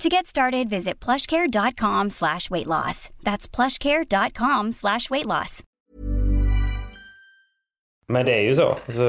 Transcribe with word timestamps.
To 0.00 0.08
get 0.08 0.26
started, 0.26 0.68
visit 0.68 1.04
plushcare.com 1.04 2.10
slash 2.10 2.50
weight 2.50 2.66
loss. 2.66 3.08
That's 3.22 3.48
plushcare.com 3.48 4.72
slash 4.72 5.10
weight 5.10 5.26
loss. 5.26 5.62
Men 8.08 8.26
det 8.26 8.34
är 8.34 8.40
ju 8.40 8.54
så. 8.54 8.68
Alltså, 8.68 9.02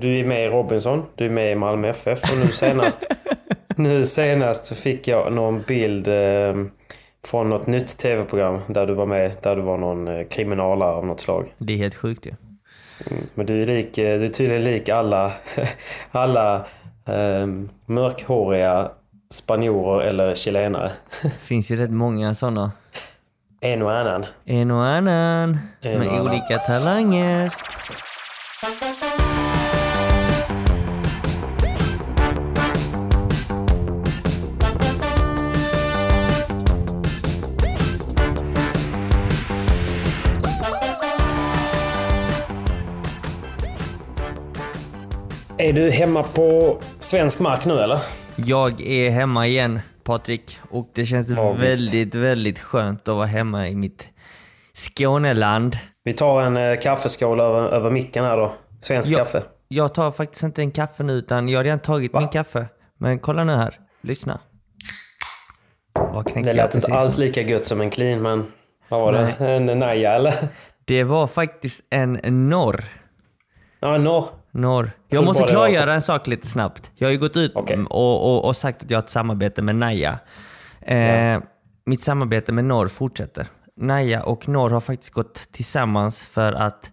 du 0.00 0.20
är 0.20 0.24
med 0.24 0.44
i 0.44 0.48
Robinson, 0.48 1.02
du 1.14 1.26
är 1.26 1.30
med 1.30 1.52
i 1.52 1.54
Malmö 1.54 1.88
FF 1.88 2.32
och 2.32 2.38
nu 2.38 2.52
senast, 2.52 3.06
nu 3.76 4.04
senast 4.04 4.64
så 4.64 4.74
fick 4.74 5.08
jag 5.08 5.32
någon 5.32 5.62
bild 5.62 6.08
eh, 6.08 6.54
från 7.24 7.48
något 7.48 7.66
nytt 7.66 7.98
tv-program 7.98 8.60
där 8.66 8.86
du 8.86 8.94
var 8.94 9.06
med, 9.06 9.32
där 9.42 9.56
du 9.56 9.62
var 9.62 9.76
någon 9.76 10.08
eh, 10.08 10.26
kriminalare 10.26 10.90
av 10.90 11.06
något 11.06 11.20
slag. 11.20 11.54
Det 11.58 11.72
är 11.72 11.76
helt 11.76 11.94
sjukt 11.94 12.26
ju. 12.26 12.32
Mm, 13.10 13.22
men 13.34 13.46
du 13.46 13.62
är, 13.62 13.66
lik, 13.66 13.98
eh, 13.98 14.18
du 14.18 14.24
är 14.24 14.28
tydligen 14.28 14.64
lik 14.64 14.88
alla, 14.88 15.32
alla 16.10 16.56
eh, 17.06 17.46
mörkhåriga 17.86 18.90
spanjorer 19.34 20.06
eller 20.06 20.34
chilenare. 20.34 20.90
Det 21.22 21.30
finns 21.40 21.70
ju 21.70 21.76
rätt 21.76 21.90
många 21.90 22.34
sådana. 22.34 22.72
En 23.60 23.82
och 23.82 23.92
annan. 23.92 24.26
En 24.44 24.70
och 24.70 24.86
annan. 24.86 25.58
En 25.80 25.98
med 25.98 26.08
annan. 26.08 26.28
olika 26.28 26.58
talanger. 26.58 27.54
Är 45.58 45.72
du 45.72 45.90
hemma 45.90 46.22
på 46.22 46.78
svensk 46.98 47.40
mark 47.40 47.64
nu 47.64 47.80
eller? 47.80 47.98
Jag 48.46 48.80
är 48.80 49.10
hemma 49.10 49.46
igen, 49.46 49.80
Patrik. 50.04 50.58
Och 50.70 50.90
det 50.94 51.06
känns 51.06 51.28
Ja, 51.30 51.52
visst. 51.52 51.80
väldigt, 51.80 52.14
väldigt 52.14 52.58
skönt 52.58 53.08
att 53.08 53.14
vara 53.16 53.26
hemma 53.26 53.68
i 53.68 53.74
mitt 53.76 54.08
Skåneland. 54.72 55.76
Vi 56.04 56.12
tar 56.12 56.42
en 56.42 56.56
eh, 56.56 56.78
kaffeskål 56.78 57.40
över, 57.40 57.68
över 57.68 57.90
micken 57.90 58.24
här 58.24 58.36
då. 58.36 58.54
Svensk 58.80 59.10
Ja. 59.10 59.18
kaffe. 59.18 59.42
Jag 59.68 59.94
tar 59.94 60.10
faktiskt 60.10 60.42
inte 60.42 60.62
en 60.62 60.70
kaffe 60.70 61.02
nu, 61.02 61.12
utan 61.12 61.48
jag 61.48 61.58
har 61.58 61.64
redan 61.64 61.78
tagit 61.78 62.12
min 62.14 62.28
kaffe. 62.28 62.66
Men 62.98 63.18
kolla 63.18 63.44
nu 63.44 63.52
här. 63.52 63.74
Lyssna. 64.02 64.40
Det 66.34 66.40
jag 66.40 66.56
lät 66.56 66.74
inte 66.74 66.94
alls 66.94 67.18
lika 67.18 67.40
gött 67.42 67.66
som 67.66 67.80
en 67.80 67.90
clean 67.90 68.22
men... 68.22 68.46
Vad 68.88 69.00
var 69.00 69.12
det? 69.12 69.46
En 69.46 69.66
Naja 69.78 70.12
eller? 70.12 70.34
Det 70.84 71.04
var 71.04 71.26
faktiskt 71.26 71.80
en 71.90 72.20
norr. 72.50 72.84
Ja, 73.80 73.98
norr. 73.98 74.24
Norr. 74.50 74.90
Jag 75.08 75.24
måste 75.24 75.44
klargöra 75.44 75.94
en 75.94 76.02
sak 76.02 76.26
lite 76.26 76.46
snabbt. 76.46 76.90
Jag 76.94 77.08
har 77.08 77.12
ju 77.12 77.18
gått 77.18 77.36
ut 77.36 77.52
Okej. 77.54 77.78
och, 77.90 78.34
och, 78.36 78.44
och 78.44 78.56
sagt 78.56 78.82
att 78.82 78.90
jag 78.90 78.98
har 78.98 79.02
ett 79.02 79.08
samarbete 79.10 79.62
med 79.62 79.74
Naja. 79.76 80.18
Eh, 80.80 81.38
Mitt 81.84 82.02
samarbete 82.02 82.52
med 82.52 82.64
Norr 82.64 82.88
fortsätter. 82.88 83.46
Naja 83.76 84.22
och 84.22 84.48
Norr 84.48 84.70
har 84.70 84.80
faktiskt 84.80 85.12
gått 85.12 85.34
tillsammans 85.52 86.24
för 86.24 86.52
att 86.52 86.92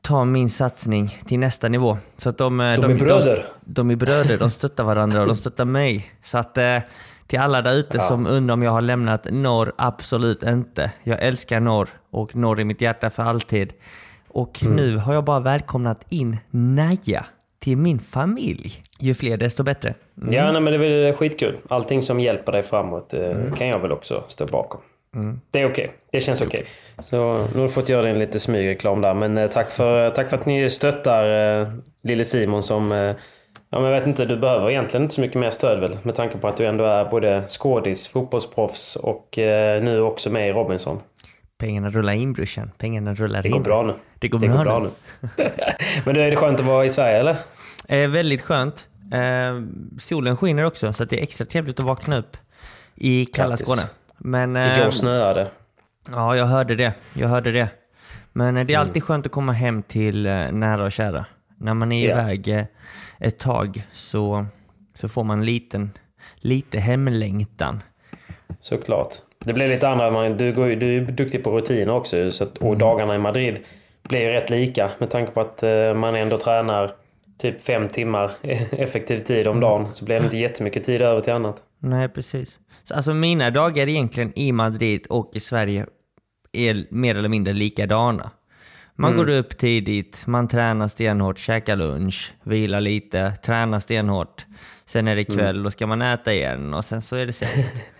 ta 0.00 0.24
min 0.24 0.50
satsning 0.50 1.18
till 1.26 1.38
nästa 1.38 1.68
nivå. 1.68 1.98
Så 2.16 2.28
att 2.30 2.38
de, 2.38 2.60
eh, 2.60 2.80
De 2.80 2.90
är 2.90 2.94
bröder. 2.94 3.46
De, 3.60 3.72
de 3.74 3.90
är 3.90 3.96
bröder, 3.96 4.38
de 4.38 4.50
stöttar 4.50 4.84
varandra 4.84 5.20
och 5.20 5.26
de 5.26 5.34
stöttar 5.34 5.64
mig. 5.64 6.12
Så 6.22 6.38
att 6.38 6.58
eh, 6.58 6.78
till 7.26 7.38
alla 7.38 7.62
där 7.62 7.74
ute 7.74 8.00
som 8.00 8.26
undrar 8.26 8.52
om 8.52 8.62
jag 8.62 8.70
har 8.70 8.80
lämnat 8.80 9.26
Norr, 9.30 9.72
absolut 9.78 10.42
inte. 10.42 10.90
Jag 11.02 11.22
älskar 11.22 11.60
Norr 11.60 11.88
och 12.10 12.36
Norr 12.36 12.60
i 12.60 12.64
mitt 12.64 12.80
hjärta 12.80 13.10
för 13.10 13.22
alltid. 13.22 13.72
Och 14.32 14.62
Mm. 14.62 14.76
nu 14.76 14.96
har 14.96 15.14
jag 15.14 15.24
bara 15.24 15.40
välkomnat 15.40 16.06
in 16.08 16.36
Naja 16.50 17.24
till 17.58 17.76
min 17.76 17.98
familj. 17.98 18.72
Ju 18.98 19.14
fler 19.14 19.36
desto 19.36 19.62
bättre. 19.62 19.94
Mm. 20.22 20.34
Ja, 20.34 20.52
nej, 20.52 20.60
men 20.62 20.72
det 20.72 20.86
är 20.86 21.02
väl 21.04 21.14
skitkul. 21.14 21.56
Allting 21.68 22.02
som 22.02 22.20
hjälper 22.20 22.52
dig 22.52 22.62
framåt 22.62 23.14
eh, 23.14 23.54
kan 23.56 23.68
jag 23.68 23.78
väl 23.78 23.92
också 23.92 24.24
stå 24.26 24.46
bakom. 24.46 24.80
Det 25.50 25.60
är 25.60 25.70
okej. 25.70 25.90
Det 26.12 26.20
känns 26.20 26.42
okej. 26.42 26.64
Så 26.98 27.16
nu 27.16 27.54
har 27.54 27.62
du 27.62 27.68
fått 27.68 27.88
göra 27.88 28.08
en 28.08 28.18
lite 28.18 28.40
smygreklam 28.40 29.00
där. 29.00 29.14
Men 29.14 29.38
eh, 29.38 29.50
tack 29.50 29.70
för, 29.70 30.10
tack 30.10 30.30
för 30.30 30.36
att 30.36 30.46
ni 30.46 30.70
stöttar 30.70 31.60
eh, 31.60 31.68
lille 32.02 32.24
Simon 32.24 32.62
som... 32.62 32.92
Eh, 32.92 32.98
ja, 33.70 33.80
men 33.80 33.82
jag 33.84 33.98
vet 33.98 34.06
inte, 34.06 34.24
du 34.24 34.36
behöver 34.36 34.70
egentligen 34.70 35.02
inte 35.02 35.14
så 35.14 35.20
mycket 35.20 35.36
mer 35.40 35.50
stöd 35.50 35.80
väl? 35.80 35.98
Med 36.02 36.14
tanke 36.14 36.38
på 36.38 36.48
att 36.48 36.56
du 36.56 36.66
ändå 36.66 36.84
är 36.84 37.04
både 37.04 37.44
skådis, 37.48 38.08
fotbollsproffs 38.08 38.96
och 38.96 39.38
eh, 39.38 39.82
nu 39.82 40.00
också 40.00 40.30
med 40.30 40.48
i 40.48 40.52
Robinson. 40.52 41.00
Pengarna 41.60 41.90
rullar 41.90 42.12
in 42.12 42.32
brorsan. 42.32 42.70
Pengarna 42.78 43.14
rullar 43.14 43.42
Det 43.42 43.48
in. 43.48 43.52
går 43.54 43.60
bra 43.60 43.82
nu. 43.82 43.94
Det 44.18 44.28
går 44.28 44.38
det 44.38 44.48
bra 44.48 44.56
går 44.56 44.64
bra 44.64 44.78
nu. 44.78 44.90
nu. 45.20 45.28
men 46.04 46.14
du, 46.14 46.20
är 46.22 46.30
det 46.30 46.36
skönt 46.36 46.60
att 46.60 46.66
vara 46.66 46.84
i 46.84 46.88
Sverige 46.88 47.18
eller? 47.18 47.36
Eh, 47.88 48.08
väldigt 48.08 48.42
skönt. 48.42 48.86
Eh, 49.12 49.62
solen 49.98 50.36
skiner 50.36 50.64
också 50.64 50.92
så 50.92 51.04
det 51.04 51.18
är 51.18 51.22
extra 51.22 51.44
trevligt 51.46 51.80
att 51.80 51.86
vakna 51.86 52.18
upp 52.18 52.36
i 52.94 53.24
kalla. 53.26 53.56
Skåne. 53.56 53.82
Men, 54.18 54.56
eh, 54.56 54.78
Igår 54.78 54.90
snöade. 54.90 55.46
Ja, 56.10 56.36
jag 56.36 56.46
hörde 56.46 56.74
det. 56.76 56.92
Jag 57.14 57.28
hörde 57.28 57.50
det. 57.52 57.68
Men 58.32 58.56
eh, 58.56 58.66
det 58.66 58.74
är 58.74 58.78
alltid 58.78 59.02
skönt 59.04 59.26
att 59.26 59.32
komma 59.32 59.52
hem 59.52 59.82
till 59.82 60.26
eh, 60.26 60.52
nära 60.52 60.84
och 60.84 60.92
kära. 60.92 61.24
När 61.56 61.74
man 61.74 61.92
är 61.92 62.08
Ja. 62.08 62.12
iväg 62.22 62.48
eh, 62.48 62.64
ett 63.18 63.38
tag 63.38 63.82
så, 63.92 64.46
så 64.94 65.08
får 65.08 65.24
man 65.24 65.44
liten, 65.44 65.90
lite 66.36 66.78
hemlängtan. 66.78 67.82
Såklart. 68.60 69.14
Det 69.44 69.52
blir 69.52 69.68
lite 69.68 69.88
andra, 69.88 70.10
man, 70.10 70.36
du, 70.36 70.52
går, 70.52 70.68
du 70.68 70.96
är 70.96 71.00
duktig 71.00 71.44
på 71.44 71.56
rutiner 71.56 71.92
också. 71.92 72.30
Så 72.30 72.44
att, 72.44 72.58
och 72.58 72.76
dagarna 72.78 73.14
i 73.14 73.18
Madrid 73.18 73.60
blir 74.02 74.20
ju 74.20 74.26
rätt 74.26 74.50
lika 74.50 74.90
med 74.98 75.10
tanke 75.10 75.32
på 75.32 75.40
att 75.40 75.62
eh, 75.62 75.94
man 75.94 76.14
ändå 76.14 76.36
tränar 76.36 76.92
typ 77.38 77.62
fem 77.62 77.88
timmar 77.88 78.30
effektiv 78.70 79.18
tid 79.18 79.46
om 79.46 79.60
dagen. 79.60 79.92
Så 79.92 80.04
blir 80.04 80.18
det 80.18 80.24
inte 80.24 80.36
jättemycket 80.36 80.84
tid 80.84 81.02
över 81.02 81.20
till 81.20 81.32
annat. 81.32 81.62
Nej, 81.78 82.08
precis. 82.08 82.58
Så 82.84 82.94
alltså 82.94 83.14
mina 83.14 83.50
dagar 83.50 83.88
egentligen 83.88 84.38
i 84.38 84.52
Madrid 84.52 85.06
och 85.06 85.30
i 85.34 85.40
Sverige 85.40 85.86
är 86.52 86.86
mer 86.90 87.14
eller 87.14 87.28
mindre 87.28 87.52
likadana. 87.52 88.30
Man 88.94 89.16
går 89.16 89.28
upp 89.28 89.58
tidigt, 89.58 90.26
man 90.26 90.48
tränar 90.48 90.88
stenhårt, 90.88 91.38
käkar 91.38 91.76
lunch, 91.76 92.32
vilar 92.42 92.80
lite, 92.80 93.30
tränar 93.30 93.80
stenhårt. 93.80 94.46
Sen 94.86 95.08
är 95.08 95.16
det 95.16 95.24
kväll, 95.24 95.62
då 95.62 95.70
ska 95.70 95.86
man 95.86 96.02
äta 96.02 96.32
igen 96.32 96.74
och 96.74 96.84
sen 96.84 97.02
så 97.02 97.16
är 97.16 97.26
det 97.26 97.32
sen. 97.32 97.48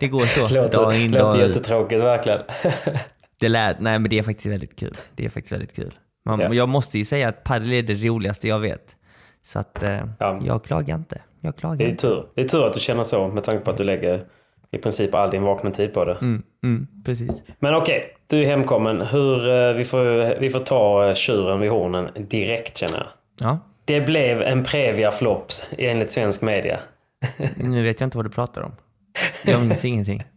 Det 0.00 0.08
går 0.08 0.20
så, 0.26 0.40
dag 0.46 0.62
Låter, 0.72 1.00
in, 1.04 1.10
låter 1.10 1.24
dag 1.24 1.36
ut. 1.40 1.48
jättetråkigt 1.48 2.00
verkligen. 2.02 2.40
Det 3.38 3.48
lät, 3.48 3.80
nej 3.80 3.98
men 3.98 4.10
det 4.10 4.18
är 4.18 4.22
faktiskt 4.22 4.46
väldigt 4.46 4.76
kul. 4.78 4.96
Det 5.14 5.24
är 5.24 5.28
faktiskt 5.28 5.52
väldigt 5.52 5.76
kul. 5.76 5.94
Man, 6.24 6.40
Ja. 6.40 6.54
Jag 6.54 6.68
måste 6.68 6.98
ju 6.98 7.04
säga 7.04 7.28
att 7.28 7.44
padel 7.44 7.72
är 7.72 7.82
det 7.82 7.94
roligaste 7.94 8.48
jag 8.48 8.58
vet. 8.58 8.96
Så 9.42 9.58
att 9.58 9.82
eh, 9.82 9.98
Ja. 10.18 10.40
jag 10.44 10.64
klagar 10.64 10.94
inte. 10.96 11.22
Jag 11.40 11.54
Det 11.54 11.58
klagar 11.60 11.86
är 11.86 11.90
inte. 11.90 12.02
tur. 12.02 12.26
Det 12.34 12.40
är 12.40 12.48
tur 12.48 12.66
att 12.66 12.72
du 12.72 12.80
känner 12.80 13.02
så 13.04 13.28
med 13.28 13.44
tanke 13.44 13.64
på 13.64 13.70
att 13.70 13.76
du 13.76 13.84
lägger 13.84 14.20
i 14.70 14.78
princip 14.78 15.14
all 15.14 15.30
din 15.30 15.42
vakna 15.42 15.70
tid 15.70 15.94
på 15.94 16.04
det. 16.04 16.12
Mm, 16.20 16.42
mm, 16.64 16.86
precis. 17.04 17.42
Men 17.58 17.74
okej, 17.74 18.04
du 18.26 18.40
är 18.42 18.46
hemkommen. 18.46 19.00
Hur, 19.00 19.48
eh, 19.48 19.72
vi, 19.72 19.84
får, 19.84 20.40
vi 20.40 20.50
får 20.50 20.60
ta 20.60 21.06
eh, 21.08 21.14
tjuren 21.14 21.60
vid 21.60 21.70
hornen 21.70 22.08
direkt 22.28 22.76
känner 22.76 22.96
jag. 22.96 23.06
Ja. 23.48 23.58
Det 23.84 24.00
blev 24.00 24.42
en 24.42 24.64
Previa-flops 24.64 25.64
enligt 25.78 26.10
svensk 26.10 26.42
media. 26.42 26.80
Nu 27.56 27.82
vet 27.82 28.00
jag 28.00 28.06
inte 28.06 28.16
vad 28.16 28.26
du 28.26 28.30
pratar 28.30 28.62
om. 28.62 28.72
Jag 29.46 29.66
minns 29.66 29.84
ingenting. 29.84 30.22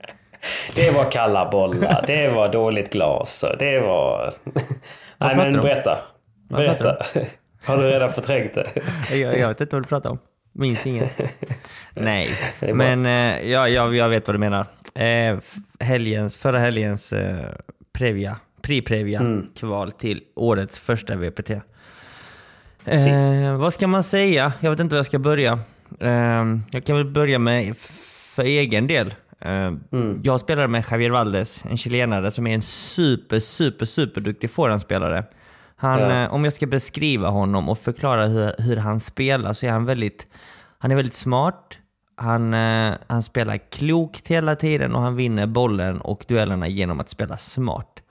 Det 0.76 0.92
var 0.92 1.12
kalla 1.12 1.50
bollar, 1.52 2.04
det 2.08 2.30
var 2.30 2.52
dåligt 2.52 2.94
glas 2.94 3.46
det 3.60 3.80
var... 3.80 4.30
Nej 5.18 5.36
men 5.36 5.62
berätta. 5.62 5.98
Berätta. 6.50 6.98
Har 7.66 7.78
du 7.78 7.84
redan 7.84 8.10
förträngt 8.10 8.54
det? 8.54 8.68
Jag, 9.16 9.40
jag 9.40 9.48
vet 9.48 9.62
inte 9.62 9.76
vad 9.76 9.84
du 9.84 9.88
pratar 9.88 10.10
om. 10.10 10.20
Minns 10.54 10.88
inget. 10.88 11.12
Nej, 11.94 12.30
men 12.60 13.06
eh, 13.06 13.52
ja, 13.52 13.70
jag, 13.70 13.96
jag 13.96 14.10
vet 14.10 14.28
vad 14.28 14.36
du 14.36 14.40
menar. 14.40 14.66
Eh, 14.96 15.38
helgens, 15.80 16.38
förra 16.38 16.60
helgens 16.60 17.14
eh, 17.14 17.36
Previa, 17.94 18.36
Pri-Previa 18.62 19.20
Mm. 19.20 19.48
kval 19.56 19.92
till 19.92 20.22
årets 20.36 20.80
första 20.80 21.16
VPT. 21.16 21.50
Eh, 21.50 21.58
vad 23.58 23.74
ska 23.74 23.88
man 23.88 24.04
säga? 24.04 24.54
Jag 24.60 24.72
vet 24.72 24.80
inte 24.80 24.94
var 24.94 25.00
jag 25.00 25.06
ska 25.06 25.20
börja. 25.20 25.60
Jag 26.72 26.84
kan 26.86 26.96
väl 26.96 27.06
börja 27.06 27.40
med 27.40 27.76
för 28.36 28.44
egen 28.44 28.88
del. 28.88 29.14
Eh, 29.40 29.52
Mm. 29.92 30.22
Jag 30.24 30.40
spelade 30.40 30.68
med 30.68 30.86
Javier 30.92 31.10
Valdes, 31.10 31.64
en 31.70 31.78
chilenare 31.78 32.32
som 32.32 32.48
är 32.48 32.56
en 32.56 32.62
super, 32.62 33.40
super, 33.40 33.86
super 33.86 34.22
duktig 34.22 34.50
forehandspelare. 34.52 35.24
Han, 35.76 36.00
Ja. 36.00 36.24
eh, 36.24 36.34
om 36.34 36.44
jag 36.44 36.54
ska 36.54 36.68
beskriva 36.68 37.30
honom 37.30 37.70
och 37.70 37.78
förklara 37.80 38.26
hur, 38.26 38.54
hur 38.62 38.78
han 38.78 39.00
spelar 39.00 39.54
så 39.54 39.66
är 39.66 39.72
han 39.72 39.86
väldigt, 39.86 40.28
han 40.80 40.92
är 40.92 40.96
väldigt 40.96 41.14
smart. 41.14 41.78
Han, 42.18 42.54
eh, 42.54 42.94
han 43.08 43.24
spelar 43.24 43.58
klokt 43.58 44.28
hela 44.28 44.56
tiden 44.56 44.96
och 44.96 45.02
han 45.02 45.16
vinner 45.16 45.48
bollen 45.48 46.02
och 46.02 46.26
duellerna 46.28 46.68
genom 46.68 47.00
att 47.00 47.10
spela 47.10 47.38
smart. 47.38 48.02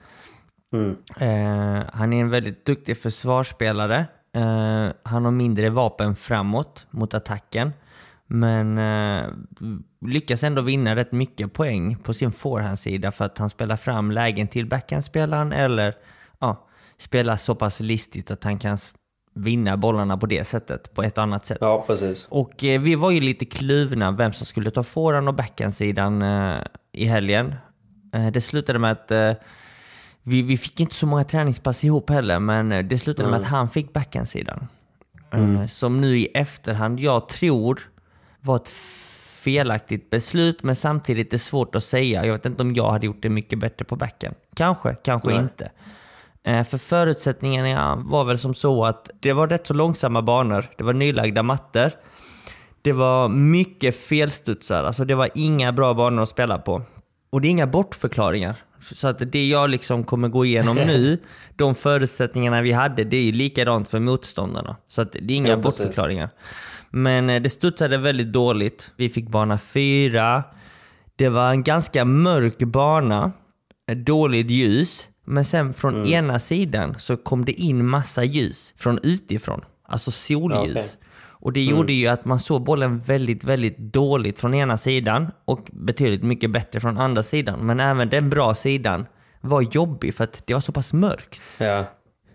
Eh, 1.17 1.83
han 1.93 2.13
är 2.13 2.21
en 2.21 2.29
väldigt 2.29 2.65
duktig 2.65 2.97
försvarsspelare. 2.97 4.05
Eh, 4.35 4.87
han 5.03 5.25
har 5.25 5.31
mindre 5.31 5.69
vapen 5.69 6.15
framåt 6.15 6.85
mot 6.91 7.13
attacken. 7.13 7.73
Men 8.27 8.77
eh, 8.77 9.29
lyckas 10.05 10.43
ändå 10.43 10.61
vinna 10.61 10.95
rätt 10.95 11.11
mycket 11.11 11.53
poäng 11.53 11.95
på 11.95 12.13
sin 12.13 12.31
forehandsida 12.31 13.11
för 13.11 13.25
att 13.25 13.37
han 13.37 13.49
spelar 13.49 13.77
fram 13.77 14.11
lägen 14.11 14.47
till 14.47 14.65
backhandspelaren 14.65 15.53
eller 15.53 15.93
ja, 16.39 16.67
spelar 16.97 17.37
så 17.37 17.55
pass 17.55 17.79
listigt 17.79 18.31
att 18.31 18.43
han 18.43 18.59
kan 18.59 18.77
vinna 19.33 19.77
bollarna 19.77 20.17
på 20.17 20.25
det 20.25 20.43
sättet, 20.43 20.93
på 20.93 21.03
ett 21.03 21.17
annat 21.17 21.45
sätt. 21.45 21.57
Ja, 21.61 21.83
precis. 21.87 22.27
Och 22.29 22.63
eh, 22.63 22.81
vi 22.81 22.95
var 22.95 23.11
ju 23.11 23.21
lite 23.21 23.45
kluvna 23.45 24.11
vem 24.11 24.33
som 24.33 24.45
skulle 24.45 24.71
ta 24.71 24.83
forehand 24.83 25.27
och 25.27 25.35
backhandsidan 25.35 26.21
eh, 26.21 26.57
i 26.91 27.05
helgen. 27.05 27.55
Eh, 28.13 28.27
det 28.27 28.41
slutade 28.41 28.79
med 28.79 28.91
att 28.91 29.11
eh, 29.11 29.31
vi, 30.23 30.41
vi 30.41 30.57
fick 30.57 30.79
inte 30.79 30.95
så 30.95 31.05
många 31.05 31.23
träningspass 31.23 31.83
ihop 31.83 32.09
heller, 32.09 32.39
men 32.39 32.71
eh, 32.71 32.85
det 32.85 32.97
slutade 32.97 33.29
med 33.29 33.39
att 33.39 33.45
han 33.45 33.69
fick 33.69 33.93
backhandsidan. 33.93 34.67
Eh, 35.31 35.65
som 35.65 36.01
nu 36.01 36.17
i 36.17 36.25
efterhand, 36.25 36.99
jag 36.99 37.29
tror, 37.29 37.79
var 38.45 38.55
ett 38.55 38.69
felaktigt 39.43 40.09
beslut, 40.09 40.63
men 40.63 40.75
samtidigt 40.75 41.27
är 41.27 41.31
det 41.31 41.39
svårt 41.39 41.75
att 41.75 41.83
säga. 41.83 42.25
Jag 42.25 42.33
vet 42.33 42.45
inte 42.45 42.61
om 42.61 42.75
jag 42.75 42.91
hade 42.91 43.05
gjort 43.05 43.21
det 43.21 43.29
mycket 43.29 43.59
bättre 43.59 43.85
på 43.85 43.95
backen. 43.95 44.33
Kanske, 44.55 44.95
kanske 44.95 45.29
Nej. 45.29 45.39
inte. 45.39 45.71
Eh, 46.43 46.63
För 46.63 46.77
förutsättningarna 46.77 47.95
var 48.05 48.23
väl 48.23 48.37
som 48.37 48.53
så 48.53 48.85
att 48.85 49.09
det 49.19 49.33
var 49.33 49.47
rätt 49.47 49.67
så 49.67 49.73
långsamma 49.73 50.21
banor. 50.21 50.65
Det 50.77 50.83
var 50.83 50.93
nylagda 50.93 51.43
mattor. 51.43 51.91
Det 52.81 52.93
var 52.93 53.29
mycket 53.29 53.95
felstudsar, 53.95 54.83
alltså 54.83 55.05
det 55.05 55.15
var 55.15 55.29
inga 55.35 55.71
bra 55.71 55.93
banor 55.93 56.23
att 56.23 56.29
spela 56.29 56.57
på. 56.57 56.81
Och 57.29 57.41
det 57.41 57.47
är 57.47 57.49
inga 57.49 57.67
bortförklaringar. 57.67 58.55
Så 58.93 59.07
att 59.07 59.31
det 59.31 59.47
jag 59.47 59.69
liksom 59.69 60.03
kommer 60.03 60.27
gå 60.27 60.45
igenom 60.45 60.75
nu, 60.87 61.17
de 61.55 61.75
förutsättningarna 61.75 62.61
vi 62.61 62.71
hade, 62.71 63.03
det 63.03 63.17
är 63.17 63.23
ju 63.23 63.31
likadant 63.31 63.87
för 63.87 63.99
motståndarna. 63.99 64.75
Så 64.87 65.01
att 65.01 65.11
det 65.11 65.33
är 65.33 65.37
inga 65.37 65.49
Ja, 65.49 65.61
precis. 65.61 65.95
Men 66.95 67.29
eh, 67.29 67.41
det 67.41 67.49
studsade 67.49 67.97
väldigt 67.97 68.33
dåligt. 68.33 68.91
Vi 68.97 69.09
fick 69.09 69.29
bana 69.29 69.57
fyra. 69.57 70.43
Det 71.15 71.29
var 71.29 71.49
en 71.51 71.63
ganska 71.63 72.05
mörk 72.05 72.57
bana, 72.57 73.31
eh, 73.89 73.97
dåligt 73.97 74.49
ljus. 74.49 75.09
Men 75.25 75.45
sen 75.45 75.73
från 75.73 75.95
Mm. 75.95 76.07
ena 76.07 76.39
sidan 76.39 76.95
så 76.97 77.17
kom 77.17 77.45
det 77.45 77.51
in 77.51 77.85
massa 77.87 78.23
ljus 78.23 78.73
från 78.77 78.99
utifrån. 79.03 79.61
Alltså 79.87 80.11
solljus. 80.11 80.71
Okej. 80.71 80.85
Och 81.39 81.53
det 81.53 81.63
gjorde 81.63 81.93
ju 81.93 82.07
att 82.07 82.25
man 82.25 82.39
såg 82.39 82.63
bollen 82.63 82.99
väldigt, 82.99 83.43
väldigt 83.43 83.77
dåligt 83.77 84.39
från 84.39 84.53
ena 84.53 84.77
sidan 84.77 85.31
och 85.45 85.67
betydligt 85.73 86.23
mycket 86.23 86.51
bättre 86.51 86.79
från 86.79 86.97
andra 86.97 87.23
sidan. 87.23 87.59
Men 87.65 87.79
även 87.79 88.09
den 88.09 88.29
bra 88.29 88.53
sidan 88.53 89.05
var 89.41 89.61
jobbig 89.61 90.15
för 90.15 90.23
att 90.23 90.47
det 90.47 90.53
var 90.53 90.61
så 90.61 90.71
pass 90.71 90.93
mörkt. 90.93 91.41
Ja. 91.57 91.85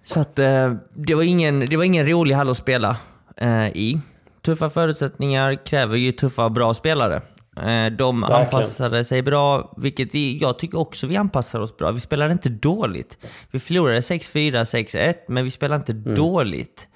Så 0.04 0.20
att 0.20 0.38
eh, 0.38 0.74
det, 0.94 1.14
var 1.14 1.22
ingen, 1.22 1.60
det 1.60 1.76
var 1.76 1.84
ingen 1.84 2.08
rolig 2.08 2.34
hall 2.34 2.50
att 2.50 2.56
spela 2.56 2.96
eh, 3.36 3.68
i. 3.68 4.00
Tuffa 4.42 4.70
förutsättningar 4.70 5.66
kräver 5.66 5.96
ju 5.96 6.12
tuffa 6.12 6.44
och 6.44 6.52
bra 6.52 6.74
spelare. 6.74 7.16
Eh, 7.56 7.62
de 7.62 8.20
Verkligen. 8.20 8.24
anpassade 8.24 9.04
sig 9.04 9.22
bra, 9.22 9.74
vilket 9.76 10.14
vi, 10.14 10.38
jag 10.38 10.58
tycker 10.58 10.78
också 10.78 11.06
vi 11.06 11.16
anpassar 11.16 11.60
oss 11.60 11.76
bra. 11.76 11.90
Vi 11.90 12.00
spelade 12.00 12.32
inte 12.32 12.48
dåligt. 12.48 13.18
Vi 13.50 13.60
förlorade 13.60 14.00
6-4, 14.00 14.52
6-1, 14.64 15.14
men 15.28 15.44
vi 15.44 15.50
spelade 15.50 15.76
inte 15.76 15.92
dåligt. 15.92 16.88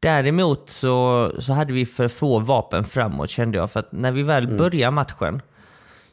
Däremot 0.00 0.70
så, 0.70 1.32
så 1.38 1.52
hade 1.52 1.72
vi 1.72 1.86
för 1.86 2.08
få 2.08 2.38
vapen 2.38 2.84
framåt 2.84 3.30
kände 3.30 3.58
jag. 3.58 3.70
För 3.70 3.80
att 3.80 3.92
när 3.92 4.12
vi 4.12 4.22
väl 4.22 4.56
började 4.56 4.90
matchen 4.90 5.42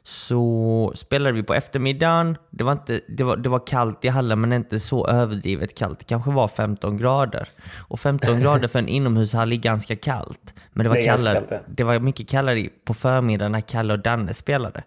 så 0.04 0.94
spelade 0.96 1.32
vi 1.32 1.44
på 1.44 1.54
eftermiddagen. 1.54 2.38
Det 2.50 2.64
var, 2.64 2.72
inte, 2.72 3.02
det, 3.08 3.24
var, 3.24 3.38
det 3.38 3.50
var 3.50 3.68
kallt 3.68 4.06
i 4.06 4.08
hallen 4.08 4.42
men 4.42 4.54
inte 4.54 4.80
så 4.80 5.08
överdrivet 5.08 5.78
kallt. 5.78 6.00
Det 6.00 6.06
kanske 6.06 6.32
var 6.32 6.48
15 6.48 6.98
grader. 6.98 7.50
Och 7.88 8.00
15 8.00 8.40
grader 8.42 8.68
för 8.68 8.80
en 8.80 8.88
inomhushall 8.88 9.52
är 9.52 9.56
ganska 9.56 9.96
kallt. 9.96 10.54
Men 10.74 10.84
det 10.84 10.90
var, 10.90 10.96
Det 10.96 11.04
kallare, 11.04 11.36
kallt, 11.36 11.52
ja. 11.52 11.60
det 11.68 11.84
var 11.84 12.00
mycket 12.00 12.30
kallare 12.30 12.70
på 12.86 12.94
förmiddagen 12.94 13.52
när 13.52 13.62
Kalle 13.62 13.94
och 13.94 14.00
Danne 14.00 14.34
spelade. 14.34 14.84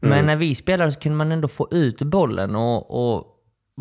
Men 0.00 0.26
när 0.26 0.36
vi 0.36 0.54
spelade 0.54 0.92
så 0.92 1.00
kunde 1.00 1.18
man 1.18 1.32
ändå 1.32 1.48
få 1.48 1.68
ut 1.70 2.02
bollen 2.02 2.56
och, 2.56 3.14
och 3.16 3.26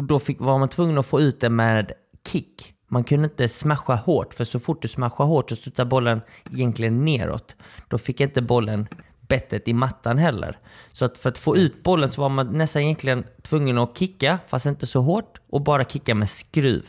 då 0.01 0.19
fick, 0.19 0.39
var 0.39 0.57
man 0.57 0.69
tvungen 0.69 0.97
att 0.97 1.05
få 1.05 1.21
ut 1.21 1.39
den 1.39 1.55
med 1.55 1.91
kick. 2.27 2.73
Man 2.87 3.03
kunde 3.03 3.25
inte 3.25 3.49
smasha 3.49 3.95
hårt, 3.95 4.33
för 4.33 4.43
så 4.43 4.59
fort 4.59 4.81
du 4.81 4.87
smashar 4.87 5.25
hårt 5.25 5.49
så 5.49 5.55
studsar 5.55 5.85
bollen 5.85 6.21
egentligen 6.51 7.05
neråt. 7.05 7.55
Då 7.87 7.97
fick 7.97 8.21
inte 8.21 8.41
bollen 8.41 8.87
bettet 9.27 9.67
i 9.67 9.73
mattan 9.73 10.17
heller. 10.17 10.57
Så 10.91 11.05
att 11.05 11.17
för 11.17 11.29
att 11.29 11.37
få 11.37 11.57
ut 11.57 11.83
bollen 11.83 12.11
så 12.11 12.21
var 12.21 12.29
man 12.29 12.57
nästan 12.57 12.81
egentligen 12.81 13.23
tvungen 13.41 13.77
att 13.77 13.97
kicka, 13.97 14.39
fast 14.47 14.65
inte 14.65 14.85
så 14.85 15.01
hårt, 15.01 15.37
och 15.49 15.61
bara 15.61 15.83
kicka 15.83 16.15
med 16.15 16.29
skruv. 16.29 16.83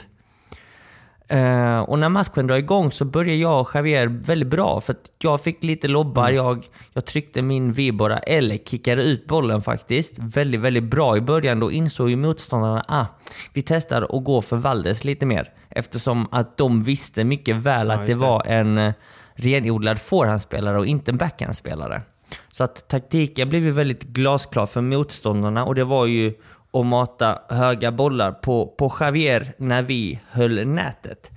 Eh, 1.28 1.80
och 1.80 1.98
när 1.98 2.08
matchen 2.08 2.46
drar 2.46 2.56
igång 2.56 2.92
så 2.92 3.04
börjar 3.04 3.34
jag 3.34 3.60
och 3.60 3.70
Javier 3.74 4.06
väldigt 4.06 4.48
bra. 4.48 4.80
För 4.80 4.92
att 4.92 5.10
jag 5.18 5.40
fick 5.40 5.62
lite 5.62 5.88
lobbar, 5.88 6.30
jag, 6.30 6.66
jag 6.92 7.04
tryckte 7.04 7.42
min 7.42 7.72
vibora 7.72 8.18
eller 8.18 8.56
kickade 8.56 9.02
ut 9.04 9.26
bollen 9.26 9.62
faktiskt. 9.62 10.14
Väldigt, 10.18 10.60
väldigt 10.60 10.84
bra 10.84 11.16
i 11.16 11.20
början. 11.20 11.60
Då 11.60 11.72
insåg 11.72 12.10
ju 12.10 12.16
motståndarna 12.16 12.84
ah, 12.88 13.06
vi 13.52 13.62
testar 13.62 14.02
att 14.02 14.24
gå 14.24 14.42
för 14.42 14.56
Valdes 14.56 15.04
lite 15.04 15.26
mer. 15.26 15.52
Eftersom 15.68 16.28
att 16.30 16.56
de 16.56 16.82
visste 16.82 17.24
mycket 17.24 17.56
väl 17.56 17.90
att 17.90 18.06
det 18.06 18.12
det. 18.12 18.18
var 18.18 18.42
en 18.46 18.78
eh, 18.78 18.92
renodlad 19.34 19.98
forehandspelare 19.98 20.78
och 20.78 20.86
inte 20.86 21.10
en 21.10 21.16
backhandspelare. 21.16 22.02
Så 22.50 22.64
att 22.64 22.88
taktiken 22.88 23.48
blev 23.48 23.62
ju 23.64 23.70
väldigt 23.70 24.02
glasklar 24.02 24.66
för 24.66 24.80
motståndarna 24.80 25.64
och 25.64 25.74
det 25.74 25.84
var 25.84 26.06
ju 26.06 26.34
att 26.72 26.86
mata 26.86 27.38
höga 27.48 27.92
bollar 27.92 28.32
på, 28.32 28.66
på 28.78 28.92
Javier 29.00 29.52
när 29.58 29.82
vi 29.82 30.20
höll 30.30 30.66
nätet. 30.66 31.30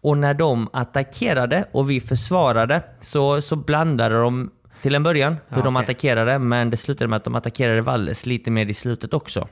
Och 0.00 0.18
när 0.18 0.34
de 0.34 0.68
attackerade 0.72 1.64
och 1.72 1.90
vi 1.90 2.00
försvarade 2.00 2.82
så, 3.00 3.40
så 3.40 3.56
blandade 3.56 4.14
de 4.20 4.50
till 4.82 4.94
en 4.94 5.02
början 5.02 5.36
hur 5.48 5.56
Ja, 5.56 5.62
de 5.64 5.76
attackerade, 5.76 6.38
men 6.38 6.70
det 6.70 6.76
slutade 6.76 7.08
med 7.08 7.16
att 7.16 7.24
de 7.24 7.34
attackerade 7.34 7.80
Valles 7.80 8.26
lite 8.26 8.50
mer 8.50 8.66
i 8.66 8.74
slutet 8.74 9.14
också. 9.14 9.48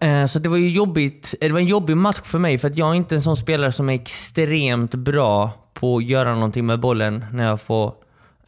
Eh, 0.00 0.26
Så 0.26 0.38
det 0.38 0.48
var 0.48 0.56
ju 0.56 0.68
jobbigt. 0.68 1.34
Det 1.40 1.52
var 1.52 1.60
en 1.60 1.66
jobbig 1.66 1.96
match 1.96 2.20
för 2.24 2.38
mig 2.38 2.58
för 2.58 2.70
att 2.70 2.78
jag 2.78 2.90
är 2.90 2.94
inte 2.94 3.14
en 3.14 3.22
sån 3.22 3.36
spelare 3.36 3.72
som 3.72 3.90
är 3.90 3.94
extremt 3.94 4.94
bra 4.94 5.50
på 5.74 5.96
att 5.96 6.04
göra 6.04 6.34
någonting 6.34 6.66
med 6.66 6.80
bollen 6.80 7.24
när 7.32 7.44
jag 7.46 7.60
får 7.60 7.92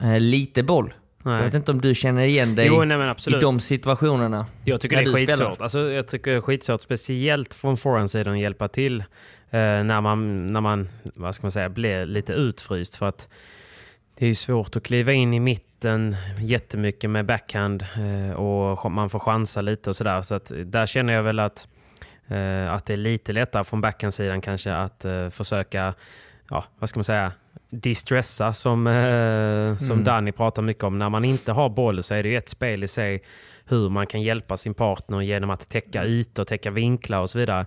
eh, 0.00 0.20
lite 0.20 0.62
boll. 0.62 0.94
Nej. 1.26 1.36
Jag 1.36 1.44
vet 1.44 1.54
inte 1.54 1.72
om 1.72 1.80
du 1.80 1.94
känner 1.94 2.22
igen 2.22 2.54
dig 2.54 2.66
Jo, 2.66 2.84
nej, 2.84 3.14
i 3.26 3.30
de 3.30 3.60
situationerna. 3.60 4.46
Jag 4.64 4.80
tycker 4.80 4.96
det 4.96 5.02
är 5.02 5.14
skitsvårt. 5.14 5.60
Alltså, 5.60 5.80
jag 5.80 6.08
tycker 6.08 6.30
det 6.30 6.36
är 6.36 6.40
skitsvårt, 6.40 6.80
speciellt 6.80 7.54
från 7.54 7.76
forehandsidan, 7.76 8.34
att 8.34 8.40
hjälpa 8.40 8.68
till 8.68 9.00
eh, 9.00 9.04
när 9.58 10.00
man, 10.00 10.46
när 10.52 10.60
man 10.60 10.88
vad 11.02 11.34
ska 11.34 11.44
man 11.44 11.50
säga, 11.50 11.68
blir 11.68 12.06
lite 12.06 12.32
utfryst. 12.32 12.96
För 12.96 13.06
att 13.06 13.28
det 14.18 14.26
är 14.26 14.34
svårt 14.34 14.76
att 14.76 14.82
kliva 14.82 15.12
in 15.12 15.34
i 15.34 15.40
mitten 15.40 16.16
jättemycket 16.40 17.10
med 17.10 17.26
backhand 17.26 17.86
eh, 17.96 18.36
och 18.36 18.92
man 18.92 19.10
får 19.10 19.18
chansa 19.18 19.60
lite 19.60 19.90
och 19.90 19.96
sådär. 19.96 20.22
Så 20.22 20.34
att 20.34 20.52
där 20.64 20.86
känner 20.86 21.12
jag 21.12 21.22
väl 21.22 21.38
att, 21.38 21.68
eh, 22.28 22.72
att 22.72 22.86
det 22.86 22.92
är 22.92 22.96
lite 22.96 23.32
lättare 23.32 23.64
från 23.64 23.80
backhandsidan 23.80 24.40
kanske 24.40 24.74
att 24.74 25.04
eh, 25.04 25.30
försöka, 25.30 25.94
ja, 26.50 26.64
vad 26.78 26.88
ska 26.88 26.98
man 26.98 27.04
säga, 27.04 27.32
distressa 27.70 28.52
som, 28.52 28.86
eh, 28.86 29.76
som 29.76 30.04
Danny 30.04 30.32
pratar 30.32 30.62
mycket 30.62 30.84
om. 30.84 30.98
När 30.98 31.08
man 31.08 31.24
inte 31.24 31.52
har 31.52 31.68
boll 31.68 32.02
så 32.02 32.14
är 32.14 32.22
det 32.22 32.28
ju 32.28 32.36
ett 32.36 32.48
spel 32.48 32.84
i 32.84 32.88
sig 32.88 33.22
hur 33.68 33.90
man 33.90 34.06
kan 34.06 34.22
hjälpa 34.22 34.56
sin 34.56 34.74
partner 34.74 35.20
genom 35.20 35.50
att 35.50 35.68
täcka 35.68 36.04
ytor, 36.04 36.44
täcka 36.44 36.70
vinklar 36.70 37.20
och 37.20 37.30
så 37.30 37.38
vidare. 37.38 37.66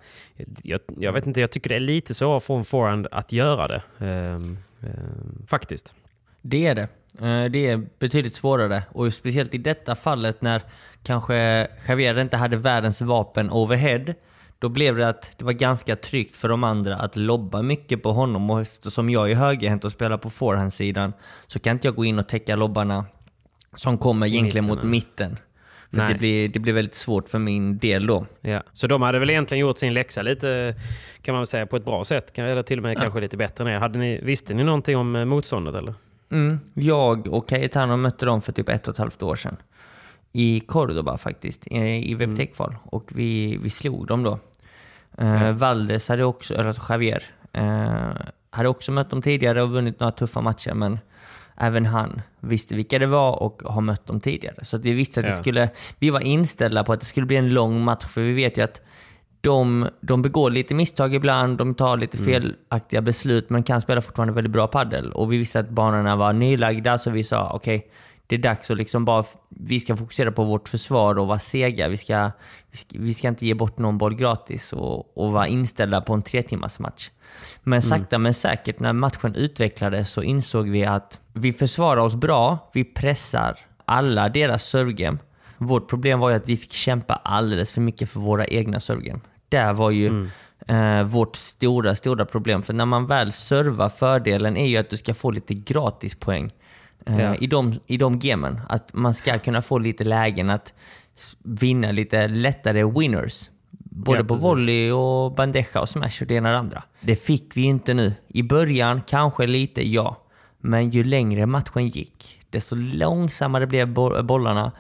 Jag, 0.64 0.80
jag 0.98 1.14
vet 1.14 1.28
inte, 1.28 1.42
jag 1.42 1.52
tycker 1.52 1.70
det 1.70 1.76
är 1.76 1.80
lite 1.80 2.14
svårare 2.14 2.40
för 2.40 2.58
en 2.58 2.64
forehand 2.64 3.08
att 3.12 3.32
göra 3.32 3.68
det. 3.68 3.82
Ehm, 4.00 4.58
ehm, 4.82 5.46
faktiskt. 5.48 5.94
Det 6.42 6.68
är 6.68 6.76
det. 6.76 6.88
Eh, 7.22 7.52
Det 7.52 7.68
är 7.68 7.86
betydligt 8.00 8.36
svårare 8.36 8.84
och 8.92 9.14
speciellt 9.14 9.54
i 9.54 9.58
detta 9.58 9.96
fallet 9.96 10.42
när 10.42 10.62
kanske 11.04 11.68
Javier 11.88 12.20
inte 12.20 12.38
hade 12.38 12.58
världens 12.58 13.02
vapen 13.02 13.52
overhead. 13.52 14.14
Då 14.62 14.70
blev 14.70 14.96
det 14.96 15.10
att 15.10 15.32
det 15.38 15.46
var 15.46 15.52
ganska 15.54 15.96
tryggt 15.96 16.38
för 16.38 16.50
de 16.50 16.64
andra 16.64 16.96
att 16.96 17.16
lobba 17.16 17.62
mycket 17.62 18.04
på 18.04 18.12
honom 18.12 18.50
och 18.50 18.62
eftersom 18.62 19.10
jag 19.10 19.32
är 19.32 19.36
högerhänt 19.36 19.86
och 19.86 19.92
spelar 19.92 20.18
på 20.18 20.30
forehandsidan 20.30 21.14
så 21.48 21.60
kan 21.60 21.72
inte 21.74 21.88
jag 21.88 21.96
gå 21.96 22.06
in 22.06 22.20
och 22.20 22.28
täcka 22.28 22.56
lobbarna 22.56 23.06
som 23.76 23.98
kommer 23.98 24.28
egentligen 24.28 24.66
mitten, 24.66 24.78
mot 24.78 24.92
mitten. 24.92 25.38
För 25.90 25.98
Nej. 25.98 26.14
det 26.14 26.20
blir, 26.20 26.50
det 26.50 26.60
blir 26.60 26.74
väldigt 26.74 26.96
svårt 26.96 27.30
för 27.30 27.40
min 27.40 27.78
del 27.78 28.08
då. 28.08 28.26
Ja. 28.42 28.64
Så 28.74 28.88
de 28.88 29.02
hade 29.02 29.20
väl 29.20 29.30
egentligen 29.30 29.62
gjort 29.62 29.78
sin 29.78 29.94
läxa 29.94 30.22
lite, 30.22 30.76
kan 31.22 31.36
man 31.36 31.46
säga, 31.48 31.66
på 31.66 31.76
ett 31.76 31.86
bra 31.86 32.04
sätt. 32.04 32.34
Kan- 32.34 32.46
Eller 32.46 32.64
till 32.64 32.78
och 32.80 32.84
med 32.84 32.98
kanske 32.98 33.20
lite 33.20 33.38
bättre 33.38 33.64
än 33.64 33.70
er. 33.76 33.80
Hade 33.80 34.00
ni, 34.00 34.20
visste 34.24 34.54
ni 34.54 34.64
någonting 34.64 34.98
om 34.98 35.16
eh, 35.16 35.26
motståndet 35.26 35.76
eller? 35.76 35.94
Mm, 36.32 36.60
jag 36.74 37.28
och 37.28 37.50
Cayetano 37.50 37.98
mötte 37.98 38.26
dem 38.26 38.42
för 38.42 38.52
typ 38.52 38.70
ett 38.70 38.88
och 38.88 38.94
ett 38.94 38.98
halvt 38.98 39.24
år 39.24 39.36
sedan. 39.36 39.58
I 40.32 40.60
Cordoba 40.60 41.18
faktiskt, 41.18 41.68
i, 41.68 41.76
i 41.76 42.14
Mm. 42.14 42.18
WebTech-kval. 42.18 42.76
Och 42.84 43.10
vi, 43.16 43.58
vi 43.64 43.70
slog 43.70 44.08
dem 44.08 44.24
då. 44.24 44.40
Uh, 45.22 45.52
Valdes 45.52 46.10
hade 46.10 46.24
också, 46.24 46.54
eller 46.54 46.68
alltså 46.68 46.82
Javier, 46.90 47.24
eh, 47.54 48.12
hade 48.50 48.70
också 48.70 48.92
mött 48.92 49.10
dem 49.10 49.22
tidigare 49.22 49.64
och 49.64 49.70
vunnit 49.70 50.00
några 50.00 50.12
tuffa 50.12 50.42
matcher. 50.42 50.74
Men 50.74 51.00
även 51.58 51.86
han 51.86 52.22
visste 52.40 52.76
vilka 52.76 53.00
det 53.00 53.08
var 53.08 53.44
och 53.44 53.62
har 53.66 53.82
mött 53.82 54.06
dem 54.06 54.20
tidigare. 54.20 54.66
Så 54.66 54.76
att 54.76 54.86
vi 54.86 54.94
visste 54.94 55.20
att 55.20 55.26
det 55.26 55.32
skulle, 55.32 55.70
vi 56.00 56.10
var 56.10 56.20
inställda 56.20 56.84
på 56.84 56.94
att 56.94 57.00
det 57.00 57.06
skulle 57.06 57.26
bli 57.26 57.36
en 57.36 57.50
lång 57.50 57.82
match. 57.82 58.06
För 58.06 58.22
vi 58.22 58.34
vet 58.34 58.58
ju 58.58 58.62
att 58.62 58.82
de, 59.42 59.88
de 60.02 60.22
begår 60.22 60.50
lite 60.50 60.74
misstag 60.74 61.16
ibland, 61.16 61.58
de 61.58 61.76
tar 61.76 61.98
lite 61.98 62.18
felaktiga 62.18 63.02
beslut 63.02 63.50
men 63.50 63.64
kan 63.64 63.82
spela 63.82 64.02
fortfarande 64.02 64.34
väldigt 64.34 64.52
bra 64.52 64.68
paddel. 64.68 65.12
Och 65.12 65.34
vi 65.34 65.38
visste 65.38 65.60
att 65.60 65.70
banorna 65.70 66.16
var 66.16 66.34
nylagda 66.34 66.98
så 66.98 67.10
vi 67.10 67.24
sa 67.24 67.52
okej, 67.54 67.92
det 68.30 68.36
är 68.36 68.40
dags 68.40 68.72
att 68.72 68.78
liksom 68.78 69.06
bara, 69.06 69.24
vi 69.50 69.80
ska 69.80 69.98
fokusera 69.98 70.32
på 70.32 70.44
vårt 70.44 70.70
försvar 70.70 71.18
och 71.18 71.28
vara 71.28 71.40
sega. 71.40 71.90
Vi 71.90 71.98
ska, 71.98 72.32
vi 72.72 72.78
ska, 72.78 72.98
vi 73.00 73.14
ska 73.14 73.28
inte 73.28 73.46
ge 73.46 73.54
bort 73.54 73.78
någon 73.78 73.98
boll 73.98 74.16
gratis 74.16 74.74
och, 74.74 75.18
och 75.18 75.32
vara 75.32 75.48
inställda 75.48 76.02
på 76.02 76.14
en 76.14 76.22
tre 76.22 76.44
timmars 76.44 76.80
match. 76.80 77.10
Men 77.64 77.82
sakta 77.82 78.18
men 78.18 78.34
säkert 78.34 78.80
när 78.80 78.94
matchen 78.94 79.36
utvecklades 79.36 80.12
så 80.12 80.24
insåg 80.24 80.70
vi 80.70 80.86
att 80.86 81.20
vi 81.34 81.54
försvarar 81.54 82.02
oss 82.02 82.16
bra, 82.16 82.70
vi 82.74 82.84
pressar 82.84 83.58
alla 83.86 84.30
deras 84.30 84.64
servegame. 84.64 85.18
Vårt 85.58 85.90
problem 85.90 86.20
var 86.20 86.30
ju 86.30 86.36
att 86.36 86.50
vi 86.50 86.58
fick 86.58 86.74
kämpa 86.74 87.14
alldeles 87.14 87.74
för 87.74 87.82
mycket 87.82 88.10
för 88.10 88.20
våra 88.20 88.46
egna 88.46 88.80
servegame. 88.80 89.20
Där 89.50 89.74
var 89.74 89.92
ju 89.92 90.30
eh, 90.68 91.04
vårt 91.04 91.36
stora, 91.36 91.96
stora 91.96 92.26
problem. 92.26 92.64
För 92.64 92.74
när 92.74 92.86
man 92.86 93.06
väl 93.06 93.32
servar, 93.32 93.90
fördelen 93.90 94.58
är 94.58 94.68
ju 94.68 94.78
att 94.78 94.90
du 94.90 94.98
ska 94.98 95.14
få 95.14 95.32
lite 95.32 95.54
gratispoäng 95.54 96.46
eh, 96.46 96.52
Ja. 97.18 97.36
i, 97.36 97.48
de, 97.48 97.80
i 97.88 97.98
de 97.98 98.20
gamen. 98.20 98.62
Att 98.70 98.94
man 98.94 99.14
ska 99.14 99.40
kunna 99.40 99.62
få 99.62 99.78
lite 99.78 100.04
lägen 100.04 100.50
att 100.50 100.74
vinna 101.44 101.92
lite 101.92 102.28
lättare 102.28 102.84
winners. 102.84 103.50
Både 103.92 104.20
Ja, 104.20 104.24
på 104.26 104.34
volley 104.36 104.92
och 104.92 105.32
bandeja 105.36 105.82
och 105.82 105.90
smash 105.90 106.22
och 106.22 106.28
det 106.28 106.36
ena 106.36 106.50
och 106.50 106.54
det 106.54 106.60
andra. 106.60 106.84
Det 107.02 107.16
fick 107.16 107.58
vi 107.58 107.62
inte 107.62 107.94
nu. 107.94 108.14
I 108.28 108.44
början 108.44 109.02
kanske 109.08 109.48
lite, 109.48 109.88
ja. 109.90 110.18
Men 110.62 110.90
ju 110.90 111.04
längre 111.04 111.46
matchen 111.46 111.88
gick, 111.88 112.40
desto 112.50 112.76
långsammare 112.76 113.68
blev 113.68 113.88
bo- 113.94 114.24
bollarna 114.24 114.72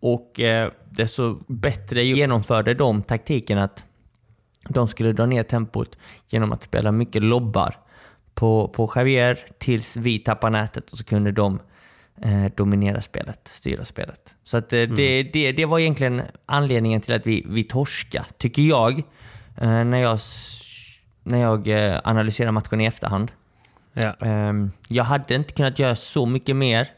och 0.00 0.40
eh, 0.40 0.70
desto 0.90 1.38
bättre 1.46 2.04
genomförde 2.04 2.74
de 2.74 3.02
taktiken 3.02 3.58
att 3.58 3.84
de 4.68 4.88
skulle 4.88 5.12
dra 5.12 5.26
ner 5.26 5.42
tempot 5.42 5.98
genom 6.28 6.52
att 6.52 6.62
spela 6.62 6.92
mycket 6.92 7.22
lobbar 7.22 7.74
på, 8.34 8.68
på 8.68 8.92
Javier 8.96 9.38
tills 9.58 9.96
vi 9.96 10.18
tappade 10.18 10.58
nätet 10.58 10.92
och 10.92 10.98
så 10.98 11.04
kunde 11.04 11.32
de 11.32 11.58
eh, 12.22 12.44
dominera 12.56 13.02
spelet, 13.02 13.40
styra 13.48 13.84
spelet. 13.84 14.34
Så 14.44 14.56
att, 14.56 14.72
eh, 14.72 14.82
det, 14.82 15.22
det, 15.22 15.52
det 15.52 15.64
var 15.64 15.78
egentligen 15.78 16.22
anledningen 16.46 17.00
till 17.00 17.14
att 17.14 17.26
vi, 17.26 17.46
vi 17.48 17.64
torska, 17.64 18.24
tycker 18.38 18.62
jag, 18.62 19.02
eh, 19.56 19.84
när 19.84 19.98
jag, 19.98 20.18
när 21.22 21.38
jag 21.38 21.68
eh, 21.68 22.00
analyserar 22.04 22.50
matchen 22.50 22.80
i 22.80 22.84
efterhand. 22.86 23.30
Ja. 23.92 24.14
Ehm, 24.20 24.70
jag 24.88 25.04
hade 25.04 25.34
inte 25.34 25.54
kunnat 25.54 25.78
göra 25.78 25.94
så 25.94 26.26
mycket 26.26 26.56
mer. 26.56 26.88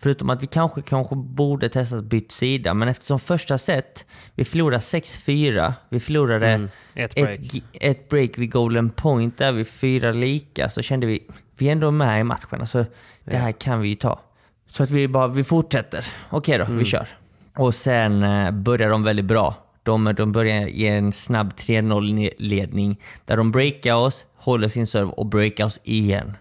Förutom 0.00 0.30
att 0.30 0.42
vi 0.42 0.46
kanske, 0.46 0.82
kanske 0.82 1.14
borde 1.14 1.68
testat 1.68 2.04
bytt 2.04 2.32
sida. 2.32 2.74
Men 2.74 2.88
eftersom 2.88 3.18
första 3.18 3.58
set, 3.58 4.06
vi 4.34 4.44
förlorade 4.44 4.78
6-4. 4.78 5.72
Vi 5.88 6.00
förlorade 6.00 6.46
Mm, 6.48 6.68
ett 6.94 7.14
break. 7.14 7.38
Ett, 7.38 7.62
ett 7.72 8.08
break 8.08 8.38
vid 8.38 8.50
golden 8.50 8.90
point 8.90 9.38
där 9.38 9.52
vi 9.52 9.64
fyra 9.64 10.12
lika. 10.12 10.68
Så 10.68 10.82
kände 10.82 11.06
vi, 11.06 11.26
vi 11.58 11.68
är 11.68 11.72
ändå 11.72 11.90
med 11.90 12.20
i 12.20 12.24
matchen. 12.24 12.60
Alltså, 12.60 12.84
det 13.24 13.36
här 13.36 13.52
kan 13.52 13.80
vi 13.80 13.88
ju 13.88 13.94
ta. 13.94 14.20
Så 14.68 14.82
att 14.82 14.90
vi 14.90 15.08
bara, 15.08 15.28
vi 15.28 15.44
fortsätter. 15.44 16.06
Okej 16.30 16.58
då, 16.58 16.64
Mm. 16.64 16.78
vi 16.78 16.84
kör. 16.84 17.08
Och 17.56 17.74
sen 17.74 18.22
eh, 18.22 18.50
börjar 18.50 18.90
de 18.90 19.02
väldigt 19.02 19.24
bra. 19.24 19.54
De, 19.82 20.14
de 20.16 20.32
börjar 20.32 20.66
ge 20.66 20.88
en 20.88 21.12
snabb 21.12 21.52
3-0-ledning. 21.56 23.00
Där 23.24 23.36
de 23.36 23.52
breakar 23.52 23.94
oss, 23.94 24.24
håller 24.36 24.68
sin 24.68 24.86
serve 24.86 25.10
och 25.12 25.26
breakar 25.26 25.64
oss 25.64 25.80
igen. 25.84 26.36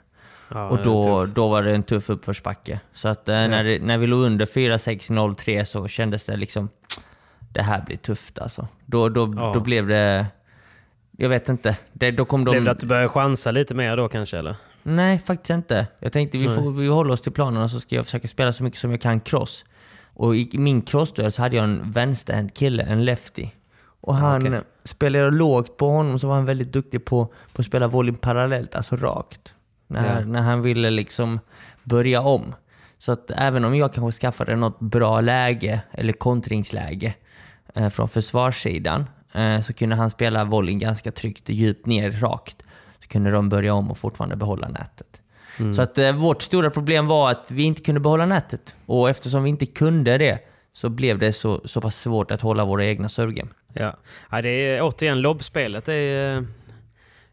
Ja, 0.51 0.69
Och 0.69 0.83
då, 0.83 1.25
då 1.25 1.47
var 1.49 1.63
det 1.63 1.75
en 1.75 1.83
tuff 1.83 2.09
uppförsbacke. 2.09 2.79
Så 2.93 3.07
att 3.07 3.29
eh, 3.29 3.35
när, 3.35 3.63
det, 3.63 3.79
när 3.79 3.97
vi 3.97 4.07
låg 4.07 4.19
under 4.19 4.45
4-6-0-3 4.45 5.63
så 5.63 5.87
kändes 5.87 6.25
det 6.25 6.37
liksom... 6.37 6.69
Det 7.53 7.61
här 7.61 7.81
blir 7.85 7.97
tufft 7.97 8.39
alltså. 8.39 8.67
Då, 8.85 9.09
då, 9.09 9.33
Ja. 9.37 9.51
då 9.53 9.59
blev 9.59 9.87
det... 9.87 10.25
Jag 11.17 11.29
vet 11.29 11.49
inte. 11.49 11.77
Det, 11.93 12.11
då 12.11 12.25
kom 12.25 12.45
de... 12.45 12.51
Blev 12.51 12.63
det 12.63 12.71
att 12.71 12.79
du 12.79 12.87
började 12.87 13.09
chansa 13.09 13.51
lite 13.51 13.75
mer 13.75 13.97
då 13.97 14.07
kanske 14.07 14.37
eller? 14.37 14.55
Nej, 14.89 15.19
faktiskt 15.19 15.49
inte. 15.49 15.87
Jag 15.99 16.11
tänkte 16.11 16.37
vi, 16.37 16.49
får, 16.49 16.71
vi 16.71 16.87
håller 16.87 17.13
oss 17.13 17.21
till 17.21 17.31
planen 17.31 17.63
och 17.63 17.71
så 17.71 17.79
ska 17.79 17.95
jag 17.95 18.05
försöka 18.05 18.27
spela 18.27 18.53
så 18.53 18.63
mycket 18.63 18.79
som 18.79 18.91
jag 18.91 19.01
kan 19.01 19.19
cross. 19.19 19.65
Och 20.13 20.35
i 20.35 20.49
min 20.53 20.81
crossduell 20.81 21.31
så 21.31 21.41
hade 21.41 21.55
jag 21.55 21.63
en 21.63 21.91
vänsterhänt 21.91 22.53
kille, 22.53 22.83
en 22.83 23.05
lefty. 23.05 23.47
Och 24.01 24.15
han 24.15 24.47
okej. 24.47 24.61
spelade 24.83 25.31
lågt 25.31 25.77
på 25.77 25.89
honom 25.89 26.19
så 26.19 26.27
var 26.27 26.35
han 26.35 26.45
väldigt 26.45 26.73
duktig 26.73 27.05
på, 27.05 27.25
på 27.25 27.61
att 27.61 27.65
spela 27.65 27.87
volley 27.87 28.15
parallellt, 28.15 28.75
alltså 28.75 28.95
rakt. 28.95 29.53
När, 29.87 30.19
Ja. 30.19 30.25
när 30.25 30.41
han 30.41 30.61
ville 30.61 30.89
liksom 30.89 31.39
börja 31.83 32.21
om. 32.21 32.55
Så 32.97 33.11
att 33.11 33.31
även 33.31 33.65
om 33.65 33.75
jag 33.75 33.93
kanske 33.93 34.19
skaffade 34.21 34.55
något 34.55 34.79
bra 34.79 35.21
läge, 35.21 35.81
eller 35.91 36.13
kontringsläge, 36.13 37.13
eh, 37.75 37.89
från 37.89 38.09
försvarssidan, 38.09 39.05
eh, 39.33 39.61
så 39.61 39.73
kunde 39.73 39.95
han 39.95 40.09
spela 40.09 40.45
volleyn 40.45 40.79
ganska 40.79 41.11
tryggt, 41.11 41.49
djupt 41.49 41.85
ner, 41.85 42.11
rakt. 42.11 42.63
Kunde 43.07 43.31
de 43.31 43.49
börja 43.49 43.73
om 43.73 43.91
och 43.91 43.97
fortfarande 43.97 44.35
behålla 44.35 44.67
nätet. 44.67 45.21
Så 45.75 45.81
att 45.81 45.97
eh, 45.97 46.11
vårt 46.11 46.41
stora 46.41 46.69
problem 46.69 47.07
var 47.07 47.31
att 47.31 47.51
vi 47.51 47.63
inte 47.63 47.81
kunde 47.81 48.01
behålla 48.01 48.25
nätet. 48.25 48.75
Och 48.85 49.09
eftersom 49.09 49.43
vi 49.43 49.49
inte 49.49 49.65
kunde 49.65 50.17
det 50.17 50.39
så 50.73 50.89
blev 50.89 51.19
det 51.19 51.33
så, 51.33 51.61
så 51.65 51.81
pass 51.81 51.95
svårt 51.95 52.31
att 52.31 52.41
hålla 52.41 52.65
våra 52.65 52.85
egna 52.85 53.09
servegame. 53.09 53.49
Ja. 53.73 53.97
ja, 54.31 54.41
det 54.41 54.49
är 54.49 54.81
återigen 54.81 55.21
lobbspelet. 55.21 55.85
Det 55.85 55.93
är, 55.93 56.45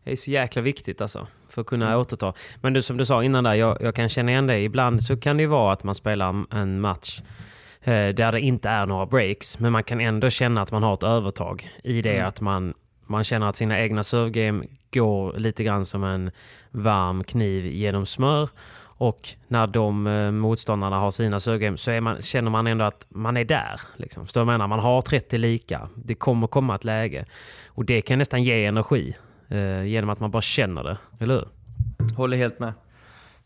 det 0.04 0.12
är 0.12 0.16
så 0.16 0.30
jäkla 0.30 0.62
viktigt 0.62 1.00
alltså. 1.00 1.26
För 1.48 1.60
att 1.60 1.66
kunna 1.66 1.98
återta. 1.98 2.32
Men 2.60 2.72
du, 2.72 2.82
som 2.82 2.96
du 2.96 3.04
sa 3.04 3.24
innan 3.24 3.44
där, 3.44 3.54
jag, 3.54 3.78
jag 3.80 3.94
kan 3.94 4.08
känna 4.08 4.30
igen 4.30 4.46
det. 4.46 4.60
Ibland 4.60 5.02
så 5.02 5.16
kan 5.16 5.36
det 5.36 5.42
ju 5.42 5.46
vara 5.46 5.72
att 5.72 5.84
man 5.84 5.94
spelar 5.94 6.44
en 6.50 6.80
match 6.80 7.22
eh, 7.82 8.08
där 8.08 8.32
det 8.32 8.40
inte 8.40 8.68
är 8.68 8.86
några 8.86 9.06
breaks. 9.06 9.58
Men 9.58 9.72
man 9.72 9.82
kan 9.82 10.00
ändå 10.00 10.30
känna 10.30 10.62
att 10.62 10.72
man 10.72 10.82
har 10.82 10.94
ett 10.94 11.02
övertag 11.02 11.70
i 11.82 12.02
det 12.02 12.20
att 12.20 12.40
man, 12.40 12.74
man 13.06 13.24
känner 13.24 13.48
att 13.48 13.56
sina 13.56 13.80
egna 13.80 14.04
servegame 14.04 14.64
går 14.94 15.38
lite 15.38 15.64
grann 15.64 15.84
som 15.84 16.04
en 16.04 16.30
varm 16.70 17.24
kniv 17.24 17.66
genom 17.66 18.06
smör. 18.06 18.48
Och 18.96 19.28
när 19.48 19.66
de 19.66 20.06
eh, 20.06 20.30
motståndarna 20.30 20.98
har 20.98 21.10
sina 21.10 21.40
servegame 21.40 21.76
så 21.76 22.00
man, 22.00 22.22
känner 22.22 22.50
man 22.50 22.66
ändå 22.66 22.84
att 22.84 23.06
man 23.08 23.36
är 23.36 23.44
där. 23.44 23.80
Liksom. 23.96 24.24
Vad 24.34 24.40
jag 24.40 24.46
menar? 24.46 24.66
Man 24.66 24.78
har 24.78 25.02
30 25.02 25.38
lika. 25.38 25.88
Det 25.94 26.14
kommer 26.14 26.46
komma 26.46 26.74
ett 26.74 26.84
läge. 26.84 27.26
Och 27.66 27.84
det 27.84 28.02
kan 28.02 28.18
nästan 28.18 28.42
ge 28.42 28.64
energi. 28.64 29.16
Eh, 29.48 29.84
genom 29.84 30.10
att 30.10 30.20
man 30.20 30.30
bara 30.30 30.42
känner 30.42 30.84
det. 30.84 30.98
Eller 31.20 31.34
hur? 31.34 31.48
Håller 32.16 32.36
helt 32.36 32.58
med. 32.58 32.72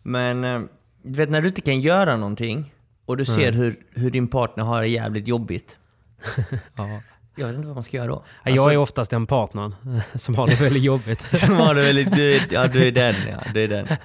Men 0.02 0.44
eh, 0.44 0.60
du 1.02 1.12
vet 1.18 1.30
när 1.30 1.40
du 1.40 1.48
inte 1.48 1.60
kan 1.60 1.80
göra 1.80 2.16
någonting 2.16 2.74
och 3.06 3.16
du 3.16 3.24
ser 3.24 3.52
hur, 3.52 3.76
hur 3.94 4.10
din 4.10 4.28
partner 4.28 4.64
har 4.64 4.80
det 4.80 4.88
jävligt 4.88 5.28
jobbigt. 5.28 5.78
Jag 7.38 7.46
vet 7.46 7.56
inte 7.56 7.66
vad 7.66 7.76
man 7.76 7.84
ska 7.84 7.96
göra 7.96 8.06
då. 8.06 8.22
Ja, 8.44 8.50
jag 8.50 8.72
är 8.72 8.76
oftast 8.76 9.10
den 9.10 9.26
partnern 9.26 9.74
som 10.14 10.34
har 10.34 10.46
det 10.46 10.60
väldigt 10.60 10.82
jobbigt. 10.82 11.20
Som 11.38 11.56
har 11.56 11.74
det 11.74 11.82
väldigt... 11.82 12.14
Du, 12.14 12.40
ja, 12.50 12.66
du 12.66 12.86
är 12.88 12.92
den 12.92 13.14
ja. 13.30 13.36
Du 13.54 13.64
är 13.64 13.68
den. 13.68 13.86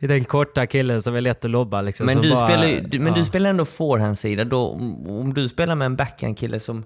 Det 0.00 0.06
är 0.06 0.08
den 0.08 0.24
korta 0.24 0.66
killen 0.66 1.02
som 1.02 1.14
är 1.14 1.20
lätt 1.20 1.44
att 1.44 1.50
lobba. 1.50 1.82
Liksom, 1.82 2.06
Men, 2.06 2.22
du, 2.22 2.30
bara- 2.30 2.46
spelar, 2.46 2.80
du, 2.88 2.98
men 2.98 3.12
ja. 3.12 3.18
du 3.18 3.24
spelar 3.24 3.50
ändå 3.50 3.64
forehandsida. 3.64 4.56
Om 4.56 5.32
du 5.34 5.48
spelar 5.48 5.74
med 5.74 5.86
en 5.86 5.96
backhand-kille 5.96 6.60
som, 6.60 6.84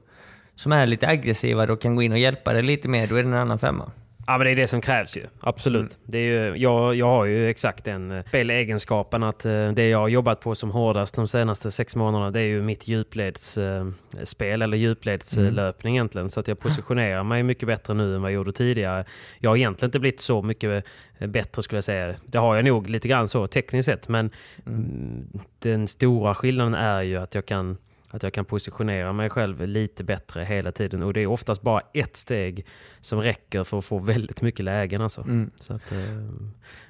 som 0.57 0.73
är 0.73 0.87
lite 0.87 1.09
aggressivare 1.09 1.73
och 1.73 1.81
kan 1.81 1.97
gå 1.97 2.03
in 2.03 2.13
och 2.13 2.19
hjälpa 2.19 2.53
dig 2.53 2.63
lite 2.63 2.89
mer, 2.89 3.07
då 3.07 3.17
är 3.17 3.23
det 3.23 3.29
en 3.29 3.35
annan 3.35 3.59
femma. 3.59 3.91
Ja, 4.31 4.39
men 4.39 4.45
det 4.45 4.51
är 4.51 4.57
det 4.57 4.67
som 4.67 4.81
krävs 4.81 5.17
ju. 5.17 5.27
Absolut. 5.41 5.81
Mm. 5.81 5.93
Det 6.05 6.19
är 6.19 6.23
ju, 6.23 6.57
jag, 6.57 6.95
jag 6.95 7.07
har 7.07 7.25
ju 7.25 7.51
exakt 7.51 7.85
den 7.85 8.11
eh, 8.11 8.25
spelegenskapen 8.25 9.23
att 9.23 9.45
eh, 9.45 9.73
det 9.73 9.89
jag 9.89 9.99
har 9.99 10.09
jobbat 10.09 10.41
på 10.41 10.55
som 10.55 10.71
hårdast 10.71 11.15
de 11.15 11.29
senaste 11.29 11.71
sex 11.71 11.97
månaderna 11.97 12.31
det 12.31 12.41
är 12.41 12.45
ju 12.45 12.63
mitt 12.63 12.89
djupledsspel 12.89 14.63
eller 14.63 14.77
djupledslöpning 14.77 15.93
mm. 15.93 15.97
egentligen. 15.97 16.29
Så 16.29 16.41
att 16.41 16.49
jag 16.49 16.59
positionerar 16.59 17.23
mig 17.23 17.43
mycket 17.43 17.67
bättre 17.67 17.95
nu 17.95 18.15
än 18.15 18.23
vad 18.23 18.31
jag 18.31 18.35
gjorde 18.35 18.53
tidigare. 18.53 19.05
Jag 19.39 19.51
har 19.51 19.57
egentligen 19.57 19.89
inte 19.89 20.01
blivit 20.01 20.21
så 20.21 20.43
mycket 20.43 20.85
bättre 21.19 21.63
skulle 21.63 21.77
jag 21.77 21.85
säga. 21.85 22.15
Det 22.27 22.39
har 22.39 22.57
jag 22.57 22.65
nog 22.65 22.91
lite 22.91 23.09
grann 23.09 23.29
så 23.29 23.47
tekniskt 23.47 23.87
sett 23.87 24.09
men 24.09 24.31
mm. 24.67 25.29
den 25.59 25.89
stora 25.89 26.35
skillnaden 26.35 26.75
är 26.75 27.03
ju 27.03 27.17
att 27.17 27.35
jag 27.35 27.47
kan 27.47 27.77
att 28.11 28.23
jag 28.23 28.33
kan 28.33 28.45
positionera 28.45 29.13
mig 29.13 29.31
själv 29.31 29.67
lite 29.67 30.05
bättre 30.05 30.45
hela 30.45 30.73
tiden. 30.73 31.03
Och 31.03 31.13
det 31.13 31.21
är 31.21 31.27
oftast 31.27 31.63
bara 31.63 31.81
ett 31.95 32.17
steg 32.17 32.67
som 33.01 33.23
räcker 33.23 33.65
för 33.65 33.79
att 33.79 33.85
få 33.85 33.99
väldigt 33.99 34.43
mycket 34.43 34.65
lägen. 34.65 35.03
Alltså. 35.03 35.21
Mm. 35.21 35.51
Så 35.57 35.73
att, 35.73 35.93
eh, 35.93 35.99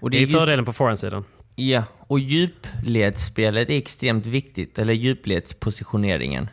och 0.01 0.11
det, 0.11 0.19
är, 0.19 0.23
är 0.23 0.27
fördelen 0.27 0.65
på 0.65 0.73
forehandsidan. 0.73 1.25
Ja, 1.57 1.85
och 1.99 2.21
djupledsspelet 2.21 3.71
är 3.71 3.77
extremt 3.79 4.27
viktigt, 4.27 4.79
eller 4.79 4.93
djupledspositioneringen. 4.93 6.49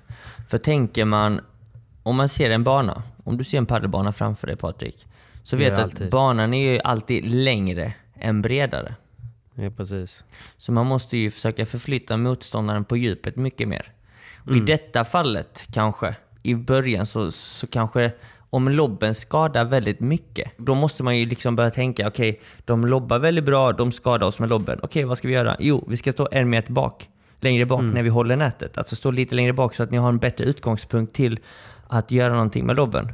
För 0.47 0.57
tänker 0.57 1.05
man, 1.05 1.41
om 2.03 2.15
man 2.15 2.29
ser 2.29 2.49
en 2.49 2.63
bana, 2.63 3.03
om 3.23 3.37
du 3.37 3.43
ser 3.43 3.57
en 3.57 3.65
padelbana 3.65 4.13
framför 4.13 4.47
dig 4.47 4.55
Patrik, 4.55 5.07
så 5.43 5.55
vet 5.55 5.75
du 5.75 5.81
att 5.81 6.09
banan 6.09 6.53
är 6.53 6.73
ju 6.73 6.79
alltid 6.79 7.25
längre 7.25 7.93
än 8.19 8.41
bredare. 8.41 8.95
Ja, 9.55 9.69
precis. 9.69 10.25
Så 10.57 10.71
man 10.71 10.85
måste 10.85 11.17
ju 11.17 11.31
försöka 11.31 11.65
förflytta 11.65 12.17
motståndaren 12.17 12.85
på 12.85 12.97
djupet 12.97 13.35
mycket 13.35 13.67
mer. 13.67 13.91
Mm. 14.47 14.61
I 14.61 14.65
detta 14.65 15.05
fallet 15.05 15.67
kanske, 15.73 16.15
i 16.43 16.55
början, 16.55 17.05
så, 17.05 17.31
så 17.31 17.67
kanske 17.67 18.11
om 18.49 18.69
lobben 18.69 19.15
skadar 19.15 19.65
väldigt 19.65 19.99
mycket, 19.99 20.51
då 20.57 20.75
måste 20.75 21.03
man 21.03 21.17
ju 21.17 21.25
liksom 21.25 21.55
börja 21.55 21.69
tänka, 21.69 22.07
okej, 22.07 22.29
okay, 22.29 22.41
de 22.65 22.85
lobbar 22.85 23.19
väldigt 23.19 23.43
bra, 23.43 23.73
de 23.73 23.91
skadar 23.91 24.27
oss 24.27 24.39
med 24.39 24.49
lobben. 24.49 24.77
Okej, 24.77 24.87
okay, 24.87 25.05
vad 25.05 25.17
ska 25.17 25.27
vi 25.27 25.33
göra? 25.33 25.55
Jo, 25.59 25.85
vi 25.87 25.97
ska 25.97 26.11
stå 26.11 26.27
en 26.31 26.49
meter 26.49 26.73
bak, 26.73 27.09
längre 27.39 27.65
bak 27.65 27.79
mm. 27.79 27.91
när 27.91 28.03
vi 28.03 28.09
håller 28.09 28.35
nätet. 28.35 28.77
Alltså 28.77 28.95
stå 28.95 29.11
lite 29.11 29.35
längre 29.35 29.53
bak 29.53 29.75
så 29.75 29.83
att 29.83 29.91
ni 29.91 29.97
har 29.97 30.09
en 30.09 30.17
bättre 30.17 30.45
utgångspunkt 30.45 31.15
till 31.15 31.39
att 31.87 32.11
göra 32.11 32.33
någonting 32.33 32.65
med 32.65 32.75
lobben. 32.75 33.11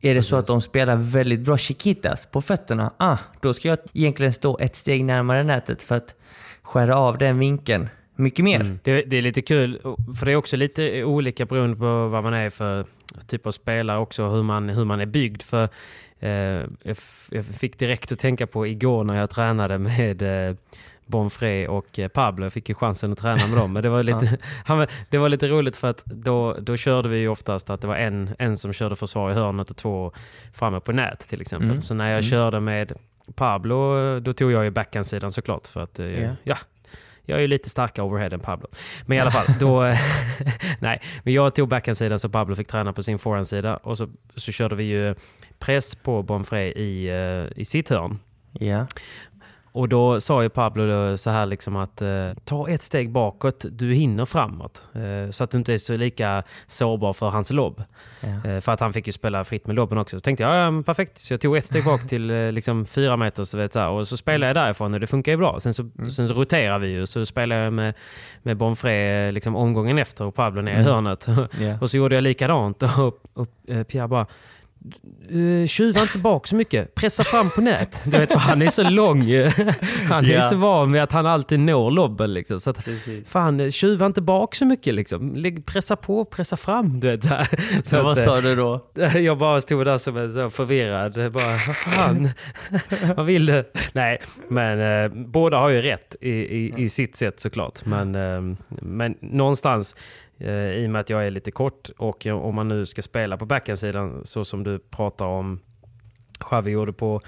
Är 0.00 0.14
det 0.14 0.22
så 0.22 0.36
att 0.36 0.46
de 0.46 0.60
spelar 0.60 0.96
väldigt 0.96 1.40
bra 1.40 1.58
chiquitas 1.58 2.26
på 2.26 2.40
fötterna, 2.40 2.92
ah, 2.96 3.18
då 3.40 3.54
ska 3.54 3.68
jag 3.68 3.78
egentligen 3.92 4.32
stå 4.32 4.58
ett 4.58 4.76
steg 4.76 5.04
närmare 5.04 5.42
nätet 5.42 5.82
för 5.82 5.96
att 5.96 6.14
skära 6.62 6.96
av 6.96 7.18
den 7.18 7.38
vinkeln 7.38 7.88
mycket 8.22 8.44
mer. 8.44 8.60
Mm. 8.60 8.78
Det, 8.82 9.02
det, 9.02 9.16
är 9.16 9.22
lite 9.22 9.42
kul, 9.42 9.80
för 10.18 10.26
det 10.26 10.32
är 10.32 10.36
också 10.36 10.56
lite 10.56 11.04
olika 11.04 11.46
beroende 11.46 11.76
på 11.76 12.08
vad 12.08 12.24
man 12.24 12.34
är 12.34 12.50
för 12.50 12.86
typ 13.26 13.46
av 13.46 13.50
spelare 13.50 13.98
också, 13.98 14.28
hur 14.28 14.42
man, 14.42 14.68
hur 14.68 14.84
man 14.84 15.00
är 15.00 15.06
byggd. 15.06 15.42
För 15.42 15.68
eh, 16.20 16.30
jag, 17.30 17.44
fick 17.60 17.78
direkt 17.78 18.12
att 18.12 18.18
tänka 18.18 18.46
på 18.46 18.66
igår 18.66 19.04
när 19.04 19.16
jag 19.16 19.30
tränade 19.30 19.78
med 19.78 20.22
eh, 20.22 20.56
Bonfré 21.06 21.68
och 21.68 21.98
eh, 21.98 22.08
Pablo. 22.08 22.44
Jag 22.44 22.52
fick 22.52 22.68
ju 22.68 22.74
chansen 22.74 23.12
att 23.12 23.18
träna 23.18 23.46
med 23.46 23.58
dem. 23.58 23.72
Men 23.72 23.82
det 23.82 23.88
var 23.88 24.02
lite, 24.02 24.38
ja. 24.68 24.86
det 25.10 25.18
var 25.18 25.28
lite 25.28 25.48
roligt 25.48 25.76
för 25.76 25.90
att 25.90 26.04
då, 26.04 26.56
då 26.60 26.76
körde 26.76 27.08
vi 27.08 27.28
oftast 27.28 27.70
att 27.70 27.80
det 27.80 27.86
var 27.86 27.96
en, 27.96 28.30
en 28.38 28.56
som 28.56 28.72
körde 28.72 28.96
försvar 28.96 29.30
i 29.30 29.34
hörnet 29.34 29.70
och 29.70 29.76
två 29.76 30.12
framme 30.52 30.80
på 30.80 30.92
nät 30.92 31.20
till 31.28 31.40
exempel. 31.40 31.70
Mm. 31.70 31.80
Så 31.80 31.94
när 31.94 32.04
jag 32.04 32.12
mm. 32.12 32.22
körde 32.22 32.60
med 32.60 32.92
Pablo, 33.34 34.20
då 34.20 34.32
tog 34.32 34.52
jag 34.52 34.64
ju 34.64 34.70
backhandsidan 34.70 35.32
såklart. 35.32 35.68
För 35.68 35.80
att, 35.80 36.00
yeah. 36.00 36.34
ja, 36.42 36.56
jag 37.26 37.38
är 37.38 37.42
ju 37.42 37.48
lite 37.48 37.68
starkare 37.70 38.06
overhead 38.06 38.30
än 38.34 38.40
Pablo. 38.40 38.68
Men 39.06 39.18
i 39.18 39.20
alla 39.20 39.30
fall, 39.30 39.46
då... 39.60 39.82
nej, 40.80 41.00
men 41.22 41.34
jag 41.34 41.54
tog 41.54 41.68
backhandsidan 41.68 42.18
så 42.18 42.28
Pablo 42.28 42.54
fick 42.54 42.68
träna 42.68 42.92
på 42.92 43.02
sin 43.02 43.18
forehandsida. 43.18 43.76
Och 43.76 43.98
så, 43.98 44.08
så 44.36 44.52
körde 44.52 44.76
vi 44.76 44.84
ju 44.84 45.14
press 45.58 45.94
på 45.94 46.22
Bonfré 46.22 46.72
i, 46.72 47.12
uh, 47.12 47.52
i 47.56 47.64
sitt 47.64 47.88
hörn. 47.88 48.18
Ja. 48.52 48.86
Och 49.72 49.88
då 49.88 50.20
sa 50.20 50.42
ju 50.42 50.48
Pablo 50.48 51.16
så 51.16 51.30
här 51.30 51.46
liksom 51.46 51.76
att 51.76 52.02
eh, 52.02 52.08
ta 52.44 52.68
ett 52.68 52.82
steg 52.82 53.10
bakåt, 53.10 53.64
du 53.70 53.94
hinner 53.94 54.24
framåt. 54.24 54.84
Eh, 54.94 55.30
så 55.30 55.44
att 55.44 55.50
du 55.50 55.58
inte 55.58 55.74
är 55.74 55.78
så 55.78 55.96
lika 55.96 56.42
sårbar 56.66 57.12
för 57.12 57.28
hans 57.28 57.50
lobb. 57.50 57.82
Ja. 58.20 58.50
Eh, 58.50 58.60
för 58.60 58.72
att 58.72 58.80
han 58.80 58.92
fick 58.92 59.06
ju 59.06 59.12
spela 59.12 59.44
fritt 59.44 59.66
med 59.66 59.76
lobben 59.76 59.98
också. 59.98 60.16
Så 60.16 60.20
tänkte 60.20 60.44
jag, 60.44 60.54
ja, 60.54 60.82
perfekt. 60.82 61.18
Så 61.18 61.32
jag 61.32 61.40
tog 61.40 61.56
ett 61.56 61.66
steg 61.66 61.84
bak 61.84 62.08
till 62.08 62.30
eh, 62.30 62.52
liksom 62.52 62.86
fyra 62.86 63.16
meter 63.16 63.44
så 63.44 63.58
vet, 63.58 63.72
så 63.72 63.80
här, 63.80 63.88
och 63.88 64.08
så 64.08 64.16
spelade 64.16 64.46
jag 64.46 64.56
därifrån 64.56 64.94
och 64.94 65.00
det 65.00 65.06
funkar 65.06 65.32
ju 65.32 65.38
bra. 65.38 65.60
Sen 65.60 65.74
så, 65.74 65.82
mm. 65.82 66.10
sen 66.10 66.28
så 66.28 66.34
roterar 66.34 66.78
vi 66.78 66.88
ju, 66.88 67.06
så 67.06 67.26
spelade 67.26 67.64
jag 67.64 67.72
med, 67.72 67.94
med 68.42 68.56
Bonfré 68.56 69.30
liksom 69.30 69.56
omgången 69.56 69.98
efter 69.98 70.24
och 70.24 70.34
Pablo 70.34 70.62
ner 70.62 70.72
i 70.72 70.74
mm. 70.74 70.86
hörnet. 70.86 71.26
Yeah. 71.60 71.82
och 71.82 71.90
så 71.90 71.96
gjorde 71.96 72.14
jag 72.14 72.22
likadant 72.22 72.82
och, 72.82 72.98
och, 72.98 73.18
och 73.34 73.48
eh, 73.68 73.82
Pierre 73.82 74.08
bara 74.08 74.26
tjuva 75.66 76.00
inte 76.02 76.18
bak 76.18 76.46
så 76.46 76.56
mycket. 76.56 76.94
Pressa 76.94 77.24
fram 77.24 77.50
på 77.50 77.60
nät. 77.60 78.02
Du 78.04 78.10
vet, 78.10 78.32
för 78.32 78.38
han 78.38 78.62
är 78.62 78.66
så 78.66 78.90
lång. 78.90 79.18
Han 80.08 80.24
är 80.24 80.40
så 80.40 80.56
van 80.56 80.90
med 80.90 81.02
att 81.02 81.12
han 81.12 81.26
alltid 81.26 81.60
når 81.60 81.90
lobben. 81.90 82.34
Liksom. 82.34 82.60
Så 82.60 82.70
att, 82.70 82.88
fan, 83.26 83.70
tjuva 83.70 84.06
inte 84.06 84.20
bak 84.20 84.54
så 84.54 84.64
mycket. 84.64 84.94
Liksom. 84.94 85.44
Pressa 85.66 85.96
på, 85.96 86.24
pressa 86.24 86.56
fram. 86.56 87.00
Du 87.00 87.06
vet, 87.06 87.24
så 87.24 87.36
så 87.82 87.96
att, 87.96 88.04
vad 88.04 88.18
sa 88.18 88.40
du 88.40 88.56
då? 88.56 88.80
Jag 89.18 89.38
bara 89.38 89.60
stod 89.60 89.86
där 89.86 89.98
som 89.98 90.16
en 90.16 90.50
förvirrad. 90.50 91.32
Bara, 91.32 91.58
vad 91.66 91.76
fan? 91.76 92.28
vad 93.16 93.26
vill 93.26 93.46
du? 93.46 93.70
Nej, 93.92 94.20
men 94.48 94.78
uh, 94.80 95.26
båda 95.26 95.58
har 95.58 95.68
ju 95.68 95.80
rätt 95.80 96.16
i, 96.20 96.30
i, 96.30 96.74
i 96.76 96.88
sitt 96.88 97.16
sätt 97.16 97.40
såklart. 97.40 97.84
Men, 97.84 98.14
uh, 98.14 98.56
men 98.68 99.14
någonstans 99.20 99.96
Eh, 100.31 100.31
I 100.38 100.86
och 100.86 100.90
med 100.90 101.00
att 101.00 101.10
jag 101.10 101.26
är 101.26 101.30
lite 101.30 101.50
kort 101.50 101.90
och 101.98 102.26
om 102.26 102.54
man 102.54 102.68
nu 102.68 102.86
ska 102.86 103.02
spela 103.02 103.36
på 103.36 103.46
backhandsidan 103.46 104.20
så 104.24 104.44
som 104.44 104.64
du 104.64 104.78
pratar 104.78 105.26
om 105.26 105.60
Xavi 106.38 106.70
gjorde 106.70 106.92
på 106.92 107.20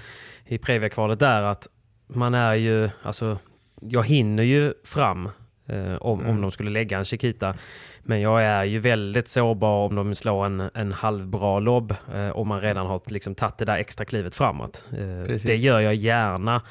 i 0.45 0.57
Previa-kvalet 0.57 1.19
där 1.19 1.41
att 1.41 1.67
man 2.07 2.33
är 2.33 2.53
ju, 2.53 2.89
alltså 3.01 3.37
jag 3.81 4.03
hinner 4.03 4.43
ju 4.43 4.73
fram 4.83 5.29
eh, 5.65 5.95
om, 5.95 6.19
mm. 6.19 6.31
om 6.31 6.41
de 6.41 6.51
skulle 6.51 6.71
lägga 6.71 6.97
en 6.97 7.05
Chiquita. 7.05 7.55
Men 8.03 8.21
jag 8.21 8.43
är 8.43 8.63
ju 8.63 8.79
väldigt 8.79 9.27
sårbar 9.27 9.85
om 9.85 9.95
de 9.95 10.15
slår 10.15 10.45
en, 10.45 10.69
en 10.73 10.91
halvbra 10.91 11.59
lobb 11.59 11.95
eh, 12.13 12.29
om 12.29 12.47
man 12.47 12.61
redan 12.61 12.87
har 12.87 13.01
liksom, 13.07 13.35
tagit 13.35 13.57
det 13.57 13.65
där 13.65 13.77
extra 13.77 14.05
klivet 14.05 14.35
framåt. 14.35 14.85
Eh, 14.91 15.35
det 15.45 15.55
gör 15.55 15.79
jag 15.79 15.95
gärna 15.95 16.61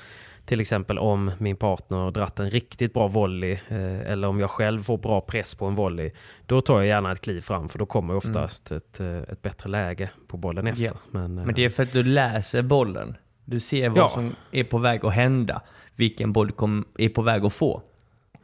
till 0.45 0.61
exempel 0.61 0.99
om 0.99 1.31
min 1.39 1.57
partner 1.57 2.11
dratt 2.11 2.41
en 2.41 2.51
riktigt 2.51 2.95
bra 2.95 3.09
volley 3.09 3.53
eh, 3.69 4.01
eller 4.01 4.29
om 4.29 4.41
jag 4.41 4.51
själv 4.51 4.83
får 4.83 4.99
bra 4.99 5.21
press 5.21 5.55
på 5.55 5.67
en 5.67 5.75
volley. 5.75 6.11
Då 6.47 6.61
tar 6.61 6.77
jag 6.77 6.87
gärna 6.87 7.13
ett 7.13 7.21
kliv 7.21 7.41
fram 7.41 7.69
för 7.69 7.79
då 7.79 7.87
kommer 7.87 8.17
oftast 8.17 8.71
mm. 8.71 8.77
ett, 8.79 9.01
eh, 9.01 9.33
ett 9.33 9.43
bättre 9.43 9.71
läge 9.71 10.11
på 10.27 10.37
bollen 10.37 10.67
efter. 10.67 10.85
Ja. 10.85 10.93
Men, 11.11 11.35
Men 11.35 11.55
det 11.55 11.63
är 11.63 11.67
eh, 11.67 11.73
för 11.73 11.83
att 11.83 11.93
du 11.93 12.03
läser 12.03 12.63
bollen. 12.63 13.17
Du 13.45 13.61
ser 13.61 13.89
vad 13.89 13.99
ja. 13.99 14.09
som 14.09 14.35
är 14.51 14.65
på 14.65 14.79
väg 14.79 15.05
att 15.05 15.13
hända. 15.13 15.63
Vilken 15.97 16.33
boll 16.33 16.53
kom, 16.53 16.85
är 16.99 17.09
på 17.09 17.23
väg 17.23 17.45
att 17.45 17.53
få. 17.53 17.83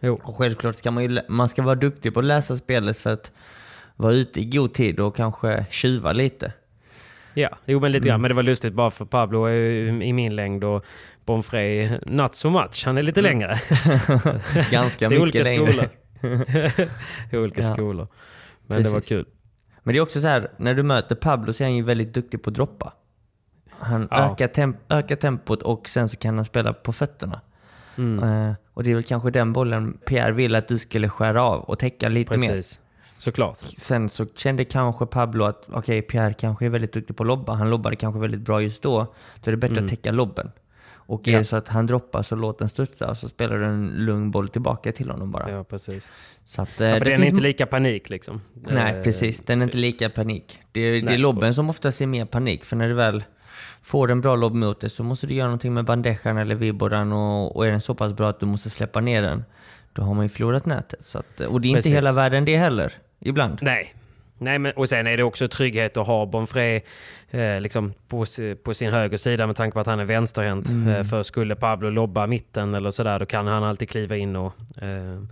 Jo. 0.01 0.21
Och 0.23 0.37
självklart 0.37 0.77
ska 0.77 0.91
man, 0.91 1.03
ju, 1.03 1.21
man 1.29 1.49
ska 1.49 1.63
vara 1.63 1.75
duktig 1.75 2.15
på 2.15 2.21
att 2.21 2.27
läsa 2.27 2.57
spelet 2.57 2.99
för 2.99 3.13
att 3.13 3.33
vara 3.97 4.13
ute 4.13 4.41
i 4.41 4.45
god 4.45 4.73
tid 4.73 5.01
och 5.01 5.17
kanske 5.17 5.67
tjuva 5.71 6.13
lite. 6.13 6.53
Ja, 7.35 7.49
jo 7.65 7.81
men 7.81 7.93
lite 7.93 8.09
grann. 8.09 8.15
Mm. 8.15 8.23
Men 8.23 8.29
det 8.29 8.35
var 8.35 8.43
lustigt 8.43 8.73
bara 8.73 8.91
för 8.91 9.05
Pablo 9.05 9.45
är 9.45 10.03
i 10.03 10.13
min 10.13 10.37
längd 10.37 10.65
och 10.65 10.85
Bonfrey 11.31 11.99
not 12.07 12.35
so 12.35 12.51
much. 12.51 12.87
Han 12.87 12.99
är 12.99 13.03
lite 13.03 13.21
mm. 13.21 13.33
längre. 13.33 13.61
Ganska 14.71 15.09
mycket 15.09 15.23
olika 15.23 15.43
längre. 15.43 15.73
Skolor. 15.73 15.88
olika 17.43 17.61
ja. 17.61 17.75
skolor. 17.75 18.09
Men 18.66 18.77
Precis. 18.77 18.93
det 18.93 18.95
var 18.95 19.01
kul. 19.01 19.27
Men 19.83 19.93
det 19.93 19.99
är 19.99 20.03
också 20.03 20.21
så 20.21 20.27
här, 20.27 20.51
när 20.57 20.75
du 20.75 20.83
möter 20.83 21.14
Pablo 21.14 21.53
så 21.53 21.62
är 21.62 21.66
han 21.66 21.77
ju 21.77 21.83
väldigt 21.83 22.14
duktig 22.14 22.43
på 22.43 22.51
att 22.51 22.55
droppa. 22.55 22.93
Han 23.71 24.09
ja. 24.11 24.33
ökar, 24.33 24.47
temp 24.47 24.77
ökar 24.88 25.16
tempot 25.16 25.62
och 25.62 25.88
sen 25.88 26.09
så 26.09 26.16
kan 26.16 26.37
han 26.37 26.45
spela 26.45 26.73
på 26.73 26.93
fötterna. 26.93 27.40
Mm. 27.97 28.25
Uh, 28.25 28.55
och 28.75 28.85
det 28.85 28.90
är 28.90 28.95
väl 28.95 29.05
kanske 29.05 29.31
den 29.31 29.53
bollen 29.53 29.99
Pierre 30.07 30.33
vill 30.33 30.55
att 30.55 30.69
du 30.69 30.79
skulle 30.79 31.09
skära 31.09 31.43
av 31.43 31.61
och 31.61 31.79
täcka 31.79 32.09
lite 32.09 32.33
Precis. 32.33 32.81
mer. 32.81 32.87
Såklart. 33.21 33.57
Sen 33.57 34.09
så 34.09 34.27
kände 34.37 34.64
kanske 34.64 35.07
Pablo 35.07 35.45
att 35.45 35.62
okej, 35.66 35.79
okay, 35.79 36.03
Pierre 36.03 36.35
kanske 36.35 36.64
är 36.64 36.71
väldigt 36.71 36.93
duktig 36.93 37.16
på 37.16 37.23
att 37.23 37.27
lobba. 37.27 37.55
Han 37.55 37.71
lobbade 37.71 37.97
kanske 37.97 38.21
väldigt 38.21 38.40
bra 38.40 38.62
just 38.62 38.83
då. 38.83 39.14
Då 39.43 39.49
är 39.49 39.51
det 39.51 39.57
bättre 39.57 39.75
mm. 39.75 39.85
att 39.85 39.90
täcka 39.90 40.11
lobben. 40.11 40.51
Och 41.11 41.29
är 41.29 41.38
det 41.38 41.44
så 41.44 41.57
att 41.57 41.68
han 41.68 41.87
droppar 41.87 42.23
så 42.23 42.37
låt 42.37 42.59
den 42.59 42.68
studsa 42.68 43.11
och 43.11 43.16
så 43.16 43.29
spelar 43.29 43.59
du 43.59 43.64
en 43.64 43.88
lugn 43.88 44.31
boll 44.31 44.49
tillbaka 44.49 44.92
till 44.92 45.11
honom 45.11 45.31
bara. 45.31 45.51
Ja, 45.51 45.64
precis. 45.64 46.11
Så 46.44 46.62
att, 46.62 46.81
ja, 46.81 46.87
eh, 46.87 46.99
för 46.99 47.05
den 47.05 47.23
är 47.23 47.27
inte 47.27 47.40
lika 47.40 47.66
panik 47.66 48.11
liksom? 48.11 48.40
Nej, 48.55 48.94
eh, 48.94 49.03
precis. 49.03 49.40
Den 49.40 49.61
är 49.61 49.64
inte 49.64 49.77
lika 49.77 50.11
panik. 50.11 50.61
Det 50.73 50.81
är, 50.81 51.03
det 51.03 51.14
är 51.14 51.18
lobben 51.18 51.55
som 51.55 51.70
oftast 51.70 52.01
är 52.01 52.07
mer 52.07 52.25
panik. 52.25 52.64
För 52.64 52.77
när 52.77 52.88
du 52.88 52.94
väl 52.94 53.25
får 53.83 54.11
en 54.11 54.20
bra 54.20 54.37
lobb 54.37 54.55
mot 54.55 54.81
dig 54.81 54.90
så 54.90 55.03
måste 55.03 55.27
du 55.27 55.35
göra 55.35 55.46
någonting 55.46 55.75
med 55.75 55.85
bandejan 55.85 56.37
eller 56.37 56.55
vibboran 56.55 57.12
och, 57.12 57.57
och 57.57 57.66
är 57.66 57.70
den 57.70 57.81
så 57.81 57.94
pass 57.94 58.12
bra 58.12 58.29
att 58.29 58.40
du 58.40 58.46
måste 58.46 58.70
släppa 58.70 59.01
ner 59.01 59.23
den, 59.23 59.44
då 59.92 60.03
har 60.03 60.14
man 60.14 60.25
ju 60.25 60.29
förlorat 60.29 60.66
nätet. 60.66 61.07
Så 61.07 61.18
att, 61.18 61.40
och 61.40 61.61
det 61.61 61.68
är 61.68 61.70
inte 61.70 61.79
precis. 61.79 61.92
hela 61.92 62.12
världen 62.12 62.44
det 62.44 62.57
heller, 62.57 62.92
ibland. 63.20 63.59
Nej, 63.62 63.94
Nej, 64.40 64.59
men, 64.59 64.72
och 64.72 64.88
sen 64.88 65.07
är 65.07 65.16
det 65.16 65.22
också 65.22 65.48
trygghet 65.48 65.96
att 65.96 66.07
ha 66.07 66.26
Bonfré 66.26 66.81
eh, 67.31 67.61
liksom 67.61 67.92
på, 68.09 68.24
på, 68.62 68.74
sin 68.74 68.90
höger 68.90 69.16
sida 69.16 69.46
med 69.46 69.57
tanke 69.57 69.74
på 69.74 69.81
att 69.81 69.87
han 69.87 70.00
är 70.00 70.05
vänsterhänt. 70.05 70.68
Mm. 70.68 70.88
Eh, 70.88 71.05
för 71.05 71.22
skulle 71.22 71.55
Pablo 71.55 71.90
lobba 71.90 72.26
mitten 72.26 72.74
eller 72.74 72.90
sådär 72.90 73.18
då 73.18 73.26
kan 73.26 73.46
han 73.46 73.64
alltid 73.64 73.88
kliva 73.88 74.16
in 74.16 74.37
och 74.37 74.55
eh, 74.83 75.22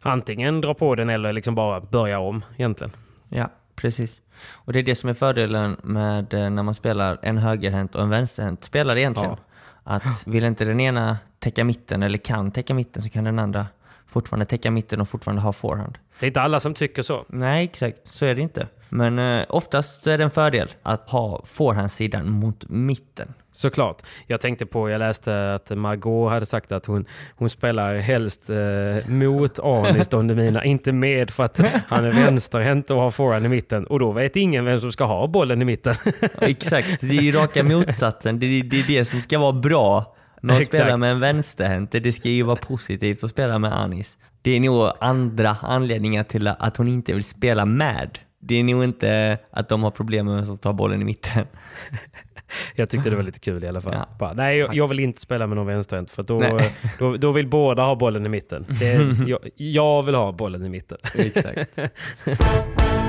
antingen 0.00 0.60
dra 0.60 0.74
på 0.74 0.94
den 0.94 1.10
eller 1.10 1.32
liksom 1.32 1.54
bara 1.54 1.80
börja 1.80 2.18
om 2.18 2.44
egentligen. 2.56 2.92
Ja, 3.28 3.50
precis. 3.76 4.22
Och 4.52 4.72
det 4.72 4.78
är 4.78 4.82
det 4.82 4.94
som 4.94 5.10
är 5.10 5.14
fördelen 5.14 5.76
med 5.82 6.34
eh, 6.34 6.50
när 6.50 6.62
man 6.62 6.74
spelar 6.74 7.18
en 7.22 7.38
högerhänt 7.38 7.94
och 7.94 8.02
en 8.02 8.10
vänsterhänt 8.10 8.64
spelare 8.64 9.00
egentligen. 9.00 9.30
Ja. 9.30 9.44
Att 9.84 10.26
vill 10.26 10.44
inte 10.44 10.64
den 10.64 10.80
ena 10.80 11.18
täcka 11.38 11.64
mitten, 11.64 12.02
eller 12.02 12.18
kan 12.18 12.50
täcka 12.50 12.74
mitten, 12.74 13.02
så 13.02 13.08
kan 13.08 13.24
den 13.24 13.38
andra 13.38 13.66
fortfarande 14.06 14.46
täcka 14.46 14.70
mitten 14.70 15.00
och 15.00 15.08
fortfarande 15.08 15.42
ha 15.42 15.52
forehand. 15.52 15.98
Det 16.20 16.26
är 16.26 16.28
inte 16.28 16.40
alla 16.40 16.60
som 16.60 16.74
tycker 16.74 17.02
så. 17.02 17.24
Nej, 17.28 17.64
exakt. 17.64 18.06
Så 18.06 18.24
är 18.24 18.34
det 18.34 18.40
inte. 18.40 18.66
Men 18.88 19.18
eh, 19.18 19.46
oftast 19.48 20.06
är 20.06 20.18
det 20.18 20.24
en 20.24 20.30
fördel 20.30 20.68
att 20.82 21.10
ha 21.10 21.42
forehandsidan 21.44 22.30
mot 22.30 22.68
mitten. 22.68 23.34
Såklart. 23.50 24.02
Jag 24.26 24.40
tänkte 24.40 24.66
på, 24.66 24.90
jag 24.90 24.98
läste 24.98 25.54
att 25.54 25.70
Margot 25.70 26.30
hade 26.30 26.46
sagt 26.46 26.72
att 26.72 26.86
hon, 26.86 27.04
hon 27.36 27.50
spelar 27.50 27.96
helst 27.96 28.50
eh, 28.50 29.10
mot 29.10 29.58
Anis 29.58 30.08
Don 30.08 30.28
Demina, 30.28 30.64
inte 30.64 30.92
med 30.92 31.30
för 31.30 31.44
att 31.44 31.60
han 31.88 32.04
är 32.04 32.10
vänsterhänt 32.10 32.90
och 32.90 33.00
har 33.00 33.10
forehand 33.10 33.46
i 33.46 33.48
mitten. 33.48 33.86
Och 33.86 33.98
då 33.98 34.12
vet 34.12 34.36
ingen 34.36 34.64
vem 34.64 34.80
som 34.80 34.92
ska 34.92 35.04
ha 35.04 35.26
bollen 35.26 35.62
i 35.62 35.64
mitten. 35.64 35.94
Exakt, 36.40 37.00
det 37.00 37.18
är 37.18 37.22
ju 37.22 37.32
raka 37.32 37.62
motsatsen. 37.62 38.38
Det 38.38 38.46
är, 38.46 38.62
det 38.62 38.80
är 38.80 38.86
det 38.86 39.04
som 39.04 39.22
ska 39.22 39.38
vara 39.38 39.52
bra 39.52 40.14
med 40.42 40.56
att 40.56 40.64
spela 40.64 40.96
med 40.96 41.12
en 41.12 41.20
vänsterhänt. 41.20 41.90
Det 41.90 42.12
ska 42.12 42.28
ju 42.28 42.42
vara 42.42 42.56
positivt 42.56 43.24
att 43.24 43.30
spela 43.30 43.58
med 43.58 43.72
Anis. 43.72 44.18
Det 44.42 44.50
är 44.50 44.60
nog 44.60 44.90
andra 45.00 45.56
anledningar 45.62 46.24
till 46.24 46.46
att 46.48 46.76
hon 46.76 46.88
inte 46.88 47.14
vill 47.14 47.24
spela 47.24 47.66
med. 47.66 48.18
Det 48.40 48.54
är 48.54 48.64
nog 48.64 48.84
inte 48.84 49.38
att 49.50 49.68
de 49.68 49.82
har 49.82 49.90
problem 49.90 50.26
med 50.26 50.34
vem 50.34 50.44
som 50.44 50.58
tar 50.58 50.72
bollen 50.72 51.02
i 51.02 51.04
mitten. 51.04 51.46
Jag 52.74 52.90
tyckte 52.90 53.10
det 53.10 53.16
var 53.16 53.22
lite 53.22 53.38
kul 53.40 53.64
i 53.64 53.68
alla 53.68 53.80
fall. 53.80 53.94
Ja. 53.94 54.08
Bara, 54.18 54.32
nej, 54.32 54.58
jag, 54.58 54.74
jag 54.74 54.88
vill 54.88 55.00
inte 55.00 55.20
spela 55.20 55.46
med 55.46 55.56
någon 55.56 55.66
vänsterhänt 55.66 56.10
för 56.10 56.22
då, 56.22 56.60
då, 56.98 57.16
då 57.16 57.32
vill 57.32 57.48
båda 57.48 57.82
ha 57.82 57.94
bollen 57.94 58.26
i 58.26 58.28
mitten. 58.28 58.66
Det, 58.80 59.16
jag, 59.26 59.38
jag 59.56 60.02
vill 60.02 60.14
ha 60.14 60.32
bollen 60.32 60.64
i 60.64 60.68
mitten. 60.68 60.98
Exakt. 61.18 61.78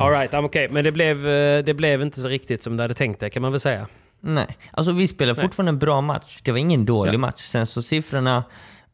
All 0.00 0.10
right, 0.10 0.32
I'm 0.32 0.44
okay. 0.44 0.68
Men 0.68 0.84
det 0.84 0.92
blev, 0.92 1.28
eh, 1.28 1.64
det 1.64 1.74
blev 1.74 2.02
inte 2.02 2.20
så 2.20 2.28
riktigt 2.28 2.62
som 2.62 2.76
du 2.76 2.82
hade 2.82 2.94
tänkt 2.94 3.20
dig 3.20 3.30
kan 3.30 3.42
man 3.42 3.52
väl 3.52 3.60
säga. 3.60 3.86
Nej, 4.20 4.56
alltså 4.72 4.92
vi 4.92 5.08
spelar 5.08 5.34
fortfarande 5.34 5.68
en 5.70 5.78
bra 5.78 6.00
match. 6.00 6.40
Det 6.42 6.50
var 6.50 6.58
ingen 6.58 6.84
dålig 6.84 7.14
Ja. 7.14 7.18
match. 7.18 7.40
Sen 7.40 7.66
så 7.66 7.82
siffrorna 7.82 8.44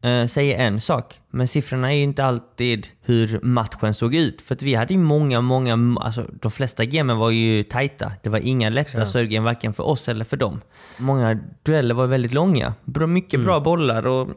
eh, 0.06 0.26
säger 0.26 0.58
en 0.66 0.80
sak, 0.80 1.20
men 1.30 1.48
siffrorna 1.48 1.92
är 1.92 1.96
ju 1.96 2.02
inte 2.02 2.24
alltid 2.24 2.86
hur 3.02 3.40
matchen 3.42 3.94
såg 3.94 4.14
ut. 4.14 4.42
För 4.42 4.54
att 4.54 4.62
vi 4.62 4.74
hade 4.74 4.94
ju 4.94 5.00
många, 5.00 5.40
många, 5.40 5.96
alltså 6.00 6.24
de 6.40 6.50
flesta 6.50 6.84
gamen 6.84 7.16
var 7.18 7.30
ju 7.30 7.62
tajta. 7.62 8.12
Det 8.22 8.28
var 8.28 8.38
inga 8.38 8.68
lätta 8.70 8.98
Ja. 8.98 9.06
servegame 9.06 9.44
varken 9.44 9.72
för 9.74 9.82
oss 9.86 10.08
eller 10.08 10.24
för 10.24 10.36
dem. 10.36 10.60
Många 10.98 11.38
dueller 11.62 11.94
var 11.94 12.06
väldigt 12.06 12.32
långa. 12.34 12.74
Mycket 13.08 13.40
bra 13.40 13.60
bollar 13.60 14.06
och 14.06 14.28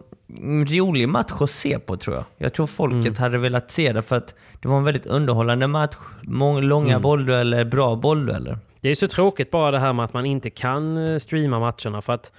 rolig 0.67 1.10
match 1.10 1.32
att 1.39 1.49
se 1.49 1.79
på 1.79 1.97
tror 1.97 2.15
jag. 2.15 2.25
Jag 2.38 2.53
tror 2.53 2.67
folket 2.67 3.17
hade 3.17 3.38
velat 3.38 3.71
se 3.71 3.93
det 3.93 4.01
för 4.01 4.15
att 4.17 4.34
det 4.62 4.67
var 4.67 4.77
en 4.77 4.84
väldigt 4.84 5.05
underhållande 5.05 5.67
match. 5.67 5.95
Många 6.23 6.60
långa 6.62 6.99
bolldueller, 6.99 7.65
bra 7.65 7.95
bolldueller. 7.95 8.58
Det 8.82 8.89
är 8.89 8.95
så 8.95 9.08
tråkigt 9.08 9.51
bara 9.51 9.71
det 9.71 9.79
här 9.79 9.93
med 9.93 10.05
att 10.05 10.13
man 10.13 10.25
inte 10.25 10.49
kan 10.49 10.97
eh, 11.13 11.17
streama 11.17 11.60
matcherna 11.60 12.01
för 12.01 12.13
att 12.13 12.32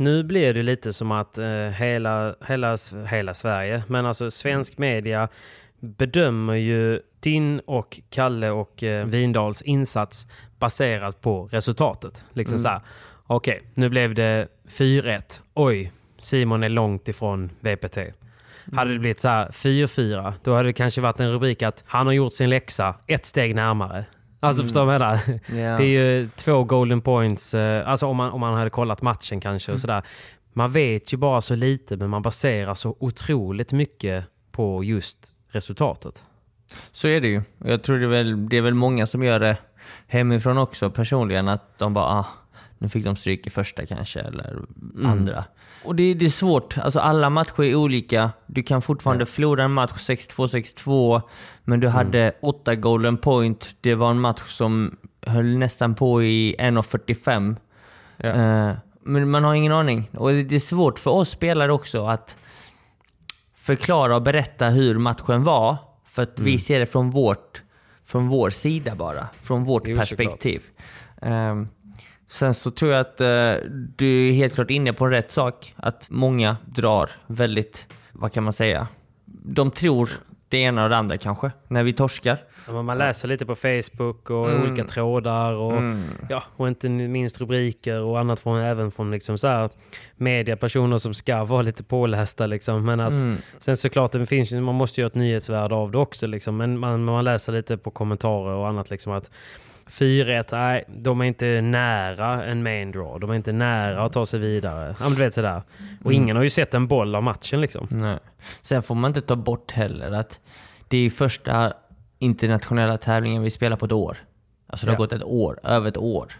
nu 0.00 0.22
blir 0.22 0.54
det 0.54 0.62
lite 0.62 0.92
som 0.92 1.12
att 1.12 1.38
eh, 1.38 1.46
hela, 1.46 2.34
hela, 2.46 2.76
hela 3.10 3.34
Sverige, 3.34 3.82
men 3.86 4.06
alltså 4.06 4.30
svensk 4.30 4.78
media 4.78 5.28
bedömer 5.80 6.54
ju 6.54 7.00
din 7.20 7.60
och 7.66 8.00
Kalle 8.10 8.50
och 8.50 8.82
eh, 8.82 9.06
Vindals 9.06 9.62
insats 9.62 10.26
baserat 10.58 11.20
på 11.20 11.46
resultatet. 11.46 12.24
Liksom 12.32 12.58
så 12.58 12.68
här, 12.68 12.80
okej, 13.26 13.62
nu 13.74 13.88
blev 13.88 14.14
det 14.14 14.48
4-1. 14.68 15.40
Oj, 15.54 15.92
Simon 16.18 16.62
är 16.62 16.68
långt 16.68 17.08
ifrån 17.08 17.50
VPT. 17.60 17.98
Hade 18.72 18.92
det 18.92 18.98
blivit 18.98 19.20
så 19.20 19.28
här 19.28 19.48
4-4, 19.48 20.32
då 20.42 20.54
hade 20.54 20.68
det 20.68 20.72
kanske 20.72 21.00
varit 21.00 21.20
en 21.20 21.32
rubrik 21.32 21.62
att 21.62 21.84
han 21.86 22.06
har 22.06 22.12
gjort 22.12 22.34
sin 22.34 22.50
läxa 22.50 22.94
ett 23.06 23.26
steg 23.26 23.54
närmare. 23.54 24.04
Alltså 24.40 24.62
förstår 24.62 24.80
du 24.80 24.86
vad 24.86 24.94
jag 24.94 25.00
menar? 25.00 25.20
Ja. 25.62 25.76
Det 25.76 25.84
är 25.84 26.04
ju 26.04 26.28
två 26.36 26.64
golden 26.64 27.00
points, 27.00 27.54
eh, 27.54 27.88
alltså 27.88 28.06
om 28.06 28.16
man, 28.16 28.30
om 28.30 28.40
man 28.40 28.54
hade 28.54 28.70
kollat 28.70 29.02
matchen 29.02 29.40
kanske 29.40 29.72
och 29.72 29.80
sådär. 29.80 30.02
Man 30.52 30.72
vet 30.72 31.12
ju 31.12 31.16
bara 31.16 31.40
så 31.40 31.54
lite 31.54 31.96
men 31.96 32.10
man 32.10 32.22
baserar 32.22 32.74
så 32.74 32.96
otroligt 33.00 33.72
mycket 33.72 34.24
på 34.52 34.84
just 34.84 35.18
resultatet. 35.48 36.24
Så 36.92 37.08
är 37.08 37.20
det 37.20 37.28
ju. 37.28 37.42
Jag 37.64 37.82
tror 37.82 37.98
det 37.98 38.04
är, 38.04 38.08
väl, 38.08 38.48
det 38.48 38.56
är 38.56 38.62
väl 38.62 38.74
många 38.74 39.06
som 39.06 39.22
gör 39.22 39.40
det 39.40 39.56
hemifrån 40.06 40.58
också 40.58 40.90
personligen. 40.90 41.48
Att 41.48 41.78
de 41.78 41.94
bara, 41.94 42.04
ah, 42.04 42.26
nu 42.78 42.88
fick 42.88 43.04
de 43.04 43.16
stryk 43.16 43.46
i 43.46 43.50
första 43.50 43.86
kanske, 43.86 44.20
eller 44.20 44.58
andra. 45.04 45.44
Och 45.84 45.94
det, 45.94 46.14
det 46.14 46.24
är 46.24 46.30
svårt. 46.30 46.78
Alltså 46.78 47.00
alla 47.00 47.30
matcher 47.30 47.62
är 47.62 47.74
olika. 47.74 48.30
Du 48.46 48.62
kan 48.62 48.82
fortfarande 48.82 49.26
förlora 49.26 49.64
en 49.64 49.72
match 49.72 49.92
6-2, 49.92 50.46
6-2. 50.76 51.22
Men 51.64 51.80
du 51.80 51.88
hade 51.88 52.32
åtta 52.42 52.74
golden 52.74 53.16
point. 53.16 53.74
Det 53.80 53.94
var 53.94 54.10
en 54.10 54.20
match 54.20 54.42
som 54.46 54.96
höll 55.26 55.58
nästan 55.58 55.94
på 55.94 56.22
i 56.22 56.56
1.45. 56.58 57.56
Ja. 58.16 58.28
Eh, 58.28 58.74
men 59.02 59.30
man 59.30 59.44
har 59.44 59.54
ingen 59.54 59.72
aning. 59.72 60.10
Och 60.16 60.30
det 60.30 60.42
det 60.42 60.54
är 60.54 60.60
svårt 60.60 60.98
för 60.98 61.10
oss 61.10 61.30
spelare 61.30 61.72
också 61.72 62.06
att 62.06 62.36
förklara 63.54 64.16
och 64.16 64.22
berätta 64.22 64.68
hur 64.68 64.98
matchen 64.98 65.44
var. 65.44 65.76
För 66.06 66.22
att 66.22 66.40
vi 66.40 66.58
ser 66.58 66.80
det 66.80 66.86
från, 66.86 67.10
vårt, 67.10 67.62
från 68.04 68.28
vår 68.28 68.50
sida 68.50 68.94
bara. 68.94 69.26
Från 69.42 69.64
vårt 69.64 69.82
Jo, 69.86 69.96
perspektiv. 69.96 70.62
Ehm, 71.22 71.68
sen 72.30 72.54
så 72.54 72.70
tror 72.70 72.92
jag 72.92 73.00
att 73.00 73.20
eh, 73.20 73.52
du 73.96 74.28
är 74.28 74.32
helt 74.32 74.54
klart 74.54 74.70
inne 74.70 74.92
på 74.92 75.06
rätt 75.06 75.32
sak. 75.32 75.74
Att 75.76 76.10
många 76.10 76.56
drar 76.66 77.10
väldigt, 77.26 77.86
vad 78.12 78.32
kan 78.32 78.44
man 78.44 78.52
säga? 78.52 78.86
De 79.44 79.70
tror 79.70 80.10
det 80.48 80.58
ena 80.58 80.84
och 80.84 80.90
det 80.90 80.96
andra 80.96 81.18
kanske, 81.18 81.50
när 81.68 81.82
vi 81.84 81.92
torskar. 81.92 82.38
Ja, 82.66 82.82
Man 82.82 82.98
läser 82.98 83.28
lite 83.28 83.46
på 83.46 83.54
Facebook 83.54 84.30
och 84.30 84.60
olika 84.62 84.84
trådar 84.84 85.52
och, 85.54 85.82
ja, 86.28 86.42
och 86.56 86.68
inte 86.68 86.88
minst 86.88 87.40
rubriker 87.40 88.00
och 88.00 88.18
annat 88.18 88.40
från, 88.40 88.60
även 88.60 88.90
från 88.90 89.10
liksom 89.10 89.38
så 89.38 89.48
här 89.48 89.70
mediepersoner 90.16 90.98
som 90.98 91.14
ska 91.14 91.44
vara 91.44 91.62
lite 91.62 91.84
pålästa. 91.84 92.46
Liksom. 92.46 92.84
Men 92.84 93.00
att, 93.00 93.12
Sen 93.58 93.76
såklart, 93.76 94.12
det 94.12 94.26
finns, 94.26 94.52
ju- 94.52 94.60
man 94.60 94.74
måste 94.74 95.00
göra 95.00 95.06
ett 95.08 95.14
nyhetsvärde 95.14 95.74
av 95.74 95.90
det 95.90 95.98
också. 95.98 96.26
Liksom. 96.26 96.56
Men 96.56 96.78
man, 96.78 97.04
man 97.04 97.24
läser 97.24 97.52
lite 97.52 97.76
på 97.78 97.90
kommentarer 97.90 98.54
och 98.54 98.68
annat. 98.68 98.90
Liksom, 98.90 99.12
att 99.12 99.30
4-1, 99.90 100.44
nej, 100.52 100.84
de 100.88 101.20
är 101.20 101.24
inte 101.24 101.60
nära 101.60 102.44
en 102.44 102.62
main 102.62 102.92
draw. 102.92 103.18
De 103.20 103.30
är 103.30 103.34
inte 103.34 103.52
nära 103.52 104.04
att 104.04 104.12
ta 104.12 104.26
sig 104.26 104.40
vidare. 104.40 104.94
Ja, 104.98 105.04
men 105.04 105.12
du 105.14 105.18
vet 105.24 105.34
sådär. 105.34 105.62
Och 106.04 106.12
ingen 106.12 106.36
har 106.36 106.42
ju 106.42 106.50
sett 106.50 106.74
en 106.74 106.86
boll 106.86 107.14
av 107.14 107.22
matchen 107.22 107.60
liksom. 107.60 107.86
Nej. 107.90 108.18
Sen 108.62 108.82
får 108.82 108.94
man 108.94 109.08
inte 109.08 109.20
ta 109.20 109.36
bort 109.36 109.72
heller 109.72 110.10
att 110.12 110.40
det 110.88 111.06
är 111.06 111.10
första 111.10 111.72
internationella 112.18 112.98
tävlingen 112.98 113.42
vi 113.42 113.50
spelar 113.50 113.76
på 113.76 113.86
ett 113.86 113.92
år. 113.92 114.16
Alltså 114.66 114.86
det 114.86 114.92
har 114.92 114.96
Ja. 114.96 114.98
gått 114.98 115.12
ett 115.12 115.24
år, 115.24 115.58
över 115.64 115.88
ett 115.88 115.96
år. 115.96 116.32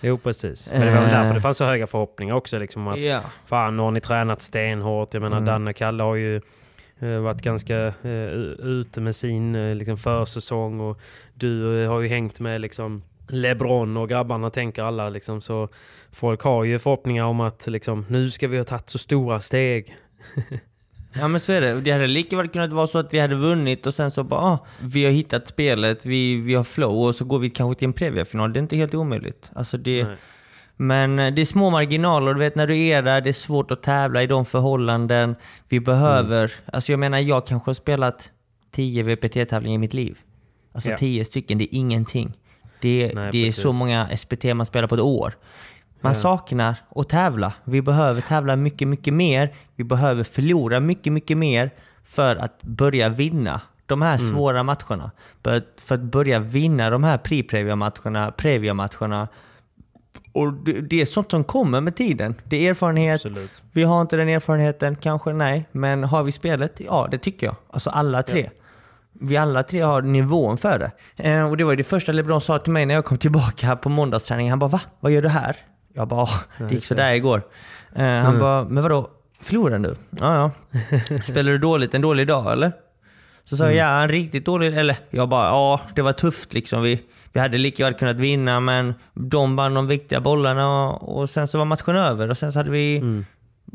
Jo, 0.00 0.18
precis. 0.18 0.70
Men 0.72 0.80
det 0.80 0.86
var 0.86 1.00
väl 1.00 1.04
Eh. 1.04 1.10
därför 1.20 1.34
det 1.34 1.40
fanns 1.40 1.56
så 1.56 1.64
höga 1.64 1.86
förhoppningar 1.86 2.34
också. 2.34 2.58
Liksom, 2.58 2.88
att, 2.88 2.98
Ja. 2.98 3.20
Fan, 3.46 3.76
nu 3.76 3.82
har 3.82 3.90
ni 3.90 4.00
tränat 4.00 4.42
stenhårt. 4.42 5.14
Jag 5.14 5.20
menar, 5.22 5.36
Mm. 5.36 5.46
Danne 5.46 5.72
Kalle 5.72 6.02
har 6.02 6.14
ju 6.14 6.36
eh, 6.36 6.42
varit 6.98 7.42
ganska 7.42 7.76
eh, 7.86 8.28
ute 8.58 9.00
med 9.00 9.16
sin 9.16 9.54
eh, 9.54 9.74
liksom, 9.74 9.96
försäsong 9.96 10.80
och 10.80 11.00
du 11.34 11.82
eh, 11.82 11.90
har 11.90 12.00
ju 12.00 12.08
hängt 12.08 12.40
med 12.40 12.60
liksom, 12.60 13.02
LeBron 13.28 13.96
och 13.96 14.08
grabbarna 14.08 14.50
tänker 14.50 14.82
alla. 14.82 15.08
Liksom, 15.08 15.40
så 15.40 15.68
folk 16.12 16.40
har 16.40 16.64
ju 16.64 16.78
förhoppningar 16.78 17.24
om 17.24 17.40
att 17.40 17.66
liksom, 17.66 18.06
nu 18.08 18.30
ska 18.30 18.48
vi 18.48 18.56
ha 18.56 18.64
tagit 18.64 18.88
så 18.88 18.98
stora 18.98 19.40
steg. 19.40 19.96
Ja 21.16 21.28
men 21.28 21.40
så 21.40 21.52
är 21.52 21.60
det. 21.60 21.80
Det 21.80 21.90
hade 21.90 22.06
lika 22.06 22.36
väl 22.36 22.48
kunnat 22.48 22.72
vara 22.72 22.86
så 22.86 22.98
att 22.98 23.14
vi 23.14 23.18
hade 23.18 23.34
vunnit 23.34 23.86
och 23.86 23.94
sen 23.94 24.10
så 24.10 24.24
bara 24.24 24.40
ah, 24.40 24.66
vi 24.80 25.04
har 25.04 25.12
hittat 25.12 25.48
spelet, 25.48 26.06
vi, 26.06 26.36
vi 26.36 26.54
har 26.54 26.64
flow 26.64 27.06
och 27.06 27.14
så 27.14 27.24
går 27.24 27.38
vi 27.38 27.50
kanske 27.50 27.78
till 27.78 27.86
en 27.88 27.92
Previa-final. 27.92 28.52
Det 28.52 28.58
är 28.58 28.62
inte 28.62 28.76
helt 28.76 28.94
omöjligt. 28.94 29.50
Alltså 29.54 29.76
det, 29.76 30.04
Nej. 30.04 30.16
Men 30.76 31.18
eh, 31.18 31.34
det 31.34 31.40
är 31.40 31.44
små 31.44 31.70
marginaler. 31.70 32.34
Du 32.34 32.40
vet 32.40 32.54
när 32.56 32.66
du 32.66 32.78
är 32.78 33.02
där, 33.02 33.20
det 33.20 33.28
är 33.30 33.32
svårt 33.32 33.70
att 33.70 33.82
tävla 33.82 34.22
i 34.22 34.26
de 34.26 34.44
förhållanden. 34.44 35.36
Vi 35.68 35.80
behöver... 35.80 36.38
Mm. 36.44 36.50
Alltså 36.72 36.92
jag 36.92 36.98
menar, 36.98 37.18
jag 37.18 37.46
kanske 37.46 37.68
har 37.68 37.74
spelat 37.74 38.30
10 38.70 39.02
VPT-tävlingar 39.02 39.74
i 39.74 39.78
mitt 39.78 39.94
liv. 39.94 40.18
Alltså. 40.72 40.90
10 40.98 41.24
stycken, 41.24 41.58
det 41.58 41.64
är 41.64 41.78
ingenting. 41.78 42.32
Det, 42.80 43.12
Nej, 43.14 43.28
det 43.32 43.46
är 43.46 43.52
så 43.52 43.72
många 43.72 44.16
SPT 44.16 44.44
man 44.44 44.66
spelar 44.66 44.88
på 44.88 44.94
ett 44.94 45.00
år. 45.00 45.34
Man 46.00 46.12
Ja. 46.12 46.18
saknar 46.18 46.76
att 46.94 47.08
tävla. 47.08 47.52
Vi 47.64 47.82
behöver 47.82 48.20
tävla 48.20 48.56
mycket, 48.56 48.88
mycket 48.88 49.14
mer. 49.14 49.54
Vi 49.76 49.84
behöver 49.84 50.24
förlora 50.24 50.80
mycket, 50.80 51.12
mycket 51.12 51.36
mer 51.36 51.70
för 52.04 52.36
att 52.36 52.62
börja 52.62 53.08
vinna 53.08 53.60
de 53.86 54.02
här 54.02 54.18
Mm. 54.18 54.30
svåra 54.34 54.62
matcherna. 54.62 55.10
För 55.44 55.56
att, 55.56 55.64
för 55.76 55.94
att 55.94 56.00
börja 56.00 56.38
vinna 56.38 56.90
de 56.90 57.04
här 57.04 57.18
pre-previa-matcherna, 57.18 58.30
previa-matcherna. 58.30 59.28
Och 60.34 60.52
det, 60.52 60.72
det 60.80 61.00
är 61.00 61.04
sånt 61.04 61.30
som 61.30 61.44
kommer 61.44 61.80
med 61.80 61.96
tiden. 61.96 62.34
Det 62.44 62.66
är 62.66 62.70
erfarenhet. 62.70 63.14
Absolut. 63.14 63.62
Vi 63.72 63.82
har 63.82 64.00
inte 64.00 64.16
den 64.16 64.28
erfarenheten, 64.28 64.96
kanske 64.96 65.32
nej. 65.32 65.68
Men 65.72 66.04
har 66.04 66.22
vi 66.22 66.32
spelet? 66.32 66.72
Ja, 66.78 67.08
det 67.10 67.18
tycker 67.18 67.46
jag. 67.46 67.56
Alltså 67.70 67.90
alla 67.90 68.22
tre. 68.22 68.50
Vi 69.20 69.36
alla 69.36 69.62
tre 69.62 69.80
har 69.80 70.02
nivån 70.02 70.58
för 70.58 70.78
det. 70.78 70.90
Eh, 71.30 71.50
och 71.50 71.56
det 71.56 71.64
var 71.64 71.76
det 71.76 71.84
första 71.84 72.12
LeBron 72.12 72.40
sa 72.40 72.58
till 72.58 72.72
mig 72.72 72.86
när 72.86 72.94
jag 72.94 73.04
kom 73.04 73.18
tillbaka 73.18 73.66
här 73.66 73.76
på 73.76 73.88
måndagsträningen. 73.88 74.50
Han 74.50 74.58
bara 74.58 74.70
va? 74.70 74.80
Vad 75.00 75.12
gör 75.12 75.22
du 75.22 75.28
här? 75.28 75.56
Jag 75.94 76.08
bara 76.08 76.22
"Ah, 76.22 76.28
det 76.58 76.74
gick 76.74 76.84
sådär 76.84 77.14
igår. 77.14 77.42
Eh, 77.96 78.04
han 78.04 78.38
bara, 78.38 78.64
men 78.64 78.82
vadå? 78.82 79.10
Förlorade 79.40 79.88
du? 79.88 79.94
Ja, 80.10 80.50
ja. 80.70 81.18
Spelar 81.24 81.52
du 81.52 81.58
dåligt 81.58 81.94
en 81.94 82.00
dålig 82.00 82.26
dag 82.26 82.52
eller? 82.52 82.72
Så 83.44 83.56
sa 83.56 83.64
jag, 83.64 83.74
ja, 83.74 84.02
en 84.02 84.08
riktigt 84.08 84.44
dålig... 84.46 84.78
Eller 84.78 84.96
jag 85.10 85.28
bara, 85.28 85.46
ja, 85.48 85.80
det 85.94 86.02
var 86.02 86.12
tufft 86.12 86.54
liksom. 86.54 86.82
Vi, 86.82 87.00
vi 87.34 87.40
hade 87.40 87.58
lika 87.58 87.84
väl 87.84 87.94
kunnat 87.94 88.16
vinna, 88.16 88.60
men 88.60 88.94
de 89.14 89.56
vann 89.56 89.74
de 89.74 89.86
viktiga 89.86 90.20
bollarna 90.20 90.88
och, 90.88 91.18
och 91.20 91.30
sen 91.30 91.48
så 91.48 91.58
var 91.58 91.64
matchen 91.64 91.96
över. 91.96 92.30
Och 92.30 92.38
sen 92.38 92.52
så 92.52 92.58
hade 92.58 92.70
vi, 92.70 93.02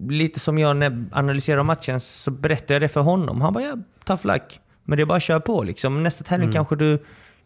lite 0.09 0.39
som 0.39 0.57
jag 0.59 0.75
när 0.77 0.85
jag 0.89 1.05
analyserar 1.11 1.63
matchen, 1.63 1.99
så 1.99 2.31
berättade 2.31 2.73
jag 2.73 2.81
det 2.81 2.87
för 2.87 3.01
honom. 3.01 3.41
Han 3.41 3.53
bara, 3.53 3.63
ja, 3.63 3.75
tough 4.03 4.27
luck. 4.27 4.59
Men 4.83 4.97
det 4.97 5.03
är 5.03 5.05
bara 5.05 5.17
att 5.17 5.23
köra 5.23 5.39
på 5.39 5.63
liksom. 5.63 6.03
Nästa 6.03 6.23
tävling 6.23 6.51
kanske 6.51 6.75
du, 6.75 6.99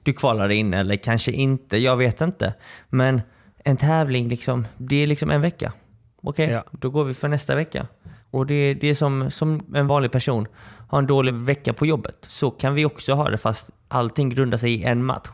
du 0.04 0.13
kvalar 0.13 0.49
in, 0.49 0.73
eller 0.73 0.95
kanske 0.95 1.32
inte. 1.32 1.78
Jag 1.78 1.97
vet 1.97 2.21
inte. 2.21 2.54
Men 2.89 3.21
en 3.63 3.78
tävling, 3.78 4.28
liksom, 4.30 4.65
det 4.78 4.95
är 5.04 5.08
liksom 5.08 5.32
en 5.32 5.41
vecka. 5.41 5.73
Okej, 6.23 6.49
Ja. 6.49 6.63
då 6.71 6.89
går 6.89 7.04
vi 7.06 7.13
för 7.13 7.28
nästa 7.28 7.56
vecka. 7.56 7.88
Och 8.32 8.45
det, 8.45 8.73
det 8.73 8.89
är 8.89 8.95
som, 8.95 9.32
som 9.32 9.62
en 9.76 9.88
vanlig 9.88 10.12
person 10.12 10.47
har 10.89 10.99
en 10.99 11.08
dålig 11.08 11.34
vecka 11.34 11.73
på 11.73 11.86
jobbet. 11.86 12.15
Så 12.28 12.52
kan 12.52 12.73
vi 12.73 12.86
också 12.86 13.13
ha 13.13 13.30
det 13.30 13.38
fast 13.38 13.69
allting 13.88 14.30
grundar 14.30 14.58
sig 14.58 14.73
i 14.73 14.84
en 14.84 15.06
match. 15.06 15.28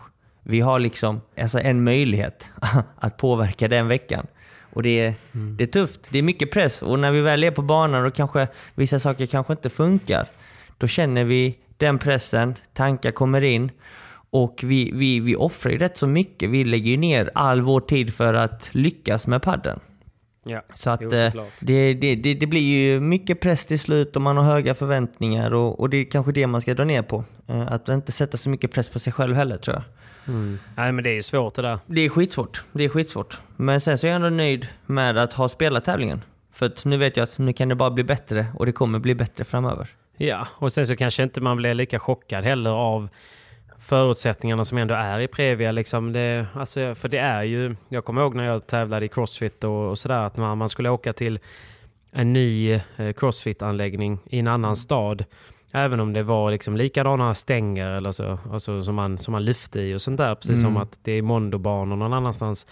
Vi 0.50 0.60
har 0.62 0.80
liksom 0.80 1.22
alltså 1.42 1.60
en 1.60 1.84
möjlighet 1.84 2.52
att 2.96 3.18
påverka 3.18 3.68
den 3.68 3.88
veckan. 3.88 4.28
Och 4.74 4.84
det 4.84 5.00
är, 5.00 5.14
det 5.58 5.64
är 5.64 5.68
tufft. 5.68 6.00
Det 6.10 6.20
är 6.20 6.24
mycket 6.24 6.52
press. 6.52 6.82
Och 6.82 7.00
när 7.00 7.12
vi 7.12 7.22
väl 7.22 7.44
är 7.44 7.52
på 7.52 7.62
banan 7.62 8.06
och 8.06 8.14
kanske 8.14 8.48
vissa 8.76 9.00
saker 9.00 9.26
kanske 9.26 9.54
inte 9.54 9.70
funkar, 9.70 10.28
då 10.78 10.88
känner 10.88 11.24
vi 11.26 11.58
den 11.78 12.00
pressen, 12.00 12.56
tankar 12.74 13.12
kommer 13.12 13.42
in 13.42 13.72
och 14.32 14.60
vi, 14.64 14.92
vi, 14.94 15.20
vi 15.20 15.36
offrar 15.36 15.72
ju 15.72 15.78
rätt 15.78 15.98
så 15.98 16.08
mycket. 16.08 16.50
Vi 16.50 16.64
lägger 16.64 16.92
ju 16.92 16.98
ner 16.98 17.32
all 17.36 17.62
vår 17.62 17.82
tid 17.82 18.14
för 18.14 18.34
att 18.34 18.70
lyckas 18.72 19.28
med 19.28 19.42
padden. 19.42 19.80
Ja, 20.46 20.62
Så 20.74 20.90
att 20.90 21.02
jo, 21.02 21.14
eh, 21.14 21.34
det, 21.60 21.94
det, 21.94 22.16
det, 22.16 22.34
det 22.34 22.48
blir 22.48 22.62
ju 22.62 23.00
mycket 23.00 23.40
press 23.42 23.66
till 23.66 23.80
slut 23.80 24.16
och 24.16 24.22
man 24.22 24.38
har 24.38 24.44
höga 24.44 24.74
förväntningar 24.74 25.54
och, 25.54 25.80
och 25.80 25.90
det 25.90 25.98
är 25.98 26.06
kanske 26.06 26.32
det 26.32 26.48
man 26.48 26.62
ska 26.62 26.74
dra 26.74 26.84
ner 26.84 27.02
på. 27.02 27.24
Eh, 27.48 27.72
Att 27.74 27.90
inte 27.90 28.12
sätta 28.12 28.38
så 28.38 28.50
mycket 28.50 28.72
press 28.72 28.90
på 28.90 29.00
sig 29.00 29.14
själv 29.14 29.36
heller 29.36 29.58
tror 29.58 29.76
jag. 29.76 29.84
Nej, 30.76 30.92
men 30.92 31.04
det 31.04 31.18
är 31.18 31.22
svårt 31.22 31.54
det 31.54 31.62
där. 31.62 31.80
Det 31.86 32.02
är 32.02 32.10
skitsvårt. 32.10 32.64
Det 32.72 32.84
är 32.84 32.90
skitsvårt. 32.90 33.40
Men 33.56 33.82
sen 33.82 33.98
så 33.98 34.08
är 34.08 34.12
jag 34.12 34.16
ändå 34.16 34.30
nöjd 34.30 34.68
med 34.86 35.18
att 35.18 35.34
ha 35.34 35.50
spelat 35.50 35.86
tävlingen. 35.86 36.22
För 36.52 36.66
att 36.66 36.86
nu 36.86 36.98
vet 36.98 37.18
jag 37.18 37.24
att 37.24 37.38
nu 37.38 37.54
kan 37.54 37.70
det 37.70 37.76
bara 37.76 37.92
bli 37.92 38.04
bättre 38.04 38.46
och 38.56 38.66
det 38.66 38.72
kommer 38.72 39.00
bli 39.00 39.16
bättre 39.16 39.44
framöver. 39.44 39.90
Ja, 40.18 40.48
och 40.52 40.72
sen 40.72 40.88
så 40.88 40.96
kanske 40.96 41.24
inte 41.24 41.42
man 41.42 41.58
blir 41.58 41.74
lika 41.74 42.00
chockad 42.00 42.44
heller 42.44 42.70
av 42.70 43.10
förutsättningarna 43.80 44.66
som 44.66 44.78
ändå 44.78 44.96
är 44.96 45.20
i 45.20 45.28
Previa. 45.28 45.72
Liksom 45.72 46.14
det, 46.14 46.46
alltså, 46.54 46.96
för 46.96 47.10
det 47.10 47.18
är 47.18 47.44
ju, 47.44 47.76
jag 47.90 48.06
kommer 48.06 48.22
ihåg 48.22 48.36
när 48.36 48.44
jag 48.44 48.68
tävlade 48.68 49.06
i 49.06 49.08
Crossfit 49.08 49.64
och, 49.64 49.90
och 49.90 49.98
sådär, 49.98 50.24
att 50.26 50.38
man, 50.38 50.58
man 50.58 50.70
skulle 50.70 50.90
åka 50.90 51.14
till 51.14 51.40
en 52.12 52.34
ny 52.34 52.72
eh, 52.74 52.80
Crossfit-anläggning 52.98 54.20
i 54.26 54.40
en 54.40 54.48
annan 54.48 54.76
stad. 54.76 55.26
Även 55.72 56.00
om 56.00 56.14
det 56.14 56.24
var 56.24 56.52
liksom 56.52 56.78
likadana 56.78 57.34
stänger 57.34 57.90
eller 57.90 58.12
så, 58.12 58.40
alltså, 58.52 58.82
som, 58.84 58.96
man, 58.96 59.18
som 59.18 59.32
man 59.32 59.46
lyfte 59.46 59.82
i 59.82 59.96
och 59.96 60.02
sånt 60.02 60.18
där. 60.18 60.36
Precis 60.36 60.62
som 60.62 60.78
att 60.78 61.00
det 61.04 61.12
är 61.12 61.22
mondobanor 61.22 61.96
någon 61.96 62.14
annanstans. 62.14 62.68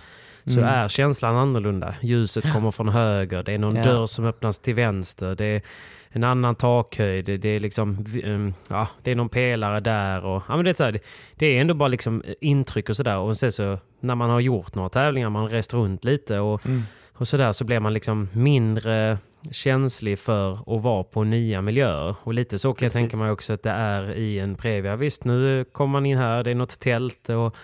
Så 0.46 0.60
är 0.60 0.88
känslan 0.88 1.36
annorlunda. 1.36 1.96
Ljuset 2.02 2.54
kommer 2.54 2.72
från 2.72 2.90
höger, 2.90 3.44
det 3.44 3.54
är 3.54 3.58
någon 3.58 3.76
Ja. 3.76 3.84
dörr 3.84 4.06
som 4.06 4.26
öppnas 4.26 4.60
till 4.60 4.74
vänster. 4.74 5.36
Det 5.36 5.46
är 5.46 5.62
en 6.10 6.24
annan 6.24 6.56
takhöjd, 6.56 7.26
det, 7.26 7.50
är 7.50 7.60
liksom, 7.60 8.06
um, 8.24 8.54
ja, 8.70 8.88
det 9.04 9.12
är 9.12 9.16
någon 9.16 9.30
pelare 9.30 9.80
där. 9.80 10.26
Och, 10.26 10.44
ja, 10.48 10.56
men 10.56 10.66
det, 10.66 10.72
är 10.72 10.74
så 10.74 10.84
här, 10.84 11.00
det, 11.36 11.46
är 11.46 11.62
ändå 11.62 11.74
bara 11.74 11.90
liksom 11.90 12.24
intryck 12.42 12.90
och 12.90 12.96
sådär. 12.96 13.18
Och 13.18 13.38
sen 13.38 13.52
så 13.52 13.78
när 14.00 14.16
man 14.16 14.30
har 14.30 14.40
gjort 14.40 14.76
några 14.76 14.90
tävlingar, 14.90 15.30
man 15.30 15.42
har 15.42 15.50
rest 15.50 15.74
runt 15.74 16.04
lite 16.04 16.40
och, 16.40 16.62
och 17.14 17.28
sådär 17.28 17.52
så 17.52 17.66
blir 17.66 17.80
man 17.80 17.94
liksom 17.94 18.30
mindre 18.34 19.18
känslig 19.52 20.20
för 20.20 20.54
att 20.54 20.84
vara 20.84 21.04
på 21.04 21.24
nya 21.24 21.62
miljöer. 21.62 22.16
Och 22.24 22.34
lite 22.34 22.60
så 22.60 22.74
kan 22.74 22.86
jag 22.86 22.94
tänka 22.94 23.18
mig 23.18 23.32
också 23.32 23.54
att 23.54 23.64
det 23.64 23.70
är 23.70 24.14
i 24.14 24.40
en 24.40 24.56
Previa. 24.56 24.96
Visst, 24.96 25.26
nu 25.26 25.66
kommer 25.72 25.92
man 25.92 26.06
in 26.06 26.18
här, 26.18 26.44
det 26.44 26.52
är 26.52 26.56
något 26.56 26.80
tält 26.80 27.30
och 27.30 27.56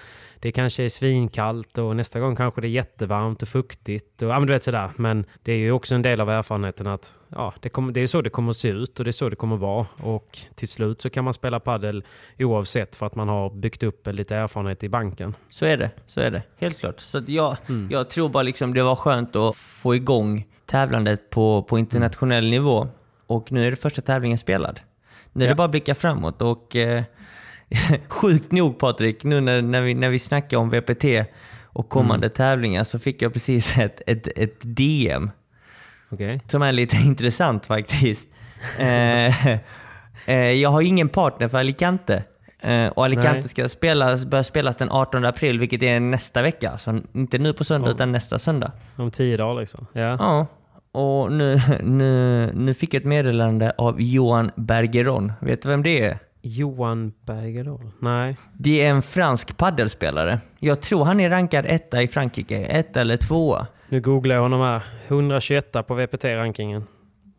det 0.43 0.51
kanske 0.51 0.83
är 0.83 0.89
svinkallt 0.89 1.77
och 1.77 1.95
nästa 1.95 2.19
gång 2.19 2.35
kanske 2.35 2.61
det 2.61 2.67
är 2.67 2.69
jättevarmt 2.69 3.41
och 3.41 3.47
fuktigt. 3.47 4.21
Och, 4.21 4.29
ja, 4.29 4.39
men 4.39 4.47
du 4.47 4.53
vet 4.53 4.63
sådär. 4.63 4.89
Men 4.95 5.25
det 5.43 5.51
är 5.51 5.57
ju 5.57 5.71
också 5.71 5.95
en 5.95 6.01
del 6.01 6.21
av 6.21 6.29
erfarenheten 6.29 6.87
att 6.87 7.19
ja, 7.29 7.53
det, 7.59 7.69
kommer, 7.69 7.93
det 7.93 8.01
är 8.01 8.07
så 8.07 8.21
det 8.21 8.29
kommer 8.29 8.49
att 8.49 8.55
se 8.55 8.67
ut 8.67 8.99
och 8.99 9.05
det 9.05 9.09
är 9.09 9.11
så 9.11 9.29
det 9.29 9.35
kommer 9.35 9.55
att 9.55 9.61
vara. 9.61 9.85
Och 9.97 10.39
till 10.55 10.67
slut 10.67 11.01
så 11.01 11.09
kan 11.09 11.23
man 11.23 11.33
spela 11.33 11.59
paddel 11.59 12.03
oavsett 12.39 12.95
för 12.95 13.05
att 13.05 13.15
man 13.15 13.29
har 13.29 13.49
byggt 13.49 13.83
upp 13.83 14.07
lite 14.07 14.35
erfarenhet 14.35 14.83
i 14.83 14.89
banken. 14.89 15.35
Så 15.49 15.65
är 15.65 15.77
det, 15.77 15.91
så 16.07 16.21
är 16.21 16.31
det. 16.31 16.43
Helt 16.57 16.79
klart. 16.79 16.99
Så 16.99 17.21
jag, 17.27 17.57
jag 17.89 18.09
tror 18.09 18.29
bara 18.29 18.43
liksom 18.43 18.73
det 18.73 18.83
var 18.83 18.95
skönt 18.95 19.35
att 19.35 19.55
få 19.55 19.95
igång 19.95 20.45
tävlandet 20.73 21.29
på, 21.29 21.63
på 21.63 21.79
internationell 21.79 22.49
nivå. 22.49 22.87
Och 23.27 23.51
nu 23.51 23.67
är 23.67 23.71
det 23.71 23.77
första 23.77 24.01
tävlingen 24.01 24.37
spelad. 24.37 24.79
Nu 25.33 25.45
är 25.45 25.49
det 25.49 25.55
bara 25.55 25.65
att 25.65 25.71
blicka 25.71 25.95
framåt 25.95 26.41
och 26.41 26.75
eh, 26.75 27.03
sjukt 28.07 28.51
nog 28.51 28.79
Patrik, 28.79 29.23
nu 29.23 29.41
när, 29.41 29.61
när, 29.61 29.81
vi, 29.81 29.93
när 29.93 30.09
vi 30.09 30.19
snackar 30.19 30.57
om 30.57 30.69
VPT 30.69 31.05
och 31.63 31.89
kommande 31.89 32.29
tävlingar 32.29 32.83
så 32.83 32.99
fick 32.99 33.21
jag 33.21 33.33
precis 33.33 33.77
ett, 33.77 34.01
ett, 34.07 34.27
ett 34.35 34.59
DM 34.61 35.31
Okej? 36.09 36.41
som 36.47 36.61
är 36.61 36.71
lite 36.71 36.95
intressant 37.05 37.65
faktiskt. 37.65 38.27
Eh, 38.79 39.47
eh, 40.25 40.35
jag 40.35 40.69
har 40.69 40.81
ingen 40.81 41.09
partner 41.09 41.47
för 41.47 41.57
Alicante. 41.57 42.23
Eh, 42.61 42.87
och 42.87 43.05
Alicante 43.05 43.39
Nej. 43.39 43.49
ska 43.49 43.69
spelas, 43.69 44.25
börja 44.25 44.43
spelas 44.43 44.75
den 44.75 44.91
18 44.91 45.25
april, 45.25 45.59
vilket 45.59 45.83
är 45.83 45.99
nästa 45.99 46.41
vecka. 46.41 46.77
Så 46.77 47.01
inte 47.13 47.37
nu 47.37 47.53
på 47.53 47.63
söndag, 47.63 47.87
Ja. 47.87 47.93
utan 47.93 48.11
nästa 48.11 48.39
söndag. 48.39 48.71
Om 48.95 49.11
tio 49.11 49.37
dagar 49.37 49.59
liksom. 49.59 49.87
Ja. 49.93 50.17
Ja. 50.19 50.47
Och 50.93 51.31
nu, 51.31 51.59
nu, 51.83 52.51
nu 52.53 52.73
fick 52.73 52.93
jag 52.93 52.99
ett 52.99 53.05
meddelande 53.07 53.73
av 53.77 54.01
Johan 54.01 54.51
Bergeron. 54.55 55.31
Vet 55.39 55.61
du 55.61 55.69
vem 55.69 55.83
det 55.83 56.03
är? 56.05 56.17
Johan 56.41 57.13
Bergerdal? 57.25 57.91
Nej. 57.99 58.37
Det 58.53 58.85
är 58.85 58.89
en 58.89 59.01
fransk 59.01 59.57
paddelspelare. 59.57 60.39
Jag 60.59 60.81
tror 60.81 61.05
han 61.05 61.19
är 61.19 61.29
rankad 61.29 61.65
etta 61.65 62.01
i 62.01 62.07
Frankrike. 62.07 62.65
Ett 62.65 62.97
eller 62.97 63.17
tvåa. 63.17 63.67
Nu 63.89 64.01
googlar 64.01 64.35
jag 64.35 64.41
honom 64.41 64.61
här. 64.61 64.83
121 65.07 65.71
på 65.87 65.93
VPT-rankingen. 65.95 66.83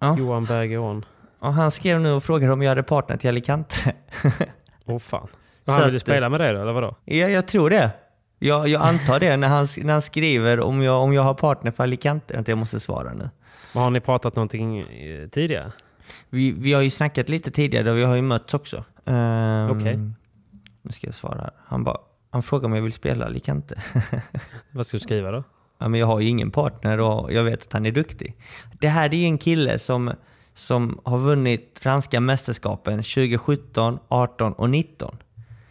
Ja. 0.00 0.16
Johan 0.18 0.44
Bergeron. 0.44 1.04
Och 1.38 1.52
han 1.54 1.70
skrev 1.70 2.00
nu 2.00 2.12
och 2.12 2.24
frågade 2.24 2.52
om 2.52 2.62
jag 2.62 2.68
hade 2.68 2.82
partner 2.82 3.16
till 3.16 3.28
Alicante. 3.28 3.76
Åh 4.84 4.98
fan. 4.98 5.26
Så 5.26 5.36
Men 5.64 5.74
han 5.74 5.86
ville 5.86 5.98
spela 5.98 6.28
med 6.28 6.40
dig 6.40 6.52
då, 6.52 6.60
eller 6.60 6.72
vadå? 6.72 6.96
Ja, 7.04 7.28
jag 7.28 7.48
tror 7.48 7.70
det. 7.70 7.90
Jag, 8.38 8.68
jag 8.68 8.82
antar 8.82 9.20
det 9.20 9.36
när 9.36 9.48
han, 9.48 9.66
när 9.82 9.92
han 9.92 10.02
skriver 10.02 10.60
om 10.60 10.82
jag, 10.82 11.02
om 11.02 11.12
jag 11.12 11.22
har 11.22 11.34
partner 11.34 11.70
för 11.70 11.82
Alicante. 11.82 12.34
Vänta, 12.34 12.50
Jag 12.50 12.58
måste 12.58 12.80
svara 12.80 13.12
nu. 13.12 13.30
Men 13.74 13.82
Har 13.82 13.90
ni 13.90 14.00
pratat 14.00 14.36
någonting 14.36 14.78
eh, 14.78 15.28
tidigare? 15.28 15.72
Vi, 16.30 16.52
vi 16.52 16.72
har 16.72 16.82
ju 16.82 16.90
snackat 16.90 17.28
lite 17.28 17.50
tidigare 17.50 17.90
och 17.90 17.96
vi 17.98 18.04
har 18.04 18.14
ju 18.16 18.22
mötts 18.22 18.54
också. 18.54 18.84
Ehm, 19.04 19.70
Okej. 19.70 19.98
Nu 20.82 20.92
ska 20.92 21.06
jag 21.06 21.14
svara. 21.14 21.50
Han, 21.66 21.84
bara, 21.84 21.96
han 22.30 22.42
frågar 22.42 22.66
om 22.66 22.74
jag 22.74 22.82
vill 22.82 22.92
spela 22.92 23.24
Alicante. 23.26 23.82
Vad 24.70 24.86
ska 24.86 24.96
du 24.96 25.00
skriva 25.00 25.30
då? 25.30 25.44
ja, 25.78 25.88
men 25.88 26.00
jag 26.00 26.06
har 26.06 26.20
ju 26.20 26.28
ingen 26.28 26.50
partner 26.50 27.00
och 27.00 27.32
jag 27.32 27.44
vet 27.44 27.62
att 27.62 27.72
han 27.72 27.86
är 27.86 27.92
duktig. 27.92 28.36
Det 28.80 28.88
här 28.88 29.14
är 29.14 29.18
ju 29.18 29.24
en 29.24 29.38
kille 29.38 29.78
som, 29.78 30.12
som 30.54 31.00
har 31.04 31.18
vunnit 31.18 31.78
franska 31.80 32.20
mästerskapen 32.20 32.96
2017, 32.96 33.98
18 34.08 34.52
och 34.52 34.70
19. 34.70 35.16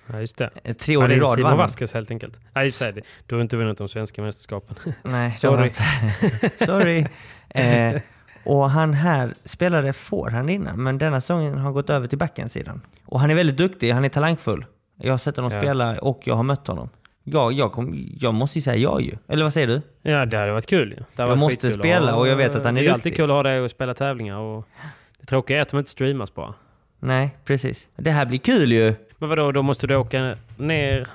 Ja, 0.07 0.19
just 0.19 0.37
det. 0.37 0.49
Eh, 0.63 0.73
Tre 0.73 0.93
Ja, 0.93 0.99
år 0.99 1.07
det 1.07 1.15
i 1.15 1.19
rad 1.19 1.29
Simon. 1.29 1.57
Vasquez 1.57 1.93
helt 1.93 2.11
enkelt. 2.11 2.39
Nej, 2.53 2.71
sig, 2.71 3.01
du 3.27 3.35
har 3.35 3.41
inte 3.41 3.57
vunnit 3.57 3.77
de 3.77 3.87
svenska 3.87 4.21
mästerskapen. 4.21 4.75
Nej, 5.03 5.31
Sorry. 5.33 5.69
Sorry. 6.65 7.05
Eh, 7.53 8.01
och 8.45 8.69
han 8.69 8.93
här 8.93 9.33
spelade 9.45 9.93
forehand 9.93 10.49
innan, 10.49 10.83
men 10.83 10.97
denna 10.97 11.21
säsongen 11.21 11.53
har 11.53 11.59
han 11.61 11.73
gått 11.73 11.89
över 11.89 12.07
till 12.07 12.17
backhandsidan. 12.17 12.81
Och 13.05 13.19
han 13.19 13.31
är 13.31 13.35
väldigt 13.35 13.57
duktig, 13.57 13.91
han 13.91 14.05
är 14.05 14.09
talangfull. 14.09 14.65
Jag 15.01 15.13
har 15.13 15.17
sett 15.17 15.35
honom 15.35 15.51
Ja. 15.53 15.61
spela 15.61 15.99
och 15.99 16.21
jag 16.23 16.35
har 16.35 16.43
mött 16.43 16.67
honom. 16.67 16.89
Ja, 17.23 17.51
jag, 17.51 17.71
kom, 17.71 18.09
jag 18.19 18.33
måste 18.33 18.57
ju 18.57 18.61
säga 18.61 18.75
ja 18.75 18.99
ju. 18.99 19.11
Eller 19.27 19.43
vad 19.43 19.53
säger 19.53 19.67
du? 19.67 19.81
Ja, 20.01 20.25
det 20.25 20.37
hade 20.37 20.51
varit 20.51 20.65
kul 20.65 20.89
ju. 20.91 20.95
Det 21.15 21.23
Jag 21.23 21.37
måste 21.37 21.71
spela 21.71 22.15
och 22.15 22.27
jag 22.27 22.35
vet 22.35 22.55
att 22.55 22.65
han 22.65 22.77
är 22.77 22.81
Det 22.81 22.87
är 22.87 22.91
alltid 22.93 23.03
duktig. 23.11 23.15
kul 23.15 23.29
att 23.31 23.35
ha 23.35 23.43
det 23.43 23.61
och 23.61 23.71
spela 23.71 23.93
tävlingar. 23.93 24.37
Och 24.37 24.67
det 25.19 25.25
tråkiga 25.25 25.57
är 25.57 25.61
att 25.61 25.67
de 25.69 25.77
inte 25.79 25.91
streamas 25.91 26.33
bara. 26.35 26.53
Nej, 26.99 27.35
precis. 27.45 27.87
Det 27.95 28.11
här 28.11 28.25
blir 28.25 28.39
kul 28.39 28.71
ju. 28.71 28.93
Men 29.17 29.29
vadå, 29.29 29.51
då 29.51 29.61
måste 29.61 29.87
du 29.87 29.95
åka 29.95 30.35
ner... 30.57 31.07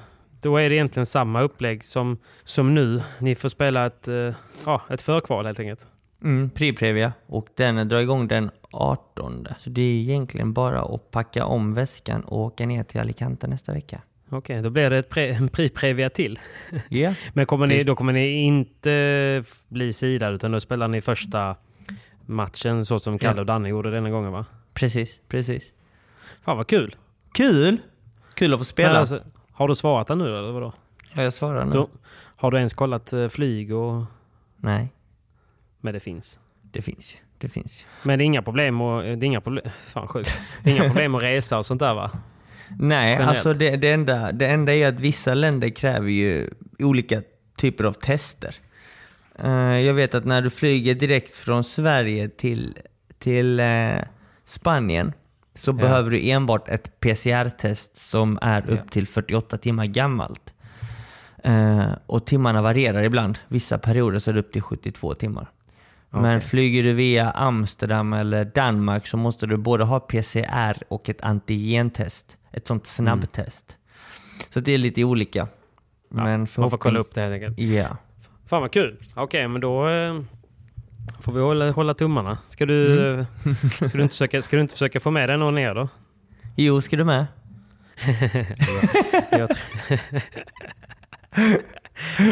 Då 0.42 0.56
är 0.56 0.68
det 0.68 0.74
egentligen 0.74 1.06
samma 1.06 1.40
upplägg 1.42 1.84
som, 1.84 2.18
som 2.44 2.74
nu. 2.74 3.02
Ni 3.18 3.34
får 3.34 3.48
spela 3.48 3.86
ett, 3.86 4.08
eh, 4.08 4.34
ja, 4.66 4.82
ett 4.90 5.00
förkval 5.02 5.46
helt 5.46 5.60
enkelt. 5.60 5.86
Mm, 6.22 6.50
Pri-Previa. 6.50 7.12
Och 7.26 7.48
den 7.54 7.88
drar 7.88 7.98
igång 7.98 8.28
den 8.28 8.50
18. 8.70 9.46
Så 9.58 9.70
det 9.70 9.82
är 9.82 9.94
egentligen 9.94 10.52
bara 10.52 10.82
att 10.82 11.10
packa 11.10 11.44
om 11.44 11.74
väskan 11.74 12.20
och 12.20 12.38
åka 12.38 12.66
ner 12.66 12.82
till 12.82 13.00
Alicante 13.00 13.46
nästa 13.46 13.72
vecka. 13.72 14.00
Okej, 14.30 14.62
då 14.62 14.70
blir 14.70 14.90
det 14.90 14.98
ett 14.98 15.08
pre, 15.08 15.28
en 15.28 15.48
pri-previa 15.48 16.10
till. 16.10 16.38
Ja. 16.88 17.14
Men 17.32 17.46
kommer 17.46 17.66
ni, 17.66 17.84
då 17.84 17.96
kommer 17.96 18.12
ni 18.12 18.28
inte 18.28 19.44
bli 19.68 19.92
sidade 19.92 20.34
utan 20.34 20.52
då 20.52 20.60
spelar 20.60 20.88
ni 20.88 21.00
första 21.00 21.56
matchen 22.26 22.84
så 22.84 22.98
som 22.98 23.18
Kalle 23.18 23.40
och 23.40 23.46
Danne 23.46 23.68
gjorde 23.68 23.90
denna 23.90 24.10
gången 24.10 24.32
va? 24.32 24.46
Precis, 24.74 25.20
precis. 25.28 25.64
Fan 26.42 26.56
vad 26.56 26.66
kul! 26.66 26.96
Kul! 27.32 27.76
Kul 28.34 28.54
att 28.54 28.60
få 28.60 28.64
spela. 28.64 28.98
Alltså, 28.98 29.22
har 29.52 29.68
du 29.68 29.74
svarat 29.74 30.06
den 30.06 30.18
nu 30.18 30.38
eller 30.38 30.52
vadå? 30.52 30.72
Ja, 31.14 31.22
jag 31.22 31.32
svarar 31.32 31.64
nu. 31.64 31.72
Då, 31.72 31.88
har 32.36 32.50
du 32.50 32.56
ens 32.56 32.74
kollat 32.74 33.12
eh, 33.12 33.28
flyg 33.28 33.74
och... 33.74 34.04
Nej, 34.56 34.92
Men 35.80 35.94
det 35.94 36.00
finns. 36.00 36.38
det 36.62 36.82
finns 36.82 37.14
ju. 37.14 37.18
Det 37.38 37.48
finns 37.48 37.82
ju. 37.82 37.86
Men 38.02 38.18
det 38.18 38.24
är 38.24 38.26
inga 38.26 38.42
problem 38.42 38.80
att, 38.80 39.02
det 39.04 39.10
är 39.10 39.24
inga 39.24 39.40
problem, 39.40 39.64
fan 39.78 40.08
sjukt. 40.08 40.40
Det 40.62 40.70
är 40.70 40.74
inga 40.74 40.84
problem 40.84 41.14
att 41.14 41.22
resa 41.22 41.58
och 41.58 41.66
sånt 41.66 41.80
där 41.80 41.94
va? 41.94 42.10
Nej, 42.78 43.10
Generellt. 43.10 43.28
alltså 43.28 43.52
det, 43.52 43.76
det, 43.76 43.92
enda, 43.92 44.32
det 44.32 44.46
enda 44.46 44.74
är 44.74 44.88
att 44.88 45.00
vissa 45.00 45.34
länder 45.34 45.68
kräver 45.68 46.08
ju 46.08 46.50
olika 46.78 47.22
typer 47.56 47.84
av 47.84 47.92
tester. 47.92 48.54
Eh, 49.38 49.78
jag 49.78 49.94
vet 49.94 50.14
att 50.14 50.24
när 50.24 50.42
du 50.42 50.50
flyger 50.50 50.94
direkt 50.94 51.34
från 51.34 51.64
Sverige 51.64 52.28
till, 52.28 52.78
till 53.18 53.60
eh, 53.60 53.98
Spanien 54.44 55.12
så 55.54 55.72
behöver 55.72 56.10
du 56.10 56.30
enbart 56.30 56.68
ett 56.68 57.00
PCR-test 57.00 57.96
som 57.96 58.38
är 58.42 58.70
upp 58.70 58.90
till 58.90 59.06
48 59.06 59.58
timmar 59.58 59.86
gammalt. 59.86 60.54
Eh, 61.44 61.88
och 62.06 62.26
timmarna 62.26 62.62
varierar 62.62 63.02
ibland. 63.02 63.38
Vissa 63.48 63.78
perioder 63.78 64.18
så 64.18 64.30
är 64.30 64.34
det 64.34 64.40
upp 64.40 64.52
till 64.52 64.62
72 64.62 65.14
timmar. 65.14 65.50
Men 66.10 66.40
flyger 66.40 66.82
du 66.82 66.92
via 66.92 67.30
Amsterdam 67.30 68.12
eller 68.12 68.44
Danmark 68.44 69.06
så 69.06 69.16
måste 69.16 69.46
du 69.46 69.56
både 69.56 69.84
ha 69.84 70.00
PCR 70.00 70.82
och 70.88 71.08
ett 71.08 71.20
antigentest. 71.20 72.36
Ett 72.52 72.66
sånt 72.66 72.86
snabbtest. 72.86 73.76
Så 74.50 74.60
det 74.60 74.72
är 74.72 74.78
lite 74.78 75.04
olika. 75.04 75.48
Men 76.10 76.38
Man 76.40 76.46
får 76.46 76.78
kolla 76.78 76.98
förhoppnings- 76.98 77.00
upp 77.00 77.14
det 77.14 77.20
helt 77.20 77.34
enkelt. 77.34 77.58
Ja. 77.58 77.86
Fan 78.46 78.62
vad 78.62 78.72
kul. 78.72 78.96
Okej, 79.14 79.48
men 79.48 79.60
då 79.60 79.88
eh, 79.88 80.20
får 81.20 81.32
vi 81.32 81.40
hålla, 81.40 81.70
hålla 81.70 81.94
tummarna. 81.94 82.38
Ska 82.46 82.66
du, 82.66 83.08
Mm. 83.12 83.26
ska, 83.88 83.98
du 83.98 84.02
inte 84.02 84.12
försöka, 84.14 84.42
ska 84.42 84.56
du 84.56 84.62
inte 84.62 84.72
försöka 84.74 85.00
få 85.00 85.10
med 85.10 85.28
dig 85.28 85.38
någon 85.38 85.54
ner 85.54 85.74
då? 85.74 85.88
Jo, 86.56 86.80
ska 86.80 86.96
du 86.96 87.04
med? 87.04 87.26
Jag, 89.30 89.48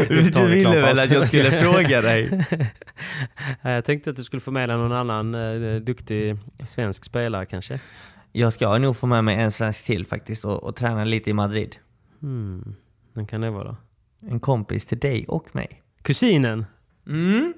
Du, 0.08 0.48
ville 0.48 0.80
väl 0.80 0.98
att 0.98 1.10
jag 1.10 1.28
skulle 1.28 1.50
fråga 1.50 2.00
dig? 2.00 2.44
Jag 3.62 3.84
tänkte 3.84 4.10
att 4.10 4.16
du 4.16 4.24
skulle 4.24 4.40
få 4.40 4.50
med 4.50 4.68
dig 4.68 4.76
någon 4.76 4.92
annan 4.92 5.34
eh, 5.34 5.80
duktig 5.80 6.36
svensk 6.64 7.04
spelare 7.04 7.46
kanske. 7.46 7.80
Jag 8.32 8.52
ska 8.52 8.78
nog 8.78 8.96
få 8.96 9.06
med 9.06 9.24
mig 9.24 9.36
en 9.36 9.52
svensk 9.52 9.84
till 9.84 10.06
faktiskt 10.06 10.44
och, 10.44 10.62
och 10.62 10.76
träna 10.76 11.04
lite 11.04 11.30
i 11.30 11.32
Madrid. 11.32 11.76
Hmm. 12.20 12.74
Vem 13.14 13.26
kan 13.26 13.40
det 13.40 13.50
vara? 13.50 13.76
En 14.30 14.40
kompis 14.40 14.86
till 14.86 14.98
dig 14.98 15.24
och 15.28 15.54
mig. 15.54 15.82
Kusinen? 16.02 16.66
Mm. 17.06 17.54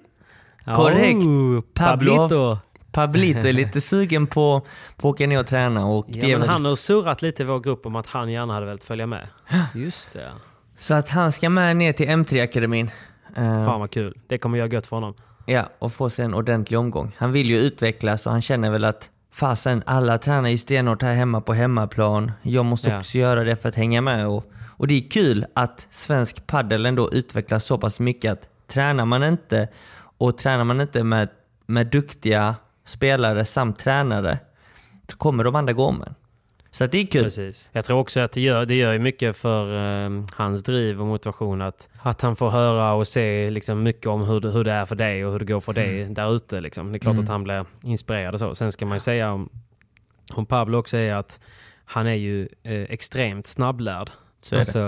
Korrekt. 0.64 1.22
oh, 1.22 1.60
Pablo. 1.60 2.28
Pablito. 2.92 3.46
Är 3.46 3.52
lite 3.52 3.80
sugen 3.90 4.26
på, 4.26 4.60
på 4.96 5.08
att 5.08 5.14
åka 5.14 5.26
ner 5.26 5.40
och 5.40 5.46
träna 5.46 5.86
och 5.86 6.06
Ja, 6.08 6.38
men 6.38 6.48
han 6.48 6.64
har 6.64 6.74
surrat 6.74 7.22
lite 7.22 7.42
i 7.42 7.46
vår 7.46 7.60
grupp 7.60 7.86
om 7.86 7.96
att 7.96 8.06
han 8.06 8.32
gärna 8.32 8.54
hade 8.54 8.66
velat 8.66 8.84
följa 8.84 9.06
med. 9.06 9.28
Just 9.74 10.12
det. 10.12 10.32
Så 10.78 10.94
att 10.94 11.08
han 11.08 11.32
ska 11.32 11.48
med 11.50 11.76
ner 11.76 11.92
till 11.92 12.08
M3-akademin. 12.08 12.90
Eh, 13.36 13.64
Fan 13.66 13.80
vad 13.80 13.90
kul. 13.90 14.18
Det 14.28 14.38
kommer 14.38 14.58
göra 14.58 14.68
gött 14.68 14.86
för 14.86 14.96
honom. 14.96 15.14
Ja, 15.46 15.68
och 15.78 15.92
få 15.92 16.10
sig 16.10 16.24
en 16.24 16.34
ordentlig 16.34 16.78
omgång. 16.78 17.12
Han 17.18 17.32
vill 17.32 17.48
ju 17.48 17.56
utvecklas 17.58 18.26
och 18.26 18.32
han 18.32 18.42
känner 18.42 18.70
väl 18.70 18.84
att 18.84 19.10
fasen, 19.32 19.82
alla 19.86 20.18
tränar 20.18 20.48
ju 20.48 20.58
stenhårt 20.58 21.02
här 21.02 21.14
hemma 21.14 21.40
på 21.40 21.52
hemmaplan. 21.54 22.32
Jag 22.42 22.64
måste 22.64 22.90
Ja. 22.90 22.98
också 22.98 23.18
göra 23.18 23.44
det 23.44 23.56
för 23.56 23.68
att 23.68 23.74
hänga 23.74 24.00
med. 24.00 24.26
Och, 24.28 24.44
och 24.76 24.86
det 24.86 24.94
är 24.94 25.10
kul 25.10 25.46
att 25.54 25.86
svensk 25.90 26.46
paddel 26.46 26.86
ändå 26.86 27.12
utvecklas 27.12 27.64
så 27.64 27.78
pass 27.78 28.00
mycket 28.00 28.32
att 28.32 28.48
tränar 28.66 29.04
man 29.04 29.22
inte 29.24 29.68
och 30.18 30.38
tränar 30.38 30.64
man 30.64 30.80
inte 30.80 31.04
med, 31.04 31.28
med 31.66 31.86
duktiga 31.86 32.54
spelare 32.84 33.44
samt 33.44 33.78
tränare 33.78 34.38
så 35.10 35.16
kommer 35.16 35.44
de 35.44 35.54
andra 35.56 35.72
gå 35.72 35.84
om 35.84 36.02
en. 36.02 36.14
Så 36.70 36.86
det 36.86 36.98
är 36.98 37.06
kul. 37.06 37.22
Precis. 37.22 37.68
Jag 37.72 37.84
tror 37.84 37.98
också 37.98 38.20
att 38.20 38.32
det 38.32 38.40
gör, 38.40 38.66
det 38.66 38.74
gör 38.74 38.98
mycket 38.98 39.36
för 39.36 39.74
eh, 40.06 40.22
hans 40.34 40.62
driv 40.62 41.00
och 41.00 41.06
motivation 41.06 41.62
att, 41.62 41.88
att 42.02 42.20
han 42.22 42.36
får 42.36 42.50
höra 42.50 42.92
och 42.92 43.06
se 43.08 43.50
liksom, 43.50 43.82
mycket 43.82 44.06
om 44.06 44.22
hur 44.24 44.40
det, 44.40 44.50
hur 44.50 44.64
det 44.64 44.72
är 44.72 44.86
för 44.86 44.96
dig 44.96 45.24
och 45.26 45.32
hur 45.32 45.38
det 45.38 45.44
går 45.44 45.60
för 45.60 45.72
dig 45.72 46.04
där 46.04 46.36
ute. 46.36 46.60
Liksom. 46.60 46.92
Det 46.92 46.96
är 46.96 46.98
klart 46.98 47.14
Mm. 47.14 47.24
att 47.24 47.30
han 47.30 47.44
blir 47.44 47.66
inspirerad 47.82 48.34
och 48.34 48.40
så. 48.40 48.54
Sen 48.54 48.72
ska 48.72 48.86
man 48.86 48.96
ju 48.96 49.00
säga 49.00 49.32
om, 49.32 49.48
om 50.34 50.46
Pablo 50.46 50.78
också 50.78 50.96
är 50.96 51.14
att 51.14 51.40
han 51.84 52.06
är 52.06 52.14
ju 52.14 52.48
eh, 52.62 52.82
extremt 52.82 53.46
snabblärd. 53.46 54.10
Alltså, 54.52 54.80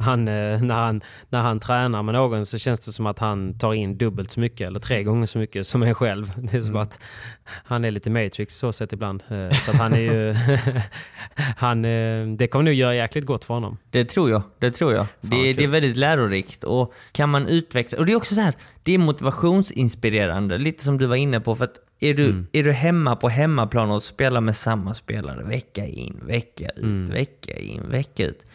han, 0.00 0.28
eh, 0.28 0.62
när, 0.62 0.74
han, 0.74 1.00
när 1.28 1.40
han 1.40 1.60
tränar 1.60 2.02
med 2.02 2.14
någon 2.14 2.46
så 2.46 2.58
känns 2.58 2.80
det 2.80 2.92
som 2.92 3.06
att 3.06 3.18
han 3.18 3.58
tar 3.58 3.74
in 3.74 3.98
dubbelt 3.98 4.30
så 4.30 4.40
mycket 4.40 4.66
eller 4.66 4.80
tre 4.80 5.02
gånger 5.02 5.26
så 5.26 5.38
mycket 5.38 5.66
som 5.66 5.82
en 5.82 5.94
själv. 5.94 6.32
Det 6.36 6.56
är 6.56 6.60
som 6.62 6.70
Mm. 6.70 6.82
att 6.82 7.00
han 7.64 7.84
är 7.84 7.90
lite 7.90 8.10
Matrix 8.10 8.56
så 8.56 8.72
sett 8.72 8.92
ibland. 8.92 9.22
Eh, 9.28 9.50
Så 9.50 9.70
att 9.70 9.76
han 9.76 9.92
är 9.94 9.98
ju... 9.98 10.34
han, 11.56 11.84
eh, 11.84 12.26
det 12.26 12.46
kommer 12.46 12.62
nog 12.64 12.74
göra 12.74 12.94
jäkligt 12.94 13.26
gott 13.26 13.44
för 13.44 13.54
honom. 13.54 13.76
Det 13.90 14.04
tror 14.04 14.30
jag. 14.30 14.42
Det 14.58 14.70
tror 14.70 14.92
jag. 14.94 15.06
Det, 15.20 15.36
vad 15.36 15.56
det 15.56 15.64
är 15.64 15.68
väldigt 15.68 15.96
lärorikt 15.96 16.64
och 16.64 16.94
kan 17.12 17.28
man 17.30 17.46
utveckla... 17.46 17.98
Och 17.98 18.06
det 18.06 18.12
är 18.12 18.16
också 18.16 18.34
så 18.34 18.40
här, 18.40 18.54
det 18.82 18.92
är 18.92 18.98
motivationsinspirerande, 18.98 20.58
lite 20.58 20.84
som 20.84 20.98
du 20.98 21.06
var 21.06 21.16
inne 21.16 21.40
på. 21.40 21.54
För 21.54 21.64
att 21.64 21.76
är 22.00 22.14
du, 22.14 22.24
Mm. 22.30 22.46
är 22.52 22.62
du 22.62 22.72
hemma 22.72 23.16
på 23.16 23.28
hemmaplan 23.28 23.90
och 23.90 24.02
spelar 24.02 24.40
med 24.40 24.56
samma 24.56 24.94
spelare 24.94 25.42
vecka 25.44 25.84
in, 25.86 26.20
vecka 26.26 26.68
ut, 26.68 26.82
Mm. 26.82 27.10
vecka 27.10 27.56
in, 27.56 27.82
vecka 27.90 28.26
ut, 28.26 28.46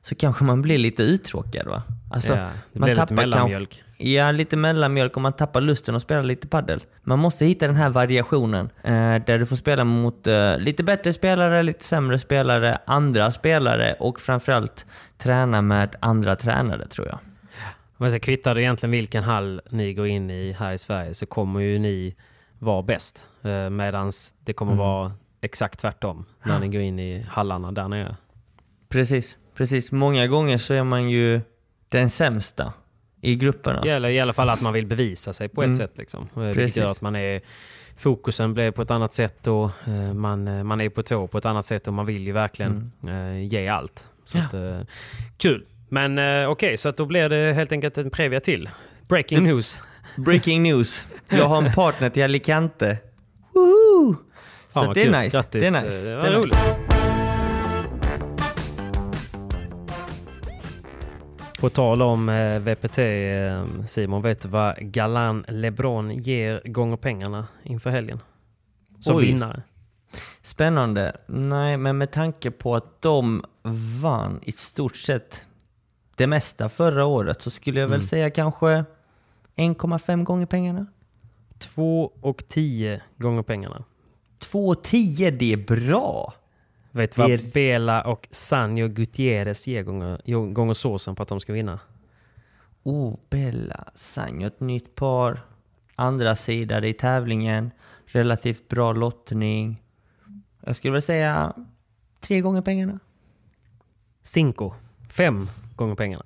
så 0.00 0.14
kanske 0.14 0.44
man 0.44 0.62
blir 0.62 0.78
lite 0.78 1.02
uttråkad 1.02 1.66
va? 1.66 1.82
Alltså, 2.10 2.36
ja, 2.36 2.48
det 2.72 2.78
blir 2.80 2.94
lite 2.96 3.14
mellanmjölk. 3.14 3.70
Kanske, 3.70 4.04
ja, 4.08 4.30
lite 4.32 4.56
mellanmjölk 4.56 5.16
och 5.16 5.22
man 5.22 5.32
tappar 5.32 5.60
lusten 5.60 5.94
att 5.94 6.02
spela 6.02 6.22
lite 6.22 6.48
paddel. 6.48 6.80
Man 7.02 7.18
måste 7.18 7.46
hitta 7.46 7.66
den 7.66 7.76
här 7.76 7.90
variationen 7.90 8.68
eh, 8.82 8.92
där 9.26 9.38
du 9.38 9.46
får 9.46 9.56
spela 9.56 9.84
mot 9.84 10.26
eh, 10.26 10.58
lite 10.58 10.82
bättre 10.82 11.12
spelare, 11.12 11.62
lite 11.62 11.84
sämre 11.84 12.18
spelare, 12.18 12.78
andra 12.86 13.30
spelare 13.30 13.96
och 13.98 14.20
framförallt 14.20 14.86
träna 15.18 15.62
med 15.62 15.96
andra 16.00 16.36
tränare 16.36 16.86
tror 16.86 17.06
jag. 17.06 17.18
Men 17.96 18.10
sen 18.10 18.20
kvittar 18.20 18.54
det 18.54 18.62
egentligen 18.62 18.90
vilken 18.90 19.24
hall 19.24 19.60
ni 19.70 19.94
går 19.94 20.06
in 20.06 20.30
i 20.30 20.52
här 20.58 20.72
i 20.72 20.78
Sverige 20.78 21.14
så 21.14 21.26
kommer 21.26 21.60
ju 21.60 21.78
ni 21.78 22.14
vara 22.66 22.82
bäst. 22.82 23.26
Eh, 23.42 23.70
Medan 23.70 24.12
det 24.44 24.52
kommer 24.52 24.72
Mm. 24.72 24.84
vara 24.86 25.12
exakt 25.40 25.78
tvärtom 25.80 26.24
när 26.42 26.58
ni 26.60 26.68
går 26.68 26.80
in 26.80 26.98
i 26.98 27.26
hallarna 27.28 27.72
där 27.72 27.88
nere. 27.88 28.16
Precis, 28.88 29.36
precis. 29.54 29.92
Många 29.92 30.26
gånger 30.26 30.58
så 30.58 30.74
är 30.74 30.84
man 30.84 31.10
ju 31.10 31.40
den 31.88 32.10
sämsta 32.10 32.72
i 33.20 33.36
grupperna. 33.36 33.82
Eller 33.82 34.08
i 34.08 34.20
alla 34.20 34.32
fall 34.32 34.48
att 34.48 34.60
man 34.62 34.72
vill 34.72 34.86
bevisa 34.86 35.32
sig 35.32 35.48
på 35.48 35.62
ett 35.62 35.66
Mm. 35.66 35.76
sätt. 35.76 35.98
Liksom. 35.98 36.28
Eh, 36.34 36.40
Vilket 36.40 36.56
Precis. 36.56 36.76
gör 36.76 36.86
att 36.90 37.00
man 37.00 37.16
är, 37.16 37.40
fokusen 37.96 38.54
blir 38.54 38.70
på 38.70 38.82
ett 38.82 38.90
annat 38.90 39.14
sätt 39.14 39.46
och 39.46 39.70
eh, 39.88 40.14
man, 40.14 40.48
eh, 40.48 40.64
man 40.64 40.80
är 40.80 40.88
på 40.88 41.02
tå 41.02 41.26
på 41.26 41.38
ett 41.38 41.44
annat 41.46 41.66
sätt 41.66 41.86
och 41.86 41.92
man 41.94 42.06
vill 42.06 42.26
ju 42.26 42.32
verkligen 42.32 42.92
eh, 43.08 43.38
ge 43.44 43.68
allt. 43.68 44.10
Så 44.24 44.38
Mm. 44.38 44.48
Ja. 44.52 44.80
att, 44.80 44.86
kul! 45.38 45.64
Men 45.88 46.18
okej, 46.48 46.76
så 46.76 46.88
att 46.88 46.96
då 46.96 47.04
blir 47.06 47.28
det 47.28 47.52
helt 47.52 47.72
enkelt 47.72 47.98
en 47.98 48.10
Previa 48.10 48.40
till. 48.40 48.70
Breaking 49.08 49.38
Mm. 49.38 49.50
news. 49.50 49.78
Breaking 50.16 50.62
news. 50.62 51.06
Jag 51.28 51.48
har 51.48 51.62
en 51.62 51.72
partner 51.72 52.10
till 52.10 52.24
Alicante. 52.24 52.98
Woohoo! 53.54 54.16
Fan 54.72 54.84
Så 54.86 54.92
det 54.92 55.02
är 55.02 55.22
nice. 55.22 55.36
Grattis. 55.36 55.62
Det 55.62 55.68
är 55.78 55.84
nice. 55.84 56.04
Det 56.04 56.12
är 56.12 56.32
roligt. 56.32 56.52
nice. 56.54 56.76
På 61.60 61.68
tal 61.68 62.02
om 62.02 62.28
eh, 62.28 62.58
VPT, 62.58 62.98
eh, 62.98 63.64
Simon, 63.86 64.22
vet 64.22 64.40
du 64.40 64.48
vad 64.48 64.76
Galan 64.78 65.44
LeBron 65.48 66.10
ger 66.10 66.62
gånger 66.64 66.96
pengarna 66.96 67.46
inför 67.62 67.90
helgen? 67.90 68.20
Som 69.00 69.16
Oj. 69.16 69.26
vinnare. 69.26 69.62
Spännande. 70.42 71.16
Nej, 71.26 71.76
men 71.76 71.98
med 71.98 72.10
tanke 72.10 72.50
på 72.50 72.76
att 72.76 73.02
de 73.02 73.44
vann 74.02 74.40
i 74.42 74.52
stort 74.52 74.96
sett 74.96 75.42
det 76.16 76.26
mesta 76.26 76.68
förra 76.68 77.04
året 77.04 77.42
så 77.42 77.50
skulle 77.50 77.80
jag 77.80 77.88
väl 77.88 77.94
Mm. 78.00 78.06
säga 78.06 78.30
kanske 78.30 78.84
1,5 79.56 80.24
gånger 80.24 80.46
pengarna. 80.46 80.86
2 81.58 82.12
och 82.20 82.48
10 82.48 83.02
gånger 83.16 83.42
pengarna. 83.42 83.84
2,10 84.40 85.30
det 85.30 85.52
är 85.52 85.56
bra. 85.86 86.34
Vet 86.90 87.16
du 87.16 87.22
vad 87.22 87.30
är- 87.30 87.52
Bela 87.54 88.02
och 88.02 88.28
Sanjo 88.30 88.88
Gutierrez 88.88 89.66
ger 89.66 89.82
gånger, 89.82 90.52
gånger 90.52 90.74
såsen 90.74 91.14
på 91.14 91.22
att 91.22 91.28
de 91.28 91.40
ska 91.40 91.52
vinna? 91.52 91.80
Oh, 92.82 93.16
Bella 93.30 93.84
Sang, 93.94 94.42
ett 94.42 94.60
nytt 94.60 94.94
par. 94.94 95.40
Andra 95.96 96.36
sidan 96.36 96.84
i 96.84 96.92
tävlingen. 96.92 97.70
Relativt 98.06 98.68
bra 98.68 98.92
lottning. 98.92 99.82
Jag 100.60 100.76
skulle 100.76 100.92
väl 100.92 101.02
säga 101.02 101.52
tre 102.20 102.40
gånger 102.40 102.62
pengarna. 102.62 102.98
Cinco. 104.22 104.72
Fem 105.10 105.46
gånger 105.76 105.94
pengarna. 105.94 106.24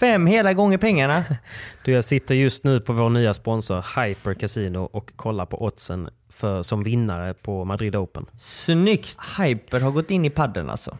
Fem 0.00 0.26
hela 0.26 0.52
gånger 0.54 0.78
pengarna. 0.78 1.24
Du, 1.84 1.92
jag 1.92 2.04
sitter 2.04 2.34
just 2.34 2.64
nu 2.64 2.80
på 2.80 2.92
vår 2.92 3.10
nya 3.10 3.34
sponsor 3.34 4.00
Hyper 4.00 4.34
Casino 4.34 4.78
och 4.78 5.12
kollar 5.16 5.46
på 5.46 5.62
oddsen 5.62 6.08
för, 6.28 6.62
som 6.62 6.82
vinnare 6.82 7.34
på 7.34 7.64
Madrid 7.64 7.96
Open. 7.96 8.26
Snyggt! 8.38 9.18
Hyper 9.38 9.80
har 9.80 9.90
gått 9.90 10.10
in 10.10 10.24
i 10.24 10.30
padden 10.30 10.70
alltså. 10.70 10.98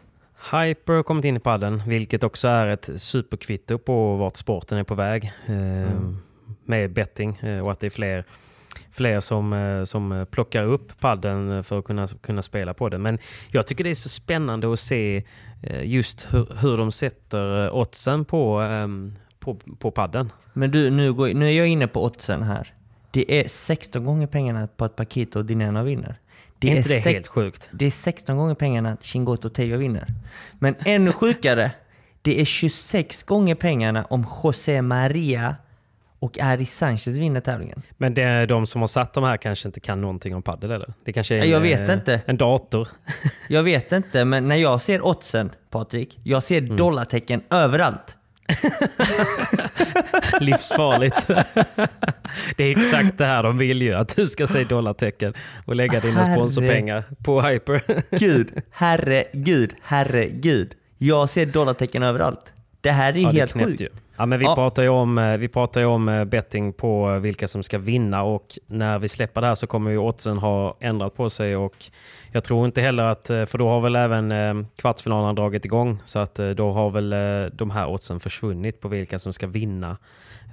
Hyper 0.51 0.93
har 0.93 1.03
kommit 1.03 1.25
in 1.25 1.37
i 1.37 1.39
padden, 1.39 1.81
vilket 1.87 2.23
också 2.23 2.47
är 2.47 2.67
ett 2.67 2.89
superkvitto 2.95 3.77
på 3.77 4.15
vart 4.15 4.37
sporten 4.37 4.77
är 4.77 4.83
på 4.83 4.95
väg. 4.95 5.31
Eh, 5.45 5.91
Med 6.65 6.93
betting 6.93 7.37
eh, 7.37 7.59
och 7.59 7.71
att 7.71 7.79
det 7.79 7.87
är 7.87 7.91
fler, 7.91 8.23
fler 8.91 9.19
som, 9.19 9.53
eh, 9.53 9.83
som 9.83 10.25
plockar 10.31 10.63
upp 10.63 10.99
padden 10.99 11.63
för 11.63 11.79
att 11.79 11.85
kunna, 11.85 12.07
kunna 12.07 12.41
spela 12.41 12.73
på 12.73 12.89
den. 12.89 13.01
Men 13.01 13.19
jag 13.51 13.67
tycker 13.67 13.83
det 13.83 13.89
är 13.89 13.95
så 13.95 14.09
spännande 14.09 14.73
att 14.73 14.79
se 14.79 15.23
just 15.83 16.27
hur, 16.31 16.47
hur 16.61 16.77
de 16.77 16.91
sätter 16.91 17.65
eh, 17.65 17.75
oddsen 17.75 18.25
på, 18.25 18.59
ehm, 18.59 19.15
på, 19.39 19.55
på 19.79 19.91
padden. 19.91 20.31
Men 20.53 20.71
du, 20.71 20.89
nu, 20.89 21.13
går, 21.13 21.27
nu 21.27 21.47
är 21.47 21.51
jag 21.51 21.67
inne 21.67 21.87
på 21.87 22.03
oddsen 22.03 22.43
här. 22.43 22.73
Det 23.11 23.39
är 23.39 23.47
16 23.47 24.05
gånger 24.05 24.27
pengarna 24.27 24.67
på 24.67 24.85
att 24.85 24.95
Paquito 24.95 25.43
Dineno 25.43 25.83
vinner. 25.83 26.19
Det 26.59 26.71
är 26.71 26.77
inte 26.77 26.89
det 26.89 26.99
helt 26.99 27.27
sjukt? 27.27 27.69
Det 27.71 27.85
är 27.85 27.91
16 27.91 28.37
gånger 28.37 28.55
pengarna 28.55 28.91
att 28.91 29.03
Chingoto 29.03 29.49
Teo 29.49 29.77
vinner. 29.77 30.07
Men 30.59 30.75
ännu 30.85 31.11
sjukare, 31.11 31.71
det 32.21 32.41
är 32.41 32.45
26 32.45 33.23
gånger 33.23 33.55
pengarna 33.55 34.05
om 34.05 34.25
José 34.43 34.81
Maria 34.81 35.55
och 36.19 36.39
Ari 36.41 36.65
Sanchez 36.65 37.07
vinner 37.17 37.39
tävlingen. 37.41 37.81
Men 37.97 38.13
det 38.13 38.23
är 38.23 38.47
de 38.47 38.65
som 38.65 38.81
har 38.81 38.87
satt 38.87 39.13
de 39.13 39.23
här 39.23 39.37
kanske 39.37 39.67
inte 39.67 39.79
kan 39.79 40.01
någonting 40.01 40.35
om 40.35 40.41
padel 40.43 40.71
eller? 40.71 40.93
Det 41.05 41.13
kanske 41.13 41.35
är 41.35 41.39
en, 41.39 41.49
Jag 41.49 41.59
vet 41.59 41.89
eh, 41.89 41.93
inte. 41.95 42.21
en 42.25 42.37
dator. 42.37 42.87
Jag 43.49 43.63
vet 43.63 43.91
inte, 43.91 44.25
men 44.25 44.47
när 44.47 44.55
jag 44.55 44.81
ser 44.81 45.05
oddsen, 45.05 45.51
Patrik, 45.69 46.19
jag 46.23 46.43
ser 46.43 46.57
Mm. 46.61 46.77
dollartecken 46.77 47.41
överallt. 47.49 48.15
Livsfarligt. 50.39 51.27
det 52.57 52.63
är 52.63 52.71
exakt 52.71 53.17
det 53.17 53.25
här 53.25 53.43
de 53.43 53.57
vill 53.57 53.81
ju, 53.81 53.93
att 53.93 54.15
du 54.15 54.27
ska 54.27 54.47
säga 54.47 54.67
dollartecken 54.67 55.33
och 55.65 55.75
lägga 55.75 55.99
dina 55.99 56.19
Herre- 56.23 56.33
sponsorpengar 56.35 57.03
på 57.23 57.41
Hyper. 57.41 57.81
Gud, 58.19 58.51
herregud, 58.71 59.73
herregud. 59.81 60.73
Jag 60.97 61.29
ser 61.29 61.45
dollartecken 61.45 62.03
överallt. 62.03 62.51
Det 62.81 62.91
här 62.91 63.17
är 63.17 63.21
Ja, 63.21 63.29
helt 63.29 63.51
sjukt. 63.51 63.81
ju. 63.81 63.89
Ja, 64.17 64.25
men 64.25 64.39
vi, 64.39 64.45
Ja. 64.45 64.55
pratar 64.55 64.83
ju 64.83 64.89
om, 64.89 65.17
eh, 65.17 65.37
vi 65.37 65.47
pratar 65.47 65.83
om 65.85 66.09
eh, 66.09 66.25
betting 66.25 66.73
på 66.73 67.19
vilka 67.19 67.47
som 67.47 67.63
ska 67.63 67.77
vinna 67.77 68.23
och 68.23 68.45
när 68.67 68.99
vi 68.99 69.07
släpper 69.07 69.41
det 69.41 69.47
här 69.47 69.55
så 69.55 69.67
kommer 69.67 69.91
ju 69.91 69.97
oddsen 69.97 70.37
ha 70.37 70.77
ändrat 70.79 71.15
på 71.15 71.29
sig 71.29 71.55
och 71.55 71.85
jag 72.31 72.43
tror 72.43 72.65
inte 72.65 72.81
heller 72.81 73.03
att, 73.03 73.29
eh, 73.29 73.45
för 73.45 73.57
då 73.57 73.69
har 73.69 73.81
väl 73.81 73.95
även 73.95 74.31
eh, 74.31 74.53
kvartsfinalerna 74.81 75.33
dragit 75.33 75.65
igång 75.65 75.99
så 76.03 76.19
att 76.19 76.39
eh, 76.39 76.49
då 76.49 76.71
har 76.71 76.89
väl 76.89 77.13
eh, 77.13 77.51
de 77.57 77.71
här 77.71 77.87
oddsen 77.87 78.19
försvunnit 78.19 78.81
på 78.81 78.87
vilka 78.87 79.19
som 79.19 79.33
ska 79.33 79.47
vinna 79.47 79.97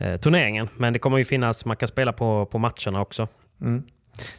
eh, 0.01 0.17
turneringen. 0.17 0.69
Men 0.77 0.93
det 0.93 0.99
kommer 0.99 1.19
ju 1.19 1.25
finnas, 1.25 1.65
man 1.65 1.77
kan 1.77 1.89
spela 1.89 2.13
på, 2.13 2.47
på 2.47 2.59
matcherna 2.59 3.01
också. 3.01 3.29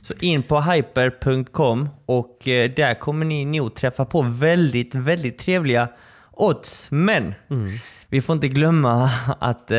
Så 0.01 0.13
in 0.19 0.43
på 0.43 0.61
hyper.com 0.61 1.89
och 2.05 2.47
eh, 2.47 2.71
där 2.71 2.93
kommer 2.93 3.25
ni 3.25 3.45
nog 3.45 3.75
träffa 3.75 4.05
på 4.05 4.21
väldigt, 4.21 4.95
väldigt 4.95 5.37
trevliga 5.37 5.87
odds. 6.31 6.87
Men 6.91 7.33
Mm. 7.49 7.71
Vi 8.09 8.21
får 8.21 8.33
inte 8.33 8.47
glömma 8.47 9.09
att 9.39 9.71
eh, 9.71 9.77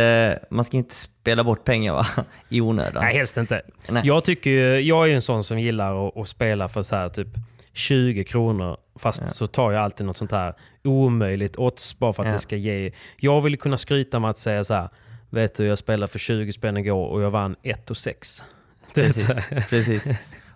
man 0.50 0.64
ska 0.64 0.76
inte 0.76 0.94
spela 0.94 1.44
bort 1.44 1.64
pengar 1.64 1.92
va? 1.92 2.06
i 2.48 2.60
onödan. 2.60 3.02
Nej, 3.04 3.14
helst 3.14 3.36
inte. 3.36 3.62
Nej. 3.90 4.02
Jag, 4.04 4.24
tycker 4.24 4.50
ju, 4.50 4.80
jag 4.80 5.02
är 5.04 5.06
ju 5.06 5.14
en 5.14 5.22
sån 5.22 5.44
som 5.44 5.60
gillar 5.60 6.08
att, 6.08 6.16
att 6.16 6.28
spela 6.28 6.68
för 6.68 6.82
så 6.82 6.96
här 6.96 7.08
typ 7.08 7.28
20 7.72 8.24
kronor. 8.24 8.76
Fast 8.98 9.36
så 9.36 9.46
tar 9.46 9.72
jag 9.72 9.82
alltid 9.82 10.06
något 10.06 10.16
sånt 10.16 10.32
här 10.32 10.54
omöjligt 10.84 11.56
odds 11.58 11.98
bara 11.98 12.12
för 12.12 12.22
att 12.22 12.26
Ja. 12.26 12.32
det 12.32 12.38
ska 12.38 12.56
ge... 12.56 12.92
Jag 13.16 13.40
vill 13.40 13.58
kunna 13.58 13.78
skryta 13.78 14.18
med 14.18 14.30
att 14.30 14.38
säga 14.38 14.64
så 14.64 14.74
här. 14.74 14.88
Vet 15.30 15.54
du, 15.54 15.66
jag 15.66 15.78
spelade 15.78 16.12
för 16.12 16.18
20 16.18 16.52
spänn 16.52 16.76
igår 16.76 17.08
och 17.08 17.22
jag 17.22 17.30
vann 17.30 17.56
1 17.62 17.90
och 17.90 17.96
6. 17.96 18.44
Det, 18.94 19.02
Precis, 19.02 19.68
precis. 19.68 20.08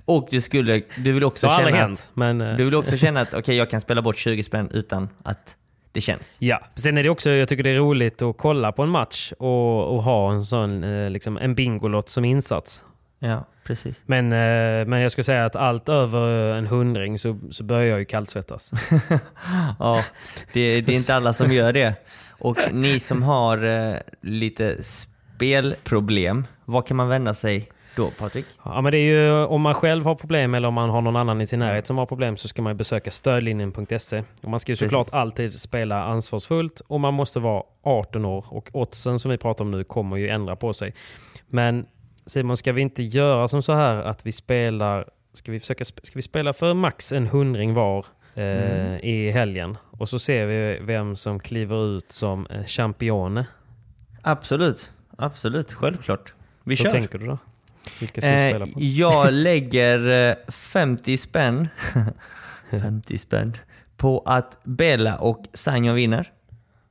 Och 0.05 0.29
du, 0.31 0.41
skulle, 0.41 0.83
du 0.97 1.12
vill 1.12 1.25
också 1.25 1.49
känna 1.49 1.68
hänt. 1.77 2.11
Men, 2.14 2.41
eh, 2.41 2.51
att, 2.51 2.59
du 2.59 2.64
vill 2.64 2.75
också 2.75 2.97
känna 2.97 3.21
att 3.21 3.35
okej, 3.35 3.57
jag 3.57 3.71
kan 3.71 3.81
spela 3.81 4.03
bort 4.03 4.18
20 4.18 4.43
spänn 4.43 4.71
utan 4.73 5.09
att 5.23 5.57
det 5.93 6.01
känns. 6.01 6.36
Ja, 6.41 6.61
sen 6.74 6.99
är 6.99 7.03
det 7.03 7.11
också, 7.11 7.30
jag 7.30 7.49
tycker 7.49 7.64
det 7.64 7.70
är 7.70 7.76
roligt 7.76 8.22
att 8.22 8.36
kolla 8.38 8.72
på 8.72 8.82
en 8.82 8.88
match 8.88 9.32
och, 9.38 9.95
och 9.95 10.03
ha 10.03 10.32
en 10.32 10.45
sån, 10.45 10.84
eh, 10.84 11.11
liksom 11.11 11.36
en 11.36 11.55
bingolott 11.55 12.09
som 12.09 12.24
insats. 12.24 12.82
Ja, 13.18 13.47
precis. 13.64 14.03
Men, 14.07 14.32
eh, 14.32 14.86
men 14.86 15.01
jag 15.01 15.12
skulle 15.12 15.24
säga 15.24 15.45
att 15.45 15.57
allt 15.57 15.88
över 15.88 16.55
en 16.55 16.66
hundring 16.66 17.18
så, 17.18 17.38
så 17.51 17.64
börjar 17.64 17.84
jag 17.84 17.99
ju 17.99 18.05
kallsvettas. 18.05 18.70
Ja, 19.78 20.05
det, 20.53 20.80
det 20.80 20.93
är 20.93 20.97
inte 20.97 21.14
alla 21.14 21.32
som 21.32 21.53
gör 21.53 21.72
det. 21.72 21.95
Och 22.38 22.57
ni 22.72 23.01
som 23.01 23.22
har 23.22 23.64
eh, 23.64 23.97
lite 24.20 24.76
spelproblem, 24.82 26.47
vad 26.64 26.86
kan 26.86 26.97
man 26.97 27.09
vända 27.09 27.34
sig 27.34 27.68
då 28.01 28.11
Patrik? 28.11 28.46
Ja, 28.64 28.80
men 28.80 28.92
det 28.92 28.98
är 28.98 29.24
ju, 29.24 29.44
om 29.44 29.61
man 29.61 29.74
själv 29.74 30.05
har 30.05 30.14
problem 30.14 30.55
eller 30.55 30.68
om 30.68 30.74
man 30.74 30.90
har 30.90 31.01
någon 31.01 31.16
annan 31.16 31.40
i 31.40 31.46
sin 31.46 31.59
närhet 31.59 31.86
som 31.86 31.98
har 31.98 32.07
problem 32.07 32.36
så 32.36 32.48
ska 32.48 32.62
man 32.62 32.76
besöka 32.76 33.11
stödlinjen.se. 33.11 34.22
Och 34.42 34.51
man 34.51 34.61
ska 34.61 34.72
ju 34.72 34.76
såklart 34.76 35.07
Precis. 35.07 35.14
alltid 35.14 35.55
spela 35.61 36.05
ansvarsfullt 36.05 36.80
och 36.86 37.01
man 37.01 37.14
måste 37.14 37.40
vara 37.40 37.62
18 37.82 38.24
år. 38.24 38.44
Och 38.48 38.70
oddsen 38.72 39.18
som 39.18 39.30
vi 39.30 39.38
pratar 39.38 39.64
om 39.64 39.70
nu 39.70 39.84
kommer 39.84 40.16
ju 40.16 40.28
ändra 40.28 40.57
på 40.57 40.72
sig. 40.72 40.94
Men 41.48 41.86
Simon, 42.26 42.57
ska 42.57 42.72
vi 42.72 42.80
inte 42.82 43.03
göra 43.03 43.48
som 43.48 43.62
så 43.62 43.72
här 43.72 43.96
att 43.96 44.26
vi 44.26 44.32
spelar, 44.32 45.09
ska 45.32 45.53
vi, 45.53 45.61
försöka, 45.61 45.84
ska 45.84 46.12
vi 46.14 46.22
spela 46.22 46.53
för 46.53 46.74
max 46.74 47.12
en 47.12 47.26
hundring 47.26 47.74
var 47.74 48.07
eh, 48.34 48.96
i 49.05 49.30
helgen? 49.34 49.76
Och 49.90 50.09
så 50.09 50.18
ser 50.18 50.46
vi 50.46 50.78
vem 50.82 51.16
som 51.16 51.40
kliver 51.40 51.96
ut 51.96 52.12
som 52.12 52.46
eh, 52.46 52.64
champione. 52.64 53.46
Absolut, 54.22 54.92
absolut, 55.18 55.72
självklart. 55.72 56.34
Vi 56.64 56.74
Vad 56.74 56.78
kör. 56.78 56.90
tänker 56.90 57.18
du 57.18 57.26
då? 57.26 57.38
Vilka 58.01 58.20
ska 58.20 58.31
vi 58.31 58.37
Eh, 58.43 58.51
spela 58.51 58.66
på? 58.66 58.72
jag 58.76 59.33
lägger 59.33 60.28
eh, 60.31 60.35
50 60.53 61.16
spänn 61.16 61.68
50 62.70 63.18
spänn 63.18 63.57
på 63.97 64.22
att 64.26 64.57
Bella 64.64 65.16
och 65.18 65.45
Sanjo 65.53 65.93
vinner. 65.93 66.33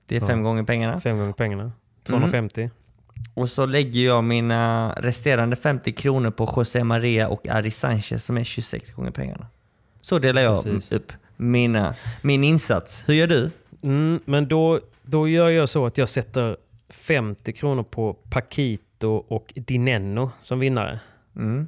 Det 0.06 0.16
är 0.16 0.20
fem 0.22 0.44
gånger 0.44 0.64
pengarna. 0.64 1.02
Fem 1.02 1.18
gånger 1.18 1.34
pengarna. 1.34 1.72
250. 2.04 2.70
Och 3.34 3.50
så 3.50 3.66
lägger 3.66 4.06
jag 4.06 4.24
mina 4.24 4.94
resterande 4.98 5.56
50 5.56 5.92
kronor 5.92 6.32
på 6.32 6.54
José 6.58 6.84
Maria 6.84 7.28
och 7.28 7.48
Ari 7.48 7.72
Sanchez 7.72 8.24
som 8.26 8.38
är 8.38 8.44
26 8.44 8.92
gånger 8.92 9.12
pengarna. 9.12 9.48
Så 10.02 10.20
delar 10.20 10.42
jag 10.42 10.64
Precis. 10.64 10.92
upp 10.92 11.12
mina, 11.38 11.96
min 12.22 12.44
insats. 12.44 13.04
Hur 13.08 13.14
gör 13.14 13.28
du? 13.28 13.52
Mm, 13.84 14.20
men 14.26 14.48
då, 14.48 14.80
då 15.04 15.28
gör 15.28 15.50
jag 15.50 15.70
så 15.70 15.86
att 15.86 15.98
jag 15.98 16.10
sätter 16.10 16.58
50 16.90 17.54
kronor 17.54 17.84
på 17.84 18.14
Paquito 18.14 18.84
och 19.08 19.54
Dinenno 19.56 20.32
som 20.40 20.60
vinnare. 20.60 21.00
Mm. 21.36 21.68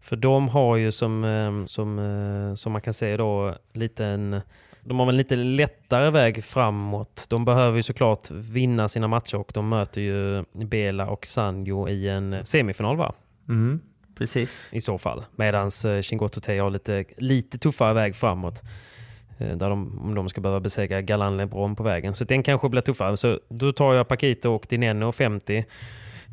För 0.00 0.16
de 0.16 0.48
har 0.48 0.76
ju 0.76 0.92
som, 0.92 1.24
eh, 1.24 1.64
som, 1.64 1.98
eh, 1.98 2.54
som 2.54 2.72
man 2.72 2.80
kan 2.82 2.94
säga 2.94 3.16
då 3.16 3.56
lite 3.72 4.04
en, 4.06 4.40
de 4.84 5.00
har 5.00 5.08
en 5.08 5.16
lite 5.16 5.36
lättare 5.36 6.10
väg 6.10 6.44
framåt. 6.44 7.26
De 7.28 7.44
behöver 7.44 7.76
ju 7.76 7.82
såklart 7.82 8.30
vinna 8.30 8.88
sina 8.88 9.08
matcher 9.08 9.36
och 9.36 9.50
de 9.54 9.68
möter 9.68 10.00
ju 10.00 10.44
Bela 10.52 11.06
och 11.06 11.26
Sanjo 11.26 11.88
i 11.88 12.08
en 12.08 12.46
semifinal 12.46 12.96
va? 12.96 13.14
Mm. 13.48 13.80
Precis. 14.18 14.68
i 14.70 14.80
så 14.80 14.98
fall. 14.98 15.24
Medan 15.36 15.70
Chingoto 16.02 16.40
Tei 16.40 16.58
har 16.58 16.70
lite, 16.70 17.04
lite 17.16 17.58
tuffare 17.58 17.94
väg 17.94 18.16
framåt. 18.16 18.62
Eh, 19.38 19.56
Där 19.56 19.70
de, 19.70 20.00
om 20.00 20.14
de 20.14 20.28
ska 20.28 20.40
behöva 20.40 20.60
besegra 20.60 21.02
Galan 21.02 21.36
Lebron 21.36 21.76
på 21.76 21.82
vägen. 21.82 22.14
Så 22.14 22.24
den 22.24 22.42
kanske 22.42 22.68
blir 22.68 22.82
tuffare. 22.82 23.16
Så 23.16 23.40
då 23.48 23.72
tar 23.72 23.94
jag 23.94 24.08
Paquito 24.08 24.50
och 24.50 24.66
Dineno 24.68 25.12
50. 25.12 25.64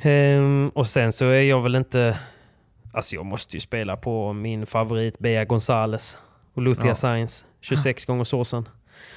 Ehm, 0.02 0.70
och 0.76 0.88
sen 0.88 1.12
så 1.12 1.26
är 1.26 1.42
jag 1.42 1.62
väl 1.62 1.76
inte... 1.76 2.20
Alltså 2.92 3.16
jag 3.16 3.26
måste 3.26 3.56
ju 3.56 3.60
spela 3.60 3.96
på 3.96 4.34
min 4.34 4.66
favorit 4.66 5.20
Bea 5.20 5.46
Gonzales 5.46 6.18
och 6.54 6.62
Luthia 6.62 6.88
Ja. 6.88 6.96
Sainz. 6.96 7.46
26 7.62 8.06
gånger 8.06 8.24
såsen. 8.24 8.70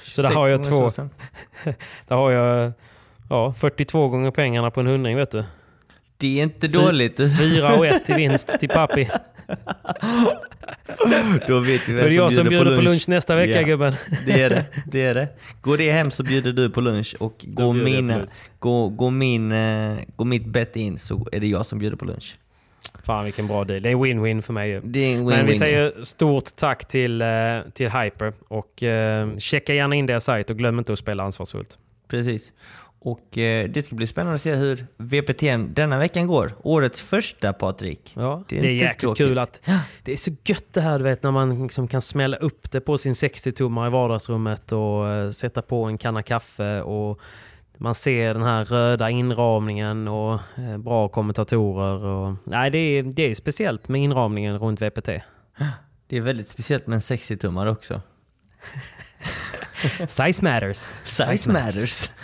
Så 0.03 0.21
där 0.21 0.29
26 0.29 0.35
har 0.35 0.49
jag 0.49 0.63
två. 0.63 0.89
Där 2.07 2.15
har 2.15 2.31
jag 2.31 2.71
ja, 3.29 3.53
42 3.53 4.07
gånger 4.07 4.31
pengarna 4.31 4.71
på 4.71 4.79
en 4.79 4.87
hundring 4.87 5.17
vet 5.17 5.31
du. 5.31 5.43
Det 6.17 6.39
är 6.39 6.43
inte 6.43 6.67
dåligt. 6.67 7.17
4 7.39 7.75
och 7.77 7.85
1 7.87 8.05
till 8.05 8.15
vinst 8.15 8.59
till 8.59 8.69
Papi. 8.69 9.09
Då 11.47 11.59
vet 11.59 11.89
vi 11.89 11.93
Då 11.93 11.99
är 11.99 12.09
det 12.09 12.13
jag 12.15 12.33
som 12.33 12.47
bjuder 12.47 12.75
på 12.75 12.81
lunch 12.81 13.09
nästa 13.09 13.35
vecka 13.35 13.61
Ja. 13.61 13.67
gubben. 13.67 13.93
Det 14.25 14.41
är 14.41 14.49
det. 14.49 14.65
det 14.85 15.01
är 15.01 15.13
det. 15.13 15.27
Går 15.61 15.77
det 15.77 15.91
hem 15.91 16.11
så 16.11 16.23
bjuder 16.23 16.53
du 16.53 16.69
på 16.69 16.81
lunch 16.81 17.15
och 17.19 17.45
går, 17.47 17.73
lunch. 17.73 18.29
går, 18.59 18.89
går, 18.89 19.11
min, 19.11 19.51
eh, 19.51 19.93
går 20.15 20.25
mitt 20.25 20.45
bett 20.45 20.75
in 20.75 20.97
så 20.97 21.27
är 21.31 21.39
det 21.39 21.47
jag 21.47 21.65
som 21.65 21.79
bjuder 21.79 21.97
på 21.97 22.05
lunch. 22.05 22.35
Fan 23.03 23.25
vilken 23.25 23.47
bra 23.47 23.63
deal. 23.63 23.81
Det 23.81 23.89
är 23.89 23.95
win-win 23.95 24.41
för 24.41 24.53
mig 24.53 24.69
ju. 24.69 24.81
Det 24.83 24.99
är 24.99 25.17
en 25.17 25.25
Men 25.25 25.45
vi 25.45 25.53
säger 25.53 26.03
stort 26.03 26.55
tack 26.55 26.87
till, 26.87 27.21
eh, 27.21 27.27
till 27.73 27.89
Hyper 27.91 28.33
och 28.47 28.83
eh, 28.83 29.37
checka 29.37 29.73
gärna 29.73 29.95
in 29.95 30.05
deras 30.05 30.23
sajt 30.23 30.49
och 30.49 30.57
glöm 30.57 30.79
inte 30.79 30.93
att 30.93 30.99
spela 30.99 31.23
ansvarsfullt. 31.23 31.77
Precis. 32.07 32.53
Och 33.03 33.37
eh, 33.37 33.69
det 33.69 33.83
ska 33.83 33.95
bli 33.95 34.07
spännande 34.07 34.35
att 34.35 34.41
se 34.41 34.55
hur 34.55 34.87
VPTn 34.97 35.73
denna 35.73 35.99
veckan 35.99 36.27
går. 36.27 36.53
Årets 36.63 37.01
första 37.01 37.53
Patrik. 37.53 38.13
Ja, 38.15 38.43
det 38.49 38.55
är, 38.55 38.57
inte 38.57 38.69
jäkligt 38.69 38.99
tråkigt. 38.99 39.27
kul 39.27 39.37
att 39.37 39.69
det 40.03 40.11
är 40.11 40.15
så 40.15 40.31
gött 40.45 40.73
det 40.73 40.81
här 40.81 40.97
du 40.97 41.03
vet 41.03 41.23
när 41.23 41.31
man 41.31 41.63
liksom 41.63 41.87
kan 41.87 42.01
smälla 42.01 42.37
upp 42.37 42.71
det 42.71 42.81
på 42.81 42.97
sin 42.97 43.13
60-tummare 43.13 43.87
i 43.87 43.89
vardagsrummet 43.89 44.71
och 44.71 45.07
eh, 45.07 45.31
sätta 45.31 45.61
på 45.61 45.83
en 45.83 45.97
kanna 45.97 46.21
kaffe 46.21 46.81
och 46.81 47.21
man 47.77 47.95
ser 47.95 48.33
den 48.33 48.43
här 48.43 48.65
röda 48.65 49.09
inramningen 49.09 50.07
och 50.07 50.33
eh, 50.33 50.77
bra 50.77 51.07
kommentatorer. 51.07 52.05
Och, 52.05 52.35
nej, 52.43 52.71
det 52.71 52.77
är, 52.77 53.03
det 53.03 53.31
är 53.31 53.35
speciellt 53.35 53.89
med 53.89 54.01
inramningen 54.01 54.59
runt 54.59 54.81
VPT. 54.81 55.09
Det 56.07 56.17
är 56.17 56.21
väldigt 56.21 56.49
speciellt 56.49 56.87
med 56.87 56.95
en 56.95 56.99
60-tummare 56.99 57.71
också. 57.71 58.01
Size 60.07 60.41
matters. 60.41 60.93
Size 61.03 61.51
matters. 61.51 62.09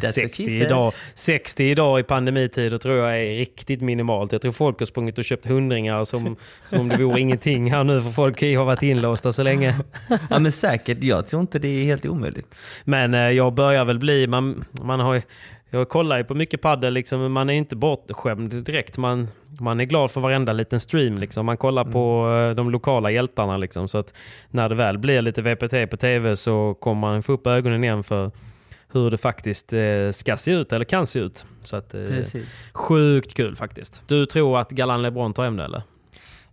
That's 0.00 0.02
what 0.02 0.14
60 0.14 0.44
she 0.44 0.58
said. 0.58 0.66
idag, 0.66 0.92
60 1.14 1.70
idag 1.70 2.00
i 2.00 2.02
pandemitider 2.02 2.78
tror 2.78 2.96
jag 2.96 3.20
är 3.20 3.34
riktigt 3.34 3.80
minimalt. 3.80 4.32
Jag 4.32 4.42
tror 4.42 4.52
folk 4.52 4.78
har 4.78 4.86
sprungit 4.86 5.18
och 5.18 5.24
köpt 5.24 5.46
hundringar 5.46 6.04
som, 6.04 6.36
som 6.64 6.80
om 6.80 6.88
det 6.88 6.96
vore 6.96 7.20
ingenting 7.20 7.70
här 7.70 7.84
nu 7.84 8.00
för 8.00 8.10
folk 8.10 8.42
har 8.42 8.64
varit 8.64 8.82
inlåsta 8.82 9.32
så 9.32 9.42
länge. 9.42 9.74
Ja 10.30 10.38
men 10.38 10.52
säkert. 10.52 11.02
Jag 11.02 11.26
tror 11.26 11.40
inte 11.40 11.58
det 11.58 11.68
är 11.68 11.84
helt 11.84 12.06
omöjligt. 12.06 12.54
Men 12.84 13.14
eh, 13.14 13.20
jag 13.20 13.54
börjar 13.54 13.84
väl 13.84 13.98
bli, 13.98 14.26
man, 14.26 14.64
man 14.82 15.00
har 15.00 15.22
jag 15.70 15.88
kollar 15.88 16.16
ju 16.18 16.24
på 16.24 16.34
mycket 16.34 16.60
paddel, 16.62 16.94
liksom, 16.94 17.20
men 17.20 17.32
man 17.32 17.50
är 17.50 17.54
inte 17.54 17.76
bortskämd 17.76 18.54
direkt. 18.64 18.98
Man, 18.98 19.28
man 19.60 19.80
är 19.80 19.84
glad 19.84 20.10
för 20.10 20.20
varenda 20.20 20.52
liten 20.52 20.80
stream. 20.80 21.18
Liksom. 21.18 21.46
Man 21.46 21.56
kollar 21.56 21.82
Mm. 21.82 21.92
på 21.92 22.28
eh, 22.50 22.54
de 22.54 22.70
lokala 22.70 23.10
hjältarna. 23.10 23.56
Liksom. 23.56 23.88
Så 23.88 23.98
att 23.98 24.14
när 24.50 24.68
det 24.68 24.74
väl 24.74 24.98
blir 24.98 25.22
lite 25.22 25.42
VPT 25.42 25.90
på 25.90 25.96
TV 25.96 26.36
så 26.36 26.74
kommer 26.80 27.00
man 27.00 27.22
få 27.22 27.32
upp 27.32 27.46
ögonen 27.46 27.84
igen 27.84 28.02
för 28.02 28.30
hur 28.92 29.10
det 29.10 29.18
faktiskt 29.18 29.72
eh, 29.72 30.10
ska 30.12 30.36
se 30.36 30.52
ut 30.52 30.72
eller 30.72 30.84
kan 30.84 31.06
se 31.06 31.18
ut. 31.18 31.44
Så 31.62 31.76
att, 31.76 31.94
eh, 31.94 32.06
Precis. 32.06 32.46
sjukt 32.72 33.34
kul 33.34 33.56
faktiskt. 33.56 34.02
Du 34.06 34.26
tror 34.26 34.58
att 34.58 34.70
Galan 34.70 35.02
LeBron 35.02 35.32
tar 35.34 35.44
hem 35.44 35.56
det 35.56 35.64
eller? 35.64 35.82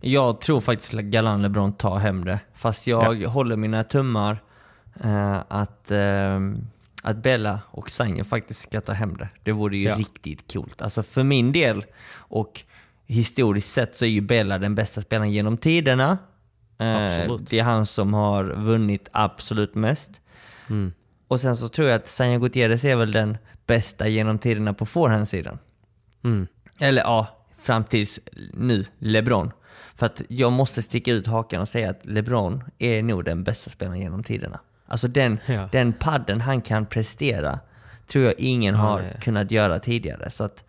Jag 0.00 0.40
tror 0.40 0.60
faktiskt 0.60 0.94
att 0.94 1.00
Galan 1.00 1.42
LeBron 1.42 1.72
tar 1.72 1.96
hem 1.98 2.24
det. 2.24 2.38
Fast 2.54 2.86
jag 2.86 3.14
håller 3.14 3.56
mina 3.56 3.84
tummar 3.84 4.38
eh, 5.04 5.36
att, 5.48 5.90
eh, 5.90 6.40
att 7.06 7.16
Bella 7.22 7.60
och 7.70 7.90
Sanjo 7.90 8.24
faktiskt 8.24 8.60
ska 8.60 8.80
ta 8.80 8.92
hem 8.92 9.16
det. 9.16 9.28
Det 9.42 9.52
vore 9.52 9.76
ju 9.76 9.84
Ja. 9.84 9.96
riktigt 9.96 10.52
coolt. 10.52 10.82
Alltså 10.82 11.02
för 11.02 11.22
min 11.22 11.52
del, 11.52 11.84
och 12.14 12.62
historiskt 13.06 13.72
sett 13.72 13.96
så 13.96 14.04
är 14.04 14.08
ju 14.08 14.20
Bella 14.20 14.58
den 14.58 14.74
bästa 14.74 15.00
spelaren 15.00 15.32
genom 15.32 15.56
tiderna. 15.56 16.18
Eh, 16.78 17.06
Absolut. 17.06 17.50
det 17.50 17.58
är 17.58 17.62
han 17.62 17.86
som 17.86 18.14
har 18.14 18.44
vunnit 18.44 19.08
absolut 19.12 19.74
mest. 19.74 20.10
Mm. 20.70 20.92
Och 21.28 21.40
sen 21.40 21.56
så 21.56 21.68
tror 21.68 21.88
jag 21.88 21.96
att 21.96 22.06
Sanjo 22.06 22.38
Gutierrez 22.38 22.84
är 22.84 22.96
väl 22.96 23.12
den 23.12 23.38
bästa 23.66 24.08
genom 24.08 24.38
tiderna 24.38 24.74
på 24.74 24.86
forehandsidan. 24.86 25.58
Mm. 26.24 26.46
Eller 26.80 27.02
ja, 27.02 27.46
fram 27.58 27.84
tills 27.84 28.20
nu, 28.52 28.84
LeBron. 28.98 29.50
För 29.94 30.06
att 30.06 30.22
jag 30.28 30.52
måste 30.52 30.82
sticka 30.82 31.12
ut 31.12 31.26
hakan 31.26 31.60
och 31.60 31.68
säga 31.68 31.90
att 31.90 32.04
LeBron 32.06 32.64
är 32.78 33.02
nog 33.02 33.24
den 33.24 33.44
bästa 33.44 33.70
spelaren 33.70 34.00
genom 34.00 34.22
tiderna. 34.24 34.60
Alltså 34.86 35.08
den, 35.08 35.38
Ja. 35.46 35.68
den 35.72 35.92
padden 35.92 36.40
han 36.40 36.60
kan 36.60 36.86
prestera 36.86 37.58
tror 38.06 38.24
jag 38.24 38.34
ingen 38.38 38.74
har 38.74 39.00
är- 39.00 39.20
kunnat 39.20 39.50
göra 39.50 39.78
tidigare. 39.78 40.30
Så 40.30 40.44
att 40.44 40.64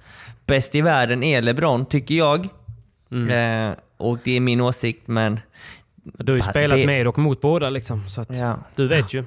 bäst 0.46 0.76
i 0.76 0.82
världen 0.82 1.24
är 1.24 1.42
LeBron, 1.42 1.86
tycker 1.86 2.16
jag. 2.16 2.48
Mm. 3.12 3.70
Eh, 3.72 3.78
och 3.98 4.18
det 4.24 4.32
är 4.32 4.40
min 4.40 4.62
åsikt, 4.62 5.08
men 5.08 5.40
Du 6.04 6.32
har 6.32 6.38
ju 6.38 6.44
Ja, 6.46 6.50
spelat 6.52 6.78
det- 6.78 6.86
med 6.86 7.08
och 7.08 7.18
mot 7.18 7.42
båda 7.42 7.70
liksom. 7.70 8.10
Så 8.10 8.26
Ja. 8.30 8.60
du 8.76 8.88
vet 8.88 9.14
ju. 9.14 9.24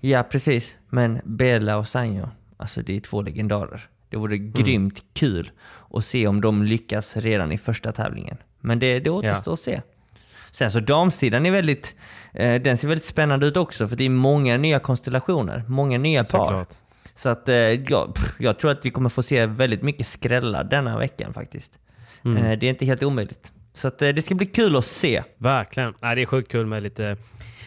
ja, 0.00 0.22
precis. 0.22 0.76
Men 0.88 1.20
Bela 1.24 1.76
och 1.76 1.88
Sanjo, 1.88 2.28
alltså 2.56 2.82
det 2.82 2.96
är 2.96 3.00
två 3.00 3.22
legendarer. 3.22 3.88
Det 4.08 4.16
vore 4.16 4.36
Mm. 4.36 4.52
grymt 4.52 5.02
kul 5.14 5.50
att 5.94 6.04
se 6.04 6.26
om 6.26 6.40
de 6.40 6.62
lyckas 6.62 7.16
redan 7.16 7.52
i 7.52 7.58
första 7.58 7.92
tävlingen. 7.92 8.36
Men 8.60 8.78
det, 8.78 9.00
det 9.00 9.10
återstår 9.10 9.52
att 9.52 9.60
se. 9.60 9.80
Sen 10.50 10.70
så 10.70 10.80
damsidan 10.80 11.46
är 11.46 11.50
väldigt, 11.50 11.94
den 12.36 12.76
ser 12.76 12.88
väldigt 12.88 13.04
spännande 13.04 13.46
ut 13.46 13.56
också 13.56 13.88
för 13.88 13.96
det 13.96 14.04
är 14.04 14.08
många 14.08 14.56
nya 14.56 14.78
konstellationer, 14.78 15.64
många 15.66 15.98
nya 15.98 16.24
par. 16.24 16.44
Såklart. 16.44 16.74
Så 17.16 17.28
att 17.28 17.48
eh, 17.48 17.54
ja, 17.54 18.12
pff, 18.14 18.34
jag 18.38 18.58
tror 18.58 18.70
att 18.70 18.86
vi 18.86 18.90
kommer 18.90 19.08
få 19.08 19.22
se 19.22 19.46
väldigt 19.46 19.82
mycket 19.82 20.06
skrällar 20.06 20.64
denna 20.64 20.98
veckan 20.98 21.32
faktiskt. 21.32 21.78
Mm. 22.24 22.44
Eh, 22.44 22.58
det 22.58 22.66
är 22.66 22.70
inte 22.70 22.84
helt 22.84 23.02
omöjligt. 23.02 23.52
Så 23.72 23.88
att, 23.88 24.02
eh, 24.02 24.08
det 24.08 24.22
ska 24.22 24.34
bli 24.34 24.46
kul 24.46 24.76
att 24.76 24.84
se. 24.84 25.22
Verkligen. 25.38 25.94
Nej, 26.02 26.16
det 26.16 26.22
är 26.22 26.26
sjukt 26.26 26.52
kul 26.52 26.66
med 26.66 26.82
lite 26.82 27.16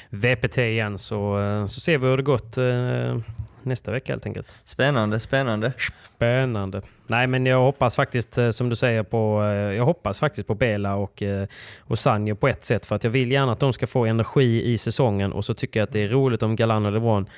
VPT 0.10 0.58
igen. 0.58 0.98
Så, 0.98 1.40
eh, 1.40 1.66
så 1.66 1.80
ser 1.80 1.98
vi 1.98 2.08
hur 2.08 2.18
det 2.18 2.24
gått 2.24 2.58
eh, 2.58 3.18
nästa 3.64 3.92
vecka 3.92 4.14
helt 4.14 4.26
enkelt. 4.26 4.58
Spännande, 4.64 5.20
spännande. 5.20 5.74
Spännande. 6.16 6.82
Nej, 7.10 7.28
men 7.28 7.46
jag 7.46 7.60
hoppas 7.60 7.96
faktiskt, 7.96 8.38
eh, 8.38 8.50
som 8.50 8.70
du 8.70 8.76
säger, 8.76 9.04
på, 9.04 9.42
eh, 9.44 9.76
jag 9.76 9.86
hoppas 9.86 10.20
faktiskt 10.20 10.48
på 10.48 10.56
Bela 10.56 10.96
och, 10.96 11.24
eh, 11.24 11.48
och 11.80 12.00
Sanjo 12.00 12.36
på 12.36 12.48
ett 12.48 12.66
sätt. 12.66 12.86
För 12.86 12.96
att 12.96 13.04
jag 13.04 13.12
vill 13.12 13.32
gärna 13.32 13.52
att 13.52 13.60
de 13.60 13.74
ska 13.74 13.88
få 13.88 14.06
energi 14.06 14.74
i 14.74 14.78
säsongen 14.78 15.34
och 15.34 15.46
så 15.46 15.54
tycker 15.54 15.80
jag 15.80 15.88
att 15.88 15.94
det 15.94 16.00
är 16.00 16.08
roligt 16.08 16.44
om 16.44 16.56
Galan 16.56 16.86
och 16.86 16.92
LeBron 16.92 17.30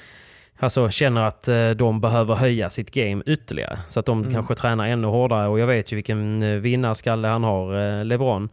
Alltså 0.60 0.90
känner 0.90 1.22
att 1.22 1.50
de 1.76 2.02
behöver 2.02 2.36
höja 2.36 2.70
sitt 2.70 2.92
game 2.92 3.24
ytterligare. 3.26 3.80
Så 3.88 4.00
att 4.00 4.06
de 4.06 4.34
kanske 4.34 4.56
tränar 4.56 4.88
ännu 4.88 5.08
hårdare. 5.08 5.48
Och 5.48 5.60
jag 5.60 5.68
vet 5.68 5.92
ju 5.92 5.96
vilken 5.96 6.62
vinnarskalle 6.62 7.28
han 7.28 7.44
har, 7.44 8.04
LeBron. 8.04 8.50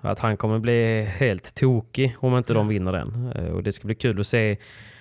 Att 0.00 0.18
han 0.18 0.36
kommer 0.36 0.58
bli 0.58 1.02
helt 1.02 1.54
tokig 1.54 2.16
om 2.18 2.38
inte 2.38 2.52
de 2.52 2.68
vinner 2.68 2.92
den. 2.92 3.32
Och 3.52 3.62
det 3.62 3.72
ska 3.72 3.86
bli 3.86 3.94
kul 3.94 4.20
att 4.20 4.26
se 4.26 4.56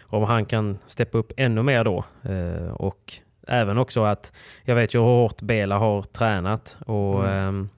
om 0.09 0.23
han 0.23 0.45
kan 0.45 0.77
steppa 0.85 1.17
upp 1.17 1.31
ännu 1.37 1.63
mer 1.63 1.83
då. 1.83 2.03
Eh, 2.23 2.71
Och 2.73 3.13
även 3.47 3.77
också 3.77 4.03
att 4.03 4.33
jag 4.63 4.75
vet 4.75 4.93
ju 4.95 4.99
hur 4.99 5.05
hårt 5.05 5.41
Bela 5.41 5.77
har 5.77 6.01
tränat. 6.01 6.77
Och 6.85 7.27
mm. 7.29 7.69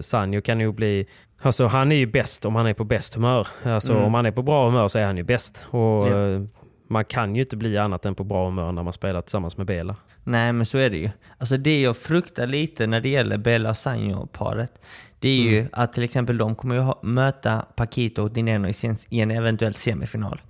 Sanjo 0.00 0.40
kan 0.42 0.60
ju 0.60 0.72
bli... 0.72 1.06
Alltså 1.42 1.66
han 1.66 1.92
är 1.92 1.96
ju 1.96 2.06
bäst 2.06 2.44
om 2.44 2.54
han 2.54 2.66
är 2.66 2.74
på 2.74 2.84
bäst 2.84 3.14
humör. 3.14 3.46
Alltså 3.64 3.92
Mm. 3.92 4.04
om 4.04 4.14
han 4.14 4.26
är 4.26 4.30
på 4.30 4.42
bra 4.42 4.66
humör 4.66 4.88
så 4.88 4.98
är 4.98 5.04
han 5.06 5.16
ju 5.16 5.22
bäst. 5.22 5.66
Och 5.70 5.80
Ja. 6.08 6.28
eh, 6.28 6.42
man 6.88 7.04
kan 7.04 7.36
ju 7.36 7.42
inte 7.42 7.56
bli 7.56 7.78
annat 7.78 8.04
än 8.06 8.14
på 8.14 8.24
bra 8.24 8.44
humör 8.44 8.72
när 8.72 8.82
man 8.82 8.92
spelar 8.92 9.20
tillsammans 9.20 9.56
med 9.56 9.66
Bela. 9.66 9.96
Nej, 10.24 10.52
men 10.52 10.66
så 10.66 10.78
är 10.78 10.90
det 10.90 10.96
ju. 10.96 11.10
Alltså 11.38 11.56
det 11.56 11.80
jag 11.80 11.96
fruktar 11.96 12.46
lite 12.46 12.86
när 12.86 13.00
det 13.00 13.08
gäller 13.08 13.38
Bella 13.38 13.70
och 13.70 13.76
Sanjo-paret, 13.76 14.72
det 15.18 15.28
är 15.28 15.36
ju 15.42 15.66
att 15.72 15.92
till 15.92 16.02
exempel 16.02 16.38
de 16.38 16.54
kommer 16.54 16.74
ju 16.74 16.80
ha, 16.80 17.00
möta 17.02 17.64
Paquito 17.76 18.22
och 18.22 18.30
Dineno 18.32 18.68
i, 18.68 18.72
sin, 18.72 18.96
i 19.08 19.20
en 19.20 19.30
eventuell 19.30 19.74
semifinal. 19.74 20.40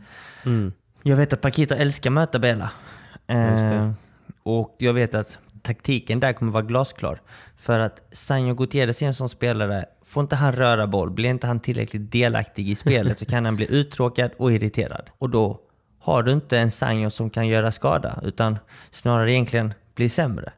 Mm. 0.46 0.72
Jag 1.08 1.16
vet 1.16 1.32
att 1.32 1.40
Paquito 1.40 1.74
älskar 1.74 2.10
möta 2.10 2.38
det. 2.38 2.68
Eh, 3.26 3.90
och 4.42 4.76
jag 4.78 4.92
vet 4.92 5.14
att 5.14 5.38
taktiken 5.62 6.20
där 6.20 6.32
kommer 6.32 6.52
vara 6.52 6.62
glasklar. 6.62 7.20
För 7.56 7.78
att 7.78 8.02
Sanjo 8.12 8.54
Gutierrez 8.54 9.02
är 9.02 9.06
en 9.06 9.14
sån 9.14 9.28
spelare, 9.28 9.84
får 10.04 10.20
inte 10.20 10.36
han 10.36 10.52
röra 10.52 10.86
boll, 10.86 11.10
blir 11.10 11.30
inte 11.30 11.46
han 11.46 11.60
tillräckligt 11.60 12.12
delaktig 12.12 12.68
i 12.68 12.74
spelet 12.74 13.18
så 13.18 13.24
kan 13.24 13.44
han 13.44 13.56
bli 13.56 13.66
uttråkad 13.70 14.30
och 14.36 14.52
irriterad. 14.52 15.10
Och 15.18 15.30
då 15.30 15.60
har 15.98 16.22
du 16.22 16.32
inte 16.32 16.58
en 16.58 16.70
Sanjo 16.70 17.10
som 17.10 17.30
kan 17.30 17.48
göra 17.48 17.72
skada, 17.72 18.20
utan 18.24 18.58
snarare 18.90 19.32
egentligen 19.32 19.74
bli 19.94 20.08
sämre. 20.08 20.52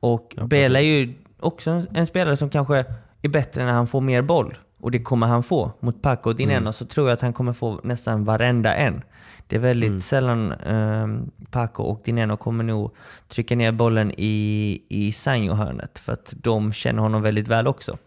Och 0.00 0.34
Bela 0.44 0.80
är 0.80 0.84
ju 0.84 1.14
också 1.40 1.82
en 1.94 2.06
spelare 2.06 2.36
som 2.36 2.50
kanske 2.50 2.84
är 3.22 3.28
bättre 3.28 3.64
när 3.64 3.72
han 3.72 3.88
får 3.88 4.00
mer 4.00 4.22
boll. 4.22 4.54
Och 4.80 4.90
det 4.90 4.98
kommer 4.98 5.26
han 5.26 5.42
få. 5.42 5.72
Mot 5.80 6.02
Paco 6.02 6.30
och 6.30 6.36
Dineno 6.36 6.72
så 6.72 6.86
tror 6.86 7.08
jag 7.08 7.14
att 7.14 7.20
han 7.20 7.32
kommer 7.32 7.52
få 7.52 7.80
nästan 7.84 8.24
varenda 8.24 8.74
en. 8.74 9.02
Det 9.46 9.56
är 9.56 9.60
väldigt 9.60 10.04
sällan 10.04 10.52
um, 10.52 11.30
Paco 11.50 11.82
och 11.82 12.02
Dineno 12.04 12.36
kommer 12.36 12.64
nog 12.64 12.94
trycka 13.28 13.56
ner 13.56 13.72
bollen 13.72 14.12
i, 14.16 14.82
i 14.88 15.12
Sanjo-hörnet. 15.12 15.98
För 15.98 16.12
att 16.12 16.34
de 16.42 16.72
känner 16.72 17.02
honom 17.02 17.22
väldigt 17.22 17.48
väl 17.48 17.66
också. 17.66 17.98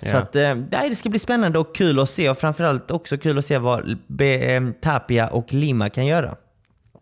Så 0.00 0.06
Ja. 0.06 0.16
att, 0.18 0.36
eh, 0.36 0.54
det 0.54 0.96
ska 0.96 1.08
bli 1.08 1.18
spännande 1.18 1.58
och 1.58 1.74
kul 1.74 1.98
att 1.98 2.10
se. 2.10 2.30
Och 2.30 2.38
framförallt 2.38 2.90
också 2.90 3.18
kul 3.18 3.38
att 3.38 3.44
se 3.46 3.58
vad 3.58 3.98
Be, 4.06 4.26
eh, 4.38 4.62
Tapia 4.82 5.28
och 5.28 5.52
Lima 5.54 5.88
kan 5.90 6.06
göra. 6.06 6.36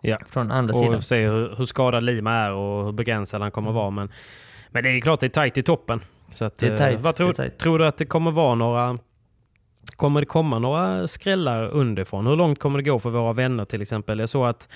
Ja. 0.01 0.19
Från 0.27 0.51
andra 0.51 0.75
Och 0.75 0.85
sidan. 0.85 1.03
se 1.03 1.27
hur, 1.27 1.55
hur 1.59 1.65
skadad 1.65 2.03
Lima 2.05 2.33
är 2.33 2.53
och 2.53 2.85
hur 2.85 2.93
begränsad 2.93 3.41
han 3.43 3.51
kommer 3.51 3.73
vara. 3.73 3.91
Men, 3.91 4.09
men 4.71 4.85
det 4.85 4.91
är 4.91 5.01
klart 5.01 5.21
det 5.21 5.27
är 5.27 5.29
tajt 5.29 5.59
i 5.59 5.63
toppen. 5.63 6.01
Så 6.33 6.45
att, 6.45 6.57
Det 6.57 6.67
är 6.67 6.73
eh, 6.73 6.79
tajt, 6.79 7.01
vad 7.01 7.15
tror, 7.15 7.33
tror 7.49 7.79
du 7.79 7.87
att 7.87 7.97
det 7.97 8.05
kommer 8.05 8.31
vara 8.31 8.55
några... 8.55 8.99
Kommer 10.01 10.21
det 10.21 10.27
komma 10.27 10.59
några 10.59 11.07
skrällar 11.07 11.69
underifrån? 11.69 12.27
Hur 12.27 12.37
långt 12.37 12.59
kommer 12.59 12.79
det 12.79 12.91
gå 12.91 12.99
för 12.99 13.11
våra 13.11 13.33
vänner 13.33 13.65
till 13.65 13.83
exempel? 13.83 14.19
Jag 14.19 14.29
såg 14.29 14.47
att 14.47 14.69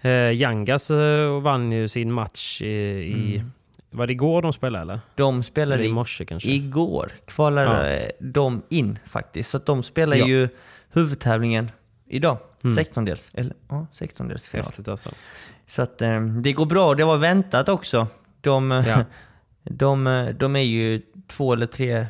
eh, 0.00 0.10
Yangas 0.32 0.90
eh, 0.90 1.40
vann 1.40 1.72
ju 1.72 1.88
sin 1.88 2.12
match 2.12 2.62
i... 2.62 2.66
i 2.66 3.44
Var 3.90 4.06
det 4.06 4.12
igår 4.12 4.42
de 4.42 4.52
spelade 4.52 4.82
eller? 4.82 5.00
De 5.14 5.42
spelade 5.42 5.74
Eller 5.74 5.90
i 5.90 5.92
morse 5.92 6.24
kanske? 6.24 6.50
Igår 6.50 7.12
kvalade 7.26 8.02
Ja. 8.02 8.12
de 8.20 8.62
in 8.68 8.98
faktiskt. 9.06 9.50
Så 9.50 9.58
de 9.58 9.82
spelar 9.82 10.16
Ja. 10.16 10.26
ju 10.26 10.48
huvudtävlingen 10.92 11.70
idag. 12.08 12.38
Mm. 12.64 12.76
16-dels. 12.76 13.30
Eller 13.34 13.54
ja, 13.68 13.86
16-dels 13.92 14.48
final. 14.48 14.64
Häftigt 14.66 14.88
alltså. 14.88 15.10
Så 15.66 15.82
att 15.82 16.02
eh, 16.02 16.20
det 16.20 16.52
går 16.52 16.66
bra. 16.66 16.94
Det 16.94 17.04
var 17.04 17.16
väntat 17.16 17.68
också. 17.68 18.06
De, 18.40 18.72
eh, 18.72 18.88
Ja. 18.88 19.04
de, 19.62 20.06
eh, 20.06 20.28
de 20.28 20.56
är 20.56 20.60
ju 20.60 21.02
två 21.28 21.52
eller 21.52 21.66
tre 21.66 22.06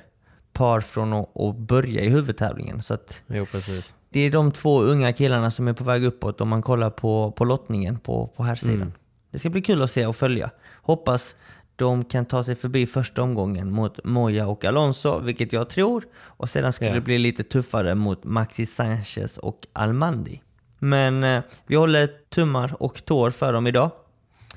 par 0.55 0.81
från 0.81 1.13
att, 1.13 1.57
börja 1.57 2.01
i 2.03 2.09
huvudtävlingen. 2.09 2.83
Så 2.83 2.97
Jo, 3.27 3.47
precis. 3.47 3.95
det 4.11 4.21
är 4.21 4.31
de 4.31 4.53
två 4.53 4.81
unga 4.83 5.13
killarna 5.13 5.51
som 5.51 5.69
är 5.69 5.73
på 5.73 5.85
väg 5.85 6.05
uppåt 6.05 6.41
om 6.41 6.49
man 6.49 6.63
kollar 6.63 6.91
på, 6.91 7.31
på 7.31 7.45
lottningen 7.45 7.99
på, 7.99 8.27
på 8.27 8.43
här 8.43 8.55
sidan. 8.55 8.77
Mm. 8.77 8.93
Det 9.31 9.39
ska 9.39 9.51
bli 9.51 9.63
kul 9.63 9.83
att 9.83 9.91
se 9.91 10.07
och 10.07 10.17
följa. 10.17 10.51
Hoppas 10.83 11.35
de 11.77 12.05
kan 12.05 12.25
ta 12.25 12.43
sig 12.43 12.55
förbi 12.55 12.87
första 12.87 13.23
omgången 13.23 13.73
mot 13.73 14.05
Moya 14.05 14.47
och 14.47 14.65
Alonso, 14.65 15.19
vilket 15.19 15.53
jag 15.53 15.69
tror. 15.71 16.05
Och 16.17 16.51
sedan 16.51 16.73
skulle 16.73 16.91
Ja. 16.91 16.95
det 16.95 17.01
bli 17.01 17.19
lite 17.19 17.43
tuffare 17.43 17.95
mot 17.95 18.25
Maxi 18.25 18.67
Sanchez 18.67 19.39
och 19.39 19.67
Almandi. 19.73 20.41
Men 20.79 21.25
eh, 21.25 21.43
vi 21.67 21.77
håller 21.77 22.09
tummar 22.29 22.83
och 22.83 23.05
tår 23.05 23.31
för 23.31 23.53
dem 23.53 23.67
idag. 23.67 23.91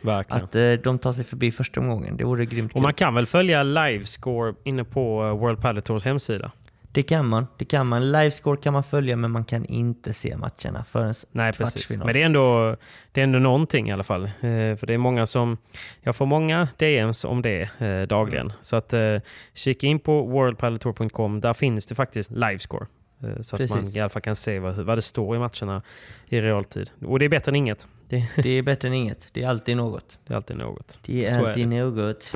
Verkligen. 0.08 0.43
Att 0.43 0.55
eh, 0.55 0.72
de 0.72 0.99
tar 0.99 1.14
sig 1.14 1.24
förbi 1.24 1.51
första 1.51 1.80
omgången. 1.80 2.18
Det 2.18 2.24
vore 2.24 2.45
grymt 2.45 2.76
Och 2.76 2.82
man 2.82 2.93
kan 2.93 3.14
väl 3.14 3.26
följa 3.26 3.64
livescore 3.64 4.53
inne 4.64 4.84
på 4.84 5.24
eh, 5.24 5.38
World 5.38 5.62
Padel 5.62 5.82
Tours 5.82 6.05
hemsida? 6.05 6.51
Det 6.91 7.03
kan 7.03 7.28
man. 7.28 7.47
Det 7.58 7.66
kan 7.66 7.88
man. 7.88 8.12
Livescore 8.12 8.58
kan 8.58 8.74
man 8.74 8.84
följa, 8.84 9.16
men 9.16 9.32
man 9.32 9.45
kan 9.45 9.66
inte 9.66 10.14
se 10.14 10.38
matcherna 10.38 10.84
förrän 10.84 11.14
Nej, 11.32 11.53
precis. 11.53 11.97
Men 11.97 12.08
det 12.08 12.22
är, 12.22 12.26
ändå, 12.26 12.76
det 13.12 13.22
är 13.22 13.24
ändå 13.24 13.39
någonting 13.39 13.89
i 13.89 13.91
alla 13.91 14.03
fall. 14.03 14.24
Eh, 14.24 14.30
för 14.76 14.86
det 14.88 14.93
är 14.93 14.97
många 14.97 15.26
som... 15.26 15.58
Jag 16.01 16.16
får 16.16 16.26
många 16.26 16.68
DMs 16.78 17.26
om 17.26 17.41
det 17.41 17.70
eh, 17.80 18.01
dagligen. 18.01 18.53
Så 18.62 18.76
att 18.76 18.93
eh, 18.93 19.18
kika 19.53 19.88
in 19.88 19.99
på 19.99 20.22
worldpaddeltour.com. 20.22 21.41
Där 21.41 21.53
finns 21.53 21.86
det 21.86 21.95
faktiskt 21.95 22.32
livescore. 22.32 22.86
Eh, 23.24 23.41
så 23.41 23.55
att 23.55 23.57
Precis. 23.59 23.76
man 23.76 23.88
i 23.88 23.99
alla 23.99 24.09
fall 24.09 24.22
kan 24.22 24.36
se 24.36 24.59
vad, 24.59 24.76
vad 24.76 24.97
det 24.97 25.01
står 25.01 25.36
i 25.36 25.39
matcherna 25.39 25.82
i 26.26 26.41
realtid. 26.41 26.91
Och 27.05 27.20
det 27.20 27.26
är 27.26 27.30
bättre 27.30 27.49
än 27.51 27.55
inget. 27.55 27.88
Det, 28.09 28.30
Det 28.43 28.49
är 28.49 28.61
bättre 28.61 28.88
än 28.88 28.93
inget. 28.93 29.30
Det 29.34 29.43
är 29.43 29.47
alltid 29.49 29.78
något. 29.78 30.20
det 30.28 30.34
är 30.34 30.38
alltid 30.38 30.57
något. 30.57 30.99
Det 31.05 31.24
är 31.24 31.28
Så 31.28 31.43
är 31.45 31.47
alltid 31.47 31.68
något. 31.68 32.34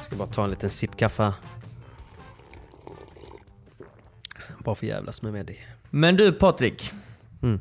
ska 0.00 0.16
bara 0.16 0.28
ta 0.28 0.44
en 0.44 0.50
liten 0.50 0.70
sipp 0.70 0.96
kaffe. 0.96 1.32
Bara 4.58 4.74
för 4.74 4.86
jävlas 4.86 5.22
med 5.22 5.32
Medi. 5.32 5.58
Men 5.90 6.16
du 6.16 6.32
Patrik. 6.32 6.92
Mm. 7.42 7.60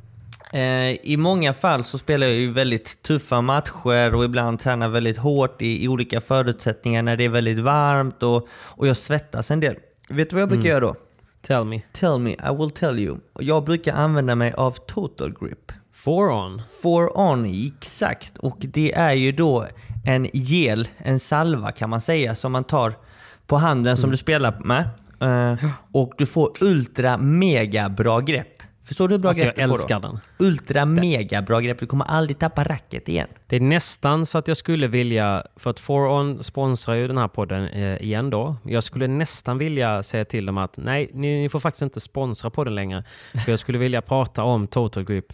Eh, 0.54 1.06
I 1.06 1.18
många 1.18 1.54
fall 1.54 1.84
så 1.84 1.98
spelar 1.98 2.28
jag 2.28 2.36
ju 2.36 2.52
väldigt 2.52 3.02
tuffa 3.02 3.41
matcher 3.41 4.16
och 4.16 4.26
ibland 4.26 4.60
tränar 4.60 4.89
väldigt 4.89 5.18
hårt 5.18 5.62
i, 5.62 5.84
i 5.84 5.88
olika 5.88 6.22
förutsättningar 6.22 7.04
när 7.04 7.18
det 7.18 7.26
är 7.26 7.30
väldigt 7.30 7.60
varmt 7.60 8.24
och, 8.24 8.48
och 8.52 8.88
jag 8.88 8.98
svettas 8.98 9.52
en 9.52 9.60
del. 9.60 9.76
Vet 10.10 10.30
du 10.30 10.36
vad 10.36 10.41
jag 10.41 10.50
brukar 10.50 10.70
göra 10.70 10.80
då? 10.80 10.95
Tell 11.41 11.66
me. 11.66 11.82
Tell 11.93 12.20
me, 12.20 12.32
I 12.32 12.56
will 12.58 12.72
tell 12.72 13.00
you. 13.00 13.18
Jag 13.39 13.64
brukar 13.64 13.93
använda 13.93 14.36
mig 14.36 14.54
av 14.54 14.72
Total 14.72 15.34
Grip. 15.39 15.72
Four 15.93 16.30
on. 16.30 16.62
For 16.82 17.18
On, 17.18 17.68
exakt. 17.68 18.38
Och 18.38 18.58
det 18.60 18.93
är 18.93 19.14
ju 19.14 19.32
då 19.32 19.68
en 20.06 20.28
gel, 20.34 20.88
en 20.98 21.20
salva 21.20 21.72
kan 21.72 21.89
man 21.89 22.02
säga, 22.02 22.36
som 22.36 22.52
man 22.52 22.64
tar 22.64 22.93
på 23.48 23.58
handen 23.58 23.98
som 23.98 24.12
du 24.12 24.18
spelar 24.18 24.60
med. 24.60 24.89
Eh, 25.22 25.70
och 25.91 26.14
du 26.18 26.26
får 26.26 26.54
ultra 26.62 27.18
mega 27.18 27.89
bra 27.89 28.20
grepp. 28.20 28.57
Förstår 28.88 29.08
du 29.08 29.14
hur 29.14 29.20
bra 29.20 29.30
Alltså, 29.30 29.44
grepp 29.44 29.58
jag 29.58 29.66
du 29.66 29.70
får 29.70 29.76
älskar 29.76 30.00
då? 30.00 30.08
den. 30.08 30.20
Ultra 30.48 30.86
mega 30.86 31.42
bra 31.42 31.60
grepp. 31.60 31.80
Du 31.80 31.86
kommer 31.86 32.06
aldrig 32.06 32.40
tappa 32.40 32.64
racket 32.64 33.10
igen. 33.10 33.28
Det 33.48 33.56
är 33.56 33.60
nästan 33.60 34.26
så 34.26 34.38
att 34.38 34.48
jag 34.48 34.58
skulle 34.58 34.88
vilja, 34.88 35.44
för 35.56 35.70
att 35.70 35.80
Four 35.80 36.08
On 36.10 36.44
sponsrar 36.44 36.96
ju 36.96 37.08
den 37.08 37.18
här 37.18 37.28
podden 37.28 37.68
eh, 37.68 38.02
igen 38.02 38.30
då. 38.30 38.56
Jag 38.64 38.84
skulle 38.84 39.08
nästan 39.08 39.58
vilja 39.58 40.04
säga 40.04 40.26
till 40.26 40.46
dem 40.46 40.58
att 40.58 40.78
nej, 40.78 41.10
ni, 41.14 41.42
ni 41.42 41.50
får 41.50 41.60
faktiskt 41.60 41.82
inte 41.82 42.00
sponsra 42.00 42.50
podden 42.50 42.76
längre. 42.76 43.04
För 43.46 43.52
jag 43.52 43.60
skulle 43.60 43.78
vilja 43.78 44.02
prata 44.02 44.44
om 44.44 44.68
Total 44.68 45.04
Grip 45.04 45.26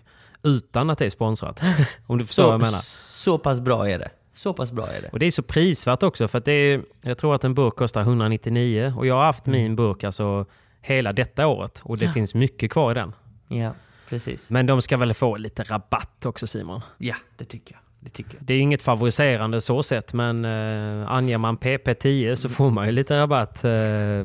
utan 0.43 0.89
att 0.89 0.97
det 0.97 1.06
är 1.06 1.10
sponsrat. 1.10 1.62
om 2.08 2.18
du 2.18 2.26
förstår 2.26 2.43
vad 2.43 2.54
jag 2.54 2.62
Så, 2.62 2.66
menar. 2.66 2.80
så 2.82 3.38
pass 3.38 3.60
bra 3.60 3.89
är 3.89 3.99
det. 3.99 4.10
Så 4.34 4.54
pass 4.54 4.72
bra 4.72 4.88
är 4.88 5.01
det. 5.01 5.10
Och 5.12 5.20
det 5.20 5.26
är 5.26 5.32
så 5.32 5.43
prisvärt 5.43 6.04
också 6.04 6.28
för 6.28 6.38
att 6.38 6.45
det 6.45 6.51
är, 6.51 6.82
jag 7.04 7.18
tror 7.18 7.36
att 7.36 7.43
en 7.43 7.54
burk 7.54 7.76
kostar 7.76 8.01
199 8.01 8.93
och 8.97 9.06
jag 9.08 9.16
har 9.16 9.24
haft 9.26 9.45
min 9.45 9.76
burk 9.76 10.04
alltså 10.04 10.45
hela 10.82 11.14
detta 11.14 11.47
året 11.47 11.82
och 11.84 11.97
det 11.97 12.10
finns 12.10 12.36
mycket 12.36 12.72
kvar 12.72 12.91
i 12.91 12.93
den. 12.93 13.14
Ja, 13.58 13.74
precis. 14.10 14.49
Men 14.49 14.66
de 14.66 14.82
ska 14.82 14.97
väl 14.97 15.14
få 15.14 15.38
lite 15.38 15.64
rabatt 15.64 16.26
också 16.26 16.47
Simon? 16.47 16.82
Ja, 16.97 17.16
det 17.38 17.45
tycker 17.45 17.74
jag. 17.74 17.80
Det 18.04 18.10
tycker 18.10 18.36
jag. 18.36 18.43
Det 18.43 18.54
är 18.54 18.60
inget 18.60 18.82
favoriserande 18.82 19.62
så 19.62 19.84
sett, 19.84 20.14
men 20.14 20.45
eh, 20.45 21.12
anger 21.12 21.38
man 21.38 21.58
PP10 21.58 22.36
så 22.36 22.49
får 22.49 22.72
man 22.72 22.86
ju 22.86 22.91
lite 22.91 23.18
rabatt 23.20 23.64
eh, 23.64 23.72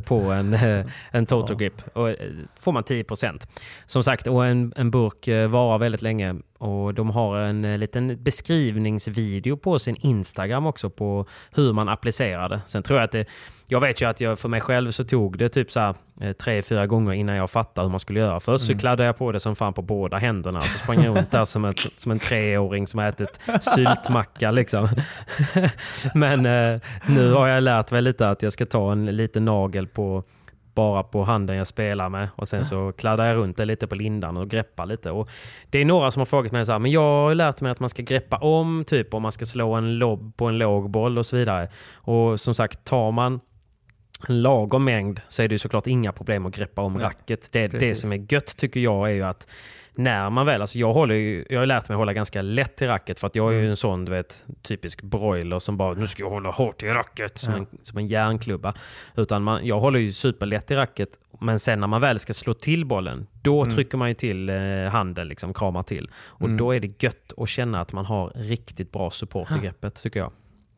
på 0.04 0.20
en, 0.32 0.54
eh, 0.54 0.86
en 1.10 1.26
Total 1.26 1.56
Grip. 1.56 1.82
Och, 1.92 2.10
eh, 2.10 2.16
får 2.60 2.72
man 2.72 2.82
10%. 2.84 3.48
Som 3.86 4.02
sagt, 4.02 4.26
och 4.26 4.46
en, 4.46 4.72
en 4.76 4.90
burk 4.90 5.28
eh, 5.28 5.48
varar 5.48 5.78
väldigt 5.78 6.02
länge. 6.02 6.36
Och 6.58 6.94
de 6.94 7.10
har 7.10 7.38
en 7.38 7.64
eh, 7.64 7.78
liten 7.78 8.22
beskrivningsvideo 8.22 9.56
på 9.56 9.78
sin 9.78 9.96
Instagram 9.96 10.66
också 10.66 10.90
på 10.90 11.26
hur 11.50 11.72
man 11.72 11.88
applicerar 11.88 12.48
det. 12.48 12.60
Sen 12.66 12.82
tror 12.82 12.98
jag 12.98 13.04
att 13.04 13.12
det, 13.12 13.26
jag 13.70 13.80
vet 13.80 14.00
ju 14.00 14.08
att 14.08 14.20
jag 14.20 14.38
för 14.38 14.48
mig 14.48 14.60
själv 14.60 14.90
så 14.90 15.04
tog 15.04 15.38
det 15.38 15.48
typ 15.48 15.70
så 15.70 15.80
här, 15.80 15.94
eh, 16.20 16.32
tre, 16.32 16.62
fyra 16.62 16.86
gånger 16.86 17.12
innan 17.12 17.36
jag 17.36 17.50
fattade 17.50 17.84
hur 17.86 17.90
man 17.90 18.00
skulle 18.00 18.20
göra. 18.20 18.40
Först 18.40 18.66
så 18.66 18.78
kladdade 18.78 19.04
jag 19.04 19.16
på 19.16 19.32
det 19.32 19.40
som 19.40 19.56
fan 19.56 19.72
på 19.72 19.82
båda 19.82 20.16
händerna. 20.16 20.60
Så 20.60 20.78
sprang 20.78 21.04
jag 21.04 21.16
runt 21.16 21.30
där 21.30 21.44
som, 21.44 21.64
ett, 21.64 21.78
som 21.96 22.12
en 22.12 22.18
treåring 22.18 22.86
som 22.86 23.00
ätit 23.00 23.40
syltmacka 23.60 24.50
liksom. 24.50 24.88
Men 26.14 26.46
eh, 26.46 26.80
nu 27.08 27.32
har 27.32 27.46
jag 27.48 27.62
lärt 27.62 27.90
mig 27.90 28.02
lite 28.02 28.28
att 28.28 28.42
jag 28.42 28.52
ska 28.52 28.66
ta 28.66 28.92
en 28.92 29.06
liten 29.06 29.44
nagel 29.44 29.86
på 29.86 30.24
bara 30.78 31.02
på 31.02 31.22
handen 31.22 31.56
jag 31.56 31.66
spelar 31.66 32.08
med 32.08 32.28
och 32.36 32.48
sen 32.48 32.64
så 32.64 32.92
kladdar 32.92 33.26
jag 33.26 33.36
runt 33.36 33.56
det 33.56 33.64
lite 33.64 33.86
på 33.86 33.94
lindan 33.94 34.36
och 34.36 34.48
greppar 34.48 34.86
lite. 34.86 35.10
Och 35.10 35.28
det 35.70 35.78
är 35.78 35.84
några 35.84 36.10
som 36.10 36.20
har 36.20 36.26
frågat 36.26 36.52
mig 36.52 36.66
så 36.66 36.72
här, 36.72 36.78
men 36.78 36.90
jag 36.90 37.00
har 37.00 37.28
ju 37.28 37.34
lärt 37.34 37.60
mig 37.60 37.72
att 37.72 37.80
man 37.80 37.88
ska 37.88 38.02
greppa 38.02 38.36
om 38.36 38.84
typ 38.86 39.14
om 39.14 39.22
man 39.22 39.32
ska 39.32 39.44
slå 39.44 39.74
en 39.74 39.98
lobb 39.98 40.36
på 40.36 40.46
en 40.46 40.58
låg 40.58 40.90
boll 40.90 41.18
och 41.18 41.26
så 41.26 41.36
vidare. 41.36 41.68
Och 41.94 42.40
som 42.40 42.54
sagt, 42.54 42.84
tar 42.84 43.10
man 43.10 43.40
en 44.28 44.42
lagom 44.42 44.84
mängd 44.84 45.20
så 45.28 45.42
är 45.42 45.48
det 45.48 45.54
ju 45.54 45.58
såklart 45.58 45.86
inga 45.86 46.12
problem 46.12 46.46
att 46.46 46.56
greppa 46.56 46.82
om 46.82 46.98
racket. 46.98 47.52
Det, 47.52 47.68
det 47.68 47.94
som 47.94 48.12
är 48.12 48.32
gött 48.32 48.56
tycker 48.56 48.80
jag 48.80 49.10
är 49.10 49.14
ju 49.14 49.22
att 49.22 49.48
när 49.94 50.30
man 50.30 50.46
väl, 50.46 50.60
alltså 50.60 50.78
jag, 50.78 50.92
håller 50.92 51.14
ju, 51.14 51.44
jag 51.50 51.58
har 51.58 51.66
lärt 51.66 51.88
mig 51.88 51.94
att 51.94 51.98
hålla 51.98 52.12
ganska 52.12 52.42
lätt 52.42 52.82
i 52.82 52.86
racket 52.86 53.18
för 53.18 53.26
att 53.26 53.36
jag 53.36 53.54
är 53.54 53.60
ju 53.60 53.70
en 53.70 53.76
sån 53.76 54.04
du 54.04 54.12
vet, 54.12 54.44
typisk 54.62 55.02
broiler 55.02 55.58
som 55.58 55.76
bara 55.76 55.94
nu 55.94 56.06
ska 56.06 56.22
jag 56.22 56.30
hålla 56.30 56.50
hårt 56.50 56.82
i 56.82 56.86
racket 56.86 57.38
som, 57.38 57.54
en, 57.54 57.66
som 57.82 57.98
en 57.98 58.06
järnklubba. 58.06 58.74
Utan 59.16 59.42
man, 59.42 59.66
jag 59.66 59.80
håller 59.80 59.98
ju 59.98 60.12
superlätt 60.12 60.70
i 60.70 60.74
racket 60.74 61.08
men 61.40 61.58
sen 61.58 61.80
när 61.80 61.86
man 61.86 62.00
väl 62.00 62.18
ska 62.18 62.32
slå 62.32 62.54
till 62.54 62.84
bollen 62.84 63.26
då 63.42 63.64
trycker 63.64 63.98
man 63.98 64.08
ju 64.08 64.14
till 64.14 64.48
eh, 64.48 64.56
handen, 64.90 65.28
liksom, 65.28 65.54
kramar 65.54 65.82
till. 65.82 66.10
Och 66.16 66.50
då 66.50 66.72
är 66.72 66.80
det 66.80 67.02
gött 67.02 67.32
att 67.36 67.48
känna 67.48 67.80
att 67.80 67.92
man 67.92 68.04
har 68.04 68.32
riktigt 68.34 68.92
bra 68.92 69.10
support 69.10 69.48
i 69.50 69.58
greppet 69.62 70.02
tycker 70.02 70.20
jag. 70.20 70.32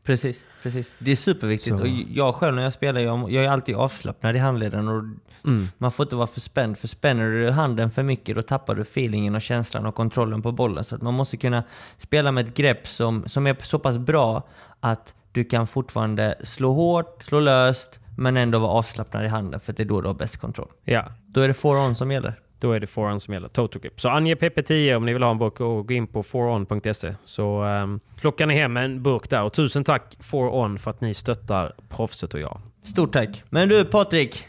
Precis, 0.04 0.44
precis. 0.62 0.94
Det 0.98 1.10
är 1.10 1.16
superviktigt. 1.16 1.76
Så. 1.76 1.82
Och 1.82 1.88
jag 1.88 2.34
själv 2.34 2.54
när 2.54 2.62
jag 2.62 2.72
spelar, 2.72 3.00
jag, 3.00 3.32
jag 3.32 3.44
är 3.44 3.48
alltid 3.48 3.74
avslappnad 3.74 4.36
i 4.36 4.38
handleden. 4.38 4.88
Och 4.88 5.04
Mm. 5.44 5.68
Man 5.78 5.92
får 5.92 6.06
inte 6.06 6.16
vara 6.16 6.26
för 6.26 6.40
spänd, 6.40 6.78
för 6.78 6.88
spänner 6.88 7.30
du 7.30 7.50
handen 7.50 7.90
för 7.90 8.02
mycket 8.02 8.36
då 8.36 8.42
tappar 8.42 8.74
du 8.74 8.82
feelingen 8.82 9.34
och 9.34 9.42
känslan 9.42 9.86
och 9.86 9.94
kontrollen 9.94 10.42
på 10.42 10.52
bollen. 10.52 10.84
Så 10.84 10.94
att 10.94 11.02
man 11.02 11.14
måste 11.14 11.36
kunna 11.36 11.62
spela 11.98 12.32
med 12.32 12.48
ett 12.48 12.54
grepp 12.54 12.86
som, 12.86 13.28
som 13.28 13.46
är 13.46 13.56
så 13.62 13.78
pass 13.78 13.98
bra 13.98 14.42
att 14.80 15.14
du 15.32 15.44
kan 15.44 15.66
fortfarande 15.66 16.34
slå 16.42 16.72
hårt, 16.72 17.22
slå 17.22 17.40
löst, 17.40 17.98
men 18.18 18.36
ändå 18.36 18.58
vara 18.58 18.70
avslappnad 18.70 19.24
i 19.24 19.28
handen 19.28 19.60
för 19.60 19.72
att 19.72 19.76
det 19.76 19.82
är 19.82 19.84
då 19.84 20.00
du 20.00 20.06
har 20.06 20.14
bäst 20.14 20.36
kontroll. 20.36 20.68
Ja, 20.84 21.04
Då 21.26 21.40
är 21.40 21.48
det 21.48 21.54
four-on 21.54 21.94
som 21.94 22.12
gäller. 22.12 22.40
Då 22.60 22.72
är 22.72 22.80
det 22.80 22.86
Foron 22.86 23.20
som 23.20 23.34
gäller. 23.34 23.48
Total 23.48 23.82
Grip. 23.82 24.00
Så 24.00 24.08
ange 24.08 24.34
PP10 24.34 24.94
om 24.94 25.06
ni 25.06 25.12
vill 25.12 25.22
ha 25.22 25.30
en 25.30 25.38
burk 25.38 25.60
och 25.60 25.88
gå 25.88 25.94
in 25.94 26.06
på 26.06 26.22
foron.se. 26.22 27.14
Så 27.24 27.62
um, 27.64 28.00
plockar 28.20 28.46
ni 28.46 28.54
hem 28.54 28.76
en 28.76 29.02
burk 29.02 29.30
där. 29.30 29.42
Och 29.42 29.52
tusen 29.52 29.84
tack 29.84 30.16
Foron 30.20 30.78
för 30.78 30.90
att 30.90 31.00
ni 31.00 31.14
stöttar 31.14 31.72
proffset 31.88 32.34
och 32.34 32.40
jag. 32.40 32.60
Stort 32.84 33.12
tack. 33.12 33.42
Men 33.50 33.68
du 33.68 33.84
Patrik, 33.84 34.46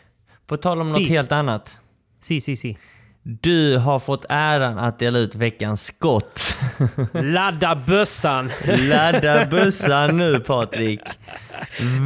på 0.47 0.57
tal 0.57 0.81
om 0.81 0.87
något 0.87 0.95
Sitt. 0.95 1.09
helt 1.09 1.31
annat. 1.31 1.77
Si, 2.19 2.41
si, 2.41 2.55
si. 2.55 2.77
Du 3.23 3.77
har 3.77 3.99
fått 3.99 4.25
äran 4.29 4.79
att 4.79 4.99
dela 4.99 5.19
ut 5.19 5.35
veckans 5.35 5.83
skott. 5.85 6.57
Ladda 7.13 7.75
bössan! 7.87 8.49
Ladda 8.89 9.45
bössan 9.51 10.17
nu 10.17 10.39
Patrik. 10.39 11.01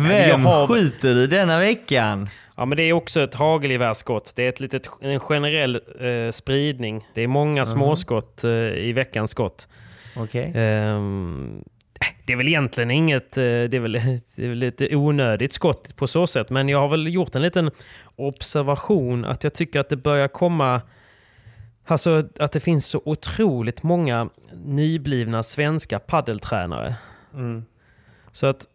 Vem 0.07 0.45
har- 0.45 0.67
skjuter 0.67 1.13
du 1.15 1.27
denna 1.27 1.59
veckan? 1.59 2.29
Ja, 2.57 2.65
men 2.65 2.77
det 2.77 2.83
är 2.83 2.93
också 2.93 3.21
ett 3.21 3.35
hagelgevärsskott. 3.35 4.33
Det 4.35 4.43
är 4.43 4.49
ett 4.49 4.59
litet, 4.59 4.89
en 5.01 5.19
generell 5.19 5.81
eh, 5.99 6.31
spridning. 6.31 7.07
Det 7.13 7.21
är 7.21 7.27
många 7.27 7.65
småskott 7.65 8.43
eh, 8.43 8.51
i 8.73 8.93
veckans 8.93 9.31
skott. 9.31 9.67
Okej. 10.15 10.51
Ehm, 10.55 11.63
det 12.25 12.33
är 12.33 12.37
väl 12.37 12.47
egentligen 12.47 12.91
inget, 12.91 13.37
eh, 13.37 13.41
det 13.41 13.73
är 13.73 13.79
väl, 13.79 13.91
det 14.35 14.43
är 14.43 14.49
väl 14.49 14.57
lite 14.57 14.95
onödigt 14.95 15.53
skott 15.53 15.95
på 15.95 16.07
så 16.07 16.27
sätt. 16.27 16.49
Men 16.49 16.69
jag 16.69 16.79
har 16.79 16.87
väl 16.87 17.13
gjort 17.13 17.35
en 17.35 17.41
liten 17.41 17.71
observation 18.15 19.25
att 19.25 19.43
jag 19.43 19.53
tycker 19.53 19.79
att 19.79 19.89
det 19.89 19.97
börjar 19.97 20.27
komma, 20.27 20.81
alltså 21.85 22.23
att 22.39 22.51
det 22.51 22.59
finns 22.59 22.87
så 22.87 23.01
otroligt 23.05 23.83
många 23.83 24.29
nyblivna 24.53 25.43
svenska 25.43 25.99
paddeltränare. 25.99 26.95
Så 28.31 28.47
att 28.47 28.67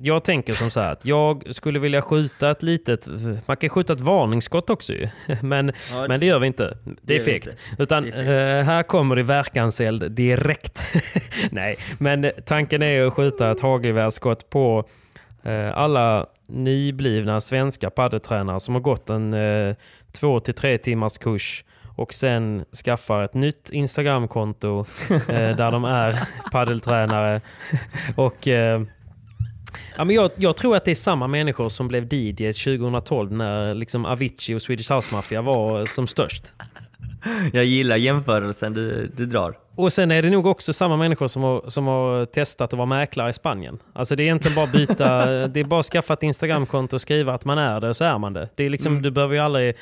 jag 0.00 0.24
tänker 0.24 0.52
som 0.52 0.70
så 0.70 0.80
här 0.80 0.92
att 0.92 1.04
jag 1.04 1.54
skulle 1.54 1.78
vilja 1.78 2.02
skjuta 2.02 2.50
ett 2.50 2.62
litet, 2.62 3.06
man 3.46 3.56
kan 3.56 3.68
skjuta 3.70 3.92
ett 3.92 4.00
varningsskott 4.00 4.70
också 4.70 4.92
ju. 4.92 5.08
Men, 5.42 5.72
Ja, 5.92 6.06
men 6.08 6.20
det 6.20 6.26
gör 6.26 6.38
vi 6.38 6.46
inte. 6.46 6.78
Det 7.02 7.16
är 7.16 7.20
fegt. 7.20 7.56
Utan 7.78 8.12
är 8.12 8.58
eh, 8.58 8.64
här 8.64 8.82
kommer 8.82 9.16
det 9.16 9.22
verkanseld 9.22 10.12
direkt. 10.12 10.82
Nej, 11.50 11.76
men 11.98 12.30
tanken 12.44 12.82
är 12.82 13.06
att 13.06 13.14
skjuta 13.14 13.50
ett 13.50 13.60
hagelgevärsskott 13.60 14.50
på 14.50 14.84
eh, 15.42 15.78
alla 15.78 16.26
nyblivna 16.46 17.40
svenska 17.40 17.90
paddeltränare 17.90 18.60
som 18.60 18.74
har 18.74 18.82
gått 18.82 19.10
en 19.10 19.34
eh, 19.34 19.74
två 20.12 20.40
till 20.40 20.54
tre 20.54 20.78
timmars 20.78 21.18
kurs 21.18 21.64
och 21.96 22.14
sen 22.14 22.64
skaffar 22.84 23.24
ett 23.24 23.34
nytt 23.34 23.70
Instagramkonto 23.70 24.84
eh, 25.10 25.56
där 25.56 25.72
de 25.72 25.84
är 25.84 26.28
paddeltränare. 26.52 27.40
och 28.16 28.48
eh, 28.48 28.82
Ja, 29.98 30.04
men 30.04 30.16
jag, 30.16 30.30
jag 30.36 30.56
tror 30.56 30.76
att 30.76 30.84
det 30.84 30.90
är 30.90 30.94
samma 30.94 31.26
människor 31.26 31.68
som 31.68 31.88
blev 31.88 32.14
DJs 32.14 32.64
2012 32.64 33.32
när 33.32 33.74
liksom 33.74 34.04
Avicii 34.04 34.54
och 34.54 34.62
Swedish 34.62 34.92
House 34.92 35.14
Mafia 35.14 35.42
var 35.42 35.86
som 35.86 36.06
störst. 36.06 36.52
Jag 37.52 37.64
gillar 37.64 37.96
jämförelsen 37.96 38.74
du, 38.74 39.12
du 39.16 39.26
drar. 39.26 39.54
Och 39.74 39.92
sen 39.92 40.10
är 40.10 40.22
det 40.22 40.30
nog 40.30 40.46
också 40.46 40.72
samma 40.72 40.96
människor 40.96 41.28
som 41.28 41.42
har, 41.42 41.62
som 41.68 41.86
har 41.86 42.24
testat 42.24 42.72
att 42.72 42.76
vara 42.76 42.86
mäklare 42.86 43.30
i 43.30 43.32
Spanien. 43.32 43.78
Alltså 43.92 44.16
det 44.16 44.22
är 44.22 44.24
egentligen 44.24 44.54
bara 44.54 44.66
byta, 44.66 45.26
det 45.48 45.60
är 45.60 45.64
bara 45.64 45.80
att 45.80 45.86
skaffa 45.86 46.14
ett 46.14 46.22
Instagramkonto 46.22 46.96
och 46.96 47.00
skriva 47.00 47.34
att 47.34 47.44
man 47.44 47.58
är 47.58 47.80
det, 47.80 47.94
så 47.94 48.04
är 48.04 48.18
man 48.18 48.32
det. 48.32 48.48
det 48.54 48.64
är 48.64 48.68
liksom, 48.68 49.02
Du 49.02 49.10
behöver 49.10 49.34
ju 49.34 49.40
aldrig 49.40 49.76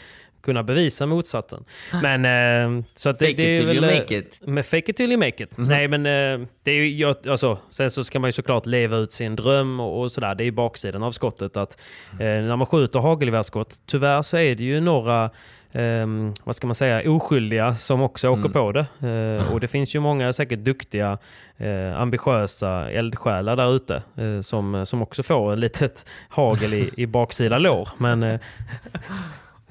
kunna 0.47 0.62
bevisa 0.62 1.07
motsatsen. 1.07 1.64
Men 2.03 2.24
eh, 2.24 2.84
så 2.94 3.09
att 3.09 3.18
det, 3.18 3.26
Fake 3.26 3.36
det 3.36 3.57
är 3.57 3.66
väl... 3.66 3.76
you 3.76 3.86
eh, 3.86 3.99
make 4.01 4.16
it. 4.16 4.40
Med 4.44 4.66
fake 4.66 4.90
it 4.90 4.97
till 4.97 5.12
you 5.12 5.18
make 5.18 5.44
it. 5.44 5.51
Nej 5.57 5.88
men 5.88 6.07
eh, 6.07 6.47
det 6.62 6.70
är 6.70 6.74
ju, 6.74 6.97
jag, 6.97 7.16
alltså, 7.28 7.59
sen 7.68 7.90
så 7.90 8.05
ska 8.05 8.18
man 8.18 8.28
ju 8.28 8.32
såklart 8.32 8.66
leva 8.66 8.97
ut 8.97 9.12
sin 9.12 9.36
dröm 9.36 9.80
och, 9.80 10.01
och 10.01 10.12
sådär. 10.12 10.34
Det 10.34 10.42
är 10.42 10.47
ju 10.47 10.51
baksidan 10.51 11.03
av 11.03 11.12
skottet 11.12 11.57
att 11.57 11.80
eh, 12.12 12.18
när 12.18 12.57
man 12.57 12.66
skjuter 12.66 12.99
hagelgevärsskott, 12.99 13.76
tyvärr 13.86 14.22
så 14.22 14.36
är 14.36 14.55
det 14.55 14.64
ju 14.64 14.80
några 14.80 15.30
eh, 15.76 16.07
vad 16.44 16.57
ska 16.57 16.66
man 16.66 16.74
säga, 16.74 17.11
oskyldiga 17.11 17.74
som 17.74 18.03
också 18.03 18.28
åker 18.28 18.49
på 18.49 18.72
det. 18.72 18.86
Eh, 19.09 19.53
och 19.53 19.61
det 19.61 19.68
finns 19.68 19.94
ju 19.94 20.01
många 20.01 20.32
säkert 20.32 20.59
duktiga, 20.59 21.18
eh, 21.57 22.01
ambitiösa 22.01 22.90
eldsjälar 22.90 23.57
där 23.57 23.76
ute 23.76 24.03
eh, 24.16 24.40
som, 24.40 24.86
som 24.86 25.03
också 25.03 25.22
får 25.22 25.53
ett 25.53 25.59
litet 25.59 26.07
hagel 26.28 26.74
i, 26.74 26.90
i 26.97 27.07
baksida 27.07 27.59
lår. 27.59 27.88
Men, 27.99 28.22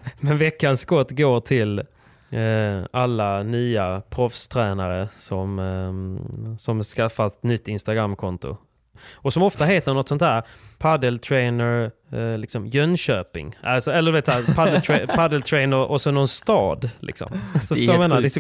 men 0.20 0.38
veckans 0.38 0.82
skott 0.82 1.12
går 1.12 1.40
till 1.40 1.80
eh, 2.30 2.84
alla 2.92 3.44
nya 3.44 4.02
proffstränare 4.10 5.10
som, 5.20 5.60
eh, 5.60 6.58
som 6.58 6.84
skaffat 6.84 7.44
nytt 7.44 7.68
Instagramkonto. 7.68 8.58
Och 9.14 9.34
som 9.34 9.44
ofta 9.44 9.66
heter 9.66 9.94
något 9.94 10.08
sånt 10.08 10.20
där 10.20 10.44
paddeltrainer 10.78 11.92
eh, 12.12 12.38
liksom 12.38 12.68
Jönköping. 12.68 13.56
Alltså, 13.62 13.92
eller 13.92 14.12
du 14.12 14.16
vet 14.16 14.26
såhär, 14.26 14.44
paddeltra 14.56 15.08
paddeltrainer 15.16 15.78
och 15.78 16.02
så 16.02 16.12
någon 16.12 16.28
stad. 16.28 16.90
Liksom. 17.00 17.40
Så 17.62 17.74
Det 17.74 17.84
är 17.86 17.98
menar? 17.98 18.22
det, 18.22 18.28
är 18.28 18.30
så, 18.30 18.40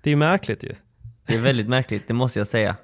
det 0.00 0.10
är 0.10 0.16
märkligt 0.16 0.64
ju. 0.64 0.72
Det 1.26 1.34
är 1.34 1.40
väldigt 1.40 1.68
märkligt, 1.68 2.08
det 2.08 2.14
måste 2.14 2.40
jag 2.40 2.46
säga. 2.46 2.76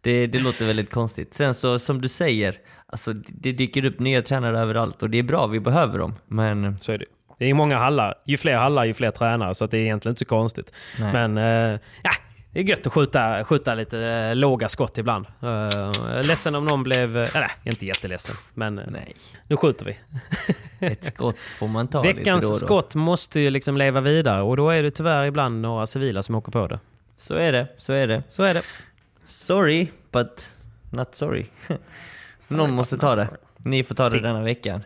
Det, 0.00 0.26
det 0.26 0.38
låter 0.38 0.66
väldigt 0.66 0.90
konstigt. 0.90 1.34
Sen 1.34 1.54
så, 1.54 1.78
som 1.78 2.00
du 2.00 2.08
säger, 2.08 2.56
alltså, 2.86 3.12
det 3.12 3.52
dyker 3.52 3.84
upp 3.84 4.00
nya 4.00 4.22
tränare 4.22 4.60
överallt 4.60 5.02
och 5.02 5.10
det 5.10 5.18
är 5.18 5.22
bra, 5.22 5.46
vi 5.46 5.60
behöver 5.60 5.98
dem. 5.98 6.14
Men 6.26 6.78
Så 6.78 6.92
är 6.92 6.98
det. 6.98 7.04
Det 7.38 7.44
är 7.44 7.48
ju 7.48 7.54
många 7.54 7.76
hallar. 7.76 8.14
Ju 8.24 8.36
fler 8.36 8.56
hallar, 8.56 8.84
ju 8.84 8.94
fler 8.94 9.10
tränare. 9.10 9.54
Så 9.54 9.64
att 9.64 9.70
det 9.70 9.78
är 9.78 9.82
egentligen 9.82 10.12
inte 10.12 10.18
så 10.18 10.24
konstigt. 10.24 10.72
Nej. 11.00 11.12
Men 11.12 11.38
eh, 11.38 11.80
ja, 12.02 12.10
det 12.56 12.60
är 12.60 12.64
gött 12.64 12.86
att 12.86 12.92
skjuta, 12.92 13.44
skjuta 13.44 13.74
lite 13.74 14.00
eh, 14.00 14.36
låga 14.36 14.68
skott 14.68 14.98
ibland. 14.98 15.26
Uh, 15.42 16.22
ledsen 16.22 16.54
om 16.54 16.64
någon 16.64 16.82
blev... 16.82 17.16
Eh, 17.16 17.28
nej, 17.34 17.50
inte 17.64 17.86
jätteledsen. 17.86 18.36
Men 18.54 18.78
eh, 18.78 18.84
nej, 18.88 19.16
nu 19.48 19.56
skjuter 19.56 19.84
vi. 19.84 19.98
ett 20.86 21.04
skott 21.04 21.38
får 21.38 21.68
man 21.68 21.88
ta 21.88 22.02
lite 22.02 22.18
Veckans 22.18 22.44
då 22.44 22.48
och 22.48 22.60
då. 22.60 22.66
skott 22.66 22.94
måste 22.94 23.40
ju 23.40 23.50
liksom 23.50 23.76
leva 23.76 24.00
vidare 24.00 24.42
och 24.42 24.56
då 24.56 24.70
är 24.70 24.82
det 24.82 24.90
tyvärr 24.90 25.24
ibland 25.24 25.60
några 25.60 25.86
civila 25.86 26.22
som 26.22 26.34
åker 26.34 26.52
på 26.52 26.66
det. 26.66 26.80
Så 27.16 27.34
är 27.34 27.52
det, 27.52 27.68
så 27.78 27.92
är 27.92 28.06
det. 28.06 28.22
Så 28.28 28.42
är 28.42 28.54
det. 28.54 28.62
Sorry, 29.24 29.88
but 30.12 30.50
not 30.90 31.14
sorry. 31.14 31.46
Någon 32.48 32.70
måste 32.70 32.98
ta 32.98 33.14
det. 33.14 33.28
Ni 33.66 33.84
får 33.84 33.94
ta 33.94 34.08
det 34.08 34.20
denna 34.20 34.42
veckan. 34.42 34.82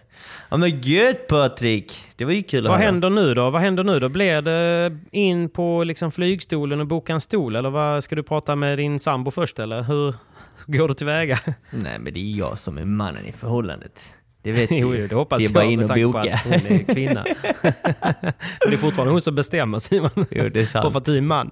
Ja 0.49 0.57
men 0.57 0.81
gött 0.81 1.27
Patrik! 1.27 2.01
Det 2.17 2.25
var 2.25 2.33
ju 2.33 2.43
kul 2.43 2.67
att 2.67 2.71
Vad 2.71 2.79
höra. 2.79 2.87
händer 2.87 3.11
nu 3.11 3.35
då? 3.35 3.51
Vad 3.51 3.61
händer 3.63 3.85
nu 3.85 4.01
då? 4.01 4.09
Blir 4.09 4.43
det 4.43 4.99
in 5.11 5.49
på 5.49 5.85
liksom 5.85 6.11
flygstolen 6.13 6.81
och 6.81 6.87
boka 6.87 7.13
en 7.13 7.21
stol? 7.21 7.57
Eller 7.57 7.71
vad, 7.71 8.05
ska 8.05 8.17
du 8.17 8.23
prata 8.23 8.57
med 8.57 8.79
din 8.79 8.99
sambo 8.99 9.31
först 9.31 9.59
eller? 9.59 9.83
Hur 9.83 10.15
går 10.67 10.89
du 10.89 10.95
tillväga? 10.95 11.39
Nej 11.71 11.99
men 11.99 12.15
det 12.15 12.21
är 12.21 12.37
jag 12.39 12.59
som 12.59 12.79
är 12.79 12.85
mannen 12.85 13.27
i 13.27 13.33
förhållandet. 13.33 14.13
Det 14.43 14.53
vet 14.53 14.71
Jo, 14.73 14.93
du 14.93 15.07
det 15.07 15.15
hoppas 15.15 15.39
Det 15.39 15.45
är 15.45 15.55
bara 15.55 15.65
jag 15.65 15.73
in 15.73 15.83
och 15.83 15.89
på 15.91 15.95
boka. 16.13 16.19
att 16.35 16.45
hon 16.45 16.53
är 16.53 16.95
kvinna. 16.95 17.25
det 18.69 18.73
är 18.73 18.77
fortfarande 18.77 19.13
hon 19.13 19.21
som 19.21 19.35
bestämmer 19.35 19.79
Simon. 19.79 20.11
Jo, 20.31 20.49
det 20.49 20.61
är 20.61 20.67
sant. 20.67 20.83
Bara 20.83 20.93
för 20.93 20.99
att 20.99 21.05
du 21.05 21.17
är 21.17 21.21
man. 21.21 21.51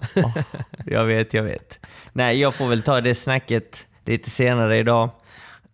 Jag 0.86 1.04
vet, 1.04 1.34
jag 1.34 1.42
vet. 1.42 1.80
Nej, 2.12 2.40
jag 2.40 2.54
får 2.54 2.68
väl 2.68 2.82
ta 2.82 3.00
det 3.00 3.14
snacket 3.14 3.86
lite 4.04 4.30
senare 4.30 4.78
idag. 4.78 5.10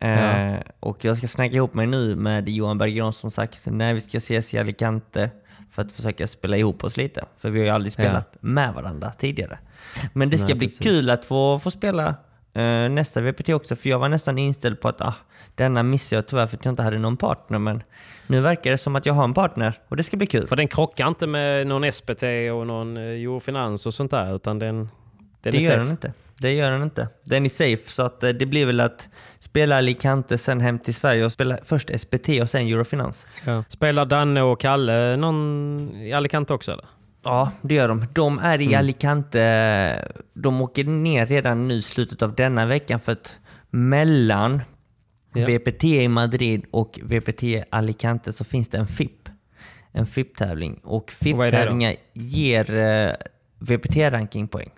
Eh, 0.04 0.54
och 0.80 1.04
jag 1.04 1.16
ska 1.16 1.28
snacka 1.28 1.54
ihop 1.54 1.74
mig 1.74 1.86
nu 1.86 2.16
med 2.16 2.48
Johan 2.48 2.78
Bergeron 2.78 3.12
som 3.12 3.30
sagt 3.30 3.66
när 3.66 3.94
vi 3.94 4.00
ska 4.00 4.18
ses 4.18 4.54
i 4.54 4.58
Alicante 4.58 5.30
för 5.70 5.82
att 5.82 5.92
försöka 5.92 6.26
spela 6.26 6.56
ihop 6.56 6.84
oss 6.84 6.96
lite. 6.96 7.24
För 7.38 7.50
vi 7.50 7.58
har 7.58 7.66
ju 7.66 7.72
aldrig 7.72 7.92
spelat 7.92 8.36
med 8.40 8.74
varandra 8.74 9.10
tidigare. 9.10 9.58
Men 10.12 10.30
det 10.30 10.38
ska 10.38 10.46
Nej, 10.46 10.54
bli 10.54 10.66
precis. 10.66 10.78
kul 10.78 11.10
att 11.10 11.24
få, 11.24 11.58
få 11.58 11.70
spela 11.70 12.14
eh, 12.54 12.88
nästa 12.90 13.20
VPT 13.20 13.48
också 13.48 13.76
för 13.76 13.88
jag 13.90 13.98
var 13.98 14.08
nästan 14.08 14.38
inställd 14.38 14.80
på 14.80 14.88
att 14.88 15.00
ah, 15.00 15.14
denna 15.54 15.82
missade 15.82 16.16
jag 16.18 16.26
tyvärr 16.26 16.46
för 16.46 16.56
att 16.56 16.64
jag 16.64 16.72
inte 16.72 16.82
hade 16.82 16.98
någon 16.98 17.16
partner. 17.16 17.58
Men 17.58 17.82
nu 18.26 18.40
verkar 18.40 18.70
det 18.70 18.78
som 18.78 18.96
att 18.96 19.06
jag 19.06 19.14
har 19.14 19.24
en 19.24 19.34
partner 19.34 19.80
och 19.88 19.96
det 19.96 20.02
ska 20.02 20.16
bli 20.16 20.26
kul. 20.26 20.46
För 20.46 20.56
den 20.56 20.68
krockar 20.68 21.08
inte 21.08 21.26
med 21.26 21.66
någon 21.66 21.92
SPT 21.92 22.22
och 22.52 22.66
någon 22.66 22.96
eh, 22.96 23.02
Eurofinans 23.02 23.86
och 23.86 23.94
sånt 23.94 24.10
där. 24.10 24.36
Utan 24.36 24.58
den, 24.58 24.76
den 24.76 24.88
Det 25.52 25.58
är 25.58 25.60
gör 25.60 25.70
safe. 25.70 25.80
den 25.80 25.90
inte. 25.90 26.12
Det 26.38 26.52
gör 26.52 26.70
den 26.70 26.82
inte. 26.82 27.08
Den 27.24 27.44
är 27.44 27.48
safe, 27.48 27.90
så 27.90 28.02
att 28.02 28.22
eh, 28.22 28.30
det 28.30 28.46
blir 28.46 28.66
väl 28.66 28.80
att 28.80 29.08
spela 29.44 29.76
Alicante, 29.76 30.38
sen 30.38 30.60
hem 30.60 30.78
till 30.78 30.94
Sverige 30.94 31.24
och 31.24 31.32
spela 31.32 31.58
först 31.62 32.00
SPT 32.00 32.28
och 32.42 32.50
sen 32.50 32.66
Eurofinans. 32.66 33.26
Ja. 33.46 33.64
Spelar 33.68 34.06
Danne 34.06 34.42
och 34.42 34.60
Kalle 34.60 35.16
någon 35.16 35.90
i 35.96 36.12
Alicante 36.12 36.52
också 36.54 36.72
eller? 36.72 36.84
Ja, 37.24 37.50
det 37.62 37.74
gör 37.74 37.88
de. 37.88 38.06
De 38.12 38.38
är 38.38 38.54
Mm. 38.58 38.70
i 38.70 38.74
Alicante. 38.74 40.08
De 40.34 40.60
åker 40.62 40.84
ner 40.84 41.26
redan 41.26 41.68
nu 41.68 41.74
i 41.74 41.82
slutet 41.82 42.22
av 42.22 42.34
denna 42.34 42.66
veckan 42.66 43.00
för 43.00 43.12
att 43.12 43.38
mellan 43.70 44.62
Ja. 45.36 45.46
VPT 45.46 45.84
i 45.84 46.08
Madrid 46.08 46.64
och 46.70 47.00
VPT 47.02 47.42
Alicante 47.70 48.32
så 48.32 48.44
finns 48.44 48.68
det 48.68 48.78
en 48.78 48.86
FIP. 48.86 49.28
En 49.92 50.06
FIP-tävling. 50.06 50.80
Och? 50.84 51.10
FIP-tävlingar 51.12 51.94
ger 52.12 52.74
eh, 52.74 53.10
VPT-rankingpoäng. 53.58 54.70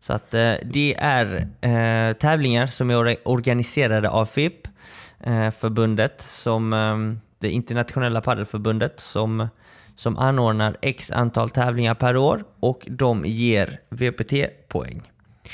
Så 0.00 0.12
att 0.12 0.34
eh, 0.34 0.54
det 0.64 0.96
är 0.98 1.48
eh, 1.60 2.12
tävlingar 2.12 2.66
som 2.66 2.90
är 2.90 2.94
or- 2.94 3.16
organiserade 3.24 4.08
av 4.08 4.26
FIP, 4.26 4.68
eh, 5.20 5.50
förbundet, 5.50 6.20
som 6.20 6.72
eh, 6.72 7.20
det 7.38 7.50
internationella 7.50 8.20
paddelförbundet 8.20 9.00
som, 9.00 9.48
som 9.94 10.18
anordnar 10.18 10.76
x 10.82 11.10
antal 11.10 11.50
tävlingar 11.50 11.94
per 11.94 12.16
år 12.16 12.44
och 12.60 12.86
de 12.90 13.24
ger 13.26 13.80
VPT-poäng. 13.90 15.02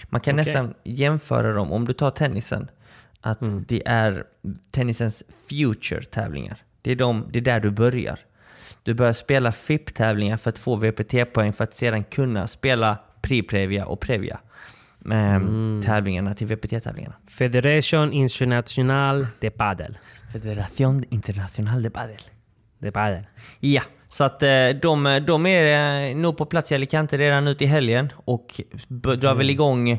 Man 0.04 0.20
kan 0.20 0.34
Okej. 0.34 0.44
nästan 0.44 0.74
jämföra 0.84 1.52
dem, 1.52 1.72
om 1.72 1.84
du 1.84 1.92
tar 1.92 2.10
tennisen, 2.10 2.70
att 3.20 3.38
det 3.68 3.82
är 3.86 4.24
tennisens 4.70 5.24
future-tävlingar. 5.48 6.62
Det 6.82 6.90
är, 6.90 6.96
de, 6.96 7.24
det 7.30 7.38
är 7.38 7.42
där 7.42 7.60
du 7.60 7.70
börjar. 7.70 8.18
Du 8.82 8.94
börjar 8.94 9.12
spela 9.12 9.52
FIP-tävlingar 9.52 10.36
för 10.36 10.50
att 10.50 10.58
få 10.58 10.76
VPT-poäng 10.76 11.52
för 11.52 11.64
att 11.64 11.74
sedan 11.74 12.04
kunna 12.04 12.46
spela 12.46 12.98
Pri-Previa 13.24 13.84
och 13.84 14.00
Previa. 14.00 14.40
Med 14.98 15.42
tävlingarna 15.84 16.34
till 16.34 16.46
VPT-tävlingarna. 16.46 17.14
Federation 17.26 18.12
International 18.12 19.26
de 19.40 19.50
Padel. 19.50 19.98
Federación 20.32 21.04
Internacional 21.10 21.82
de 21.82 21.90
Padel. 21.90 22.20
De 22.78 22.92
Padel. 22.92 23.26
Ja, 23.60 23.82
så 24.08 24.24
att 24.24 24.42
eh, 24.42 24.68
de, 24.82 25.22
de 25.26 25.46
är 25.46 26.08
eh, 26.10 26.16
nog 26.16 26.36
på 26.36 26.46
plats 26.46 26.72
i 26.72 26.74
Alicante 26.74 27.18
redan 27.18 27.44
nu 27.44 27.54
till 27.54 27.68
helgen 27.68 28.12
och 28.24 28.60
drar 28.88 29.34
väl 29.34 29.50
igång, 29.50 29.90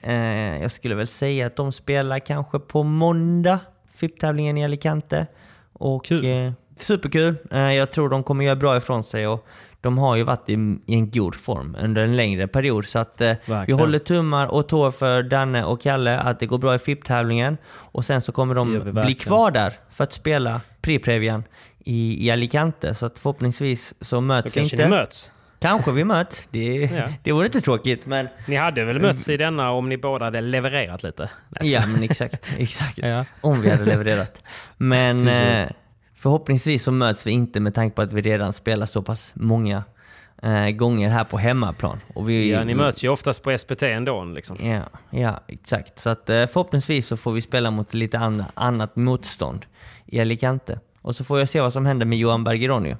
eh, 0.00 0.62
jag 0.62 0.70
skulle 0.70 0.94
väl 0.94 1.06
säga 1.06 1.46
att 1.46 1.56
de 1.56 1.72
spelar 1.72 2.18
kanske 2.18 2.58
på 2.58 2.82
måndag, 2.82 3.58
FIP-tävlingen 3.94 4.58
i 4.58 4.64
Alicante. 4.64 5.26
Och, 5.72 6.04
Kul. 6.04 6.24
Eh, 6.24 6.52
superkul. 6.76 7.36
Eh, 7.50 7.74
jag 7.74 7.90
tror 7.90 8.08
de 8.08 8.22
kommer 8.22 8.44
göra 8.44 8.56
bra 8.56 8.76
ifrån 8.76 9.04
sig 9.04 9.26
och 9.26 9.46
de 9.82 9.98
har 9.98 10.16
ju 10.16 10.22
varit 10.22 10.48
i, 10.48 10.52
i 10.86 10.94
en 10.94 11.10
god 11.10 11.34
form 11.34 11.76
under 11.80 12.04
en 12.04 12.16
längre 12.16 12.48
period. 12.48 12.84
Så 12.84 12.98
att 12.98 13.20
eh, 13.20 13.32
vi 13.66 13.72
håller 13.72 13.98
tummar 13.98 14.46
och 14.46 14.68
tår 14.68 14.90
för 14.90 15.22
Danne 15.22 15.64
och 15.64 15.80
Kalle 15.80 16.18
att 16.18 16.40
det 16.40 16.46
går 16.46 16.58
bra 16.58 16.74
i 16.74 16.78
FIP-tävlingen. 16.78 17.56
Och 17.68 18.04
sen 18.04 18.20
så 18.20 18.32
kommer 18.32 18.54
de 18.54 18.92
bli 19.04 19.14
kvar 19.14 19.50
där 19.50 19.72
för 19.90 20.04
att 20.04 20.12
spela 20.12 20.60
Pri-Previan 20.82 21.42
i, 21.84 22.26
i 22.26 22.30
Alicante. 22.30 22.94
Så 22.94 23.06
att 23.06 23.18
förhoppningsvis 23.18 23.94
så 24.00 24.20
möts 24.20 24.56
vi 24.56 24.60
inte. 24.60 24.76
ni 24.76 24.88
möts. 24.88 25.32
Kanske 25.58 25.92
vi 25.92 26.04
möts. 26.04 26.48
Det, 26.50 26.74
Ja. 26.96 27.08
det 27.22 27.32
vore 27.32 27.46
inte 27.46 27.60
tråkigt, 27.60 28.06
men... 28.06 28.28
Ni 28.46 28.56
hade 28.56 28.84
väl 28.84 29.00
mötts 29.00 29.28
i 29.28 29.36
denna 29.36 29.70
om 29.70 29.88
ni 29.88 29.96
båda 29.96 30.24
hade 30.24 30.40
levererat 30.40 31.02
lite? 31.02 31.30
Ja, 31.60 31.82
men 31.86 32.02
exakt. 32.02 32.54
exakt. 32.58 32.98
Ja. 33.02 33.24
Om 33.40 33.60
vi 33.60 33.70
hade 33.70 33.84
levererat. 33.84 34.42
Men 34.76 35.28
eh, 35.28 35.68
förhoppningsvis 36.22 36.82
så 36.82 36.92
möts 36.92 37.26
vi 37.26 37.30
inte 37.30 37.60
med 37.60 37.74
tanke 37.74 37.96
på 37.96 38.02
att 38.02 38.12
vi 38.12 38.22
redan 38.22 38.52
spelar 38.52 38.86
så 38.86 39.02
pass 39.02 39.32
många 39.34 39.84
eh, 40.42 40.68
gånger 40.70 41.08
här 41.10 41.24
på 41.24 41.38
hemmaplan. 41.38 42.00
Och 42.14 42.28
vi, 42.28 42.50
ja, 42.50 42.64
ni 42.64 42.74
möts 42.74 43.04
ju 43.04 43.08
oftast 43.08 43.42
på 43.42 43.58
SPT 43.58 43.82
ändå. 43.82 44.24
Liksom. 44.24 44.56
Ja, 44.60 44.80
ja, 45.10 45.40
exakt. 45.48 45.98
Så 45.98 46.10
att, 46.10 46.30
eh, 46.30 46.46
förhoppningsvis 46.46 47.06
så 47.06 47.16
får 47.16 47.32
vi 47.32 47.40
spela 47.40 47.70
mot 47.70 47.94
lite 47.94 48.18
anna, 48.18 48.46
annat 48.54 48.96
motstånd 48.96 49.66
i 50.06 50.20
Alicante. 50.20 50.80
Och 51.02 51.16
så 51.16 51.24
får 51.24 51.38
jag 51.38 51.48
se 51.48 51.60
vad 51.60 51.72
som 51.72 51.86
händer 51.86 52.06
med 52.06 52.18
Johan 52.18 52.44
Bergeron. 52.44 52.86
Eh, 52.86 52.96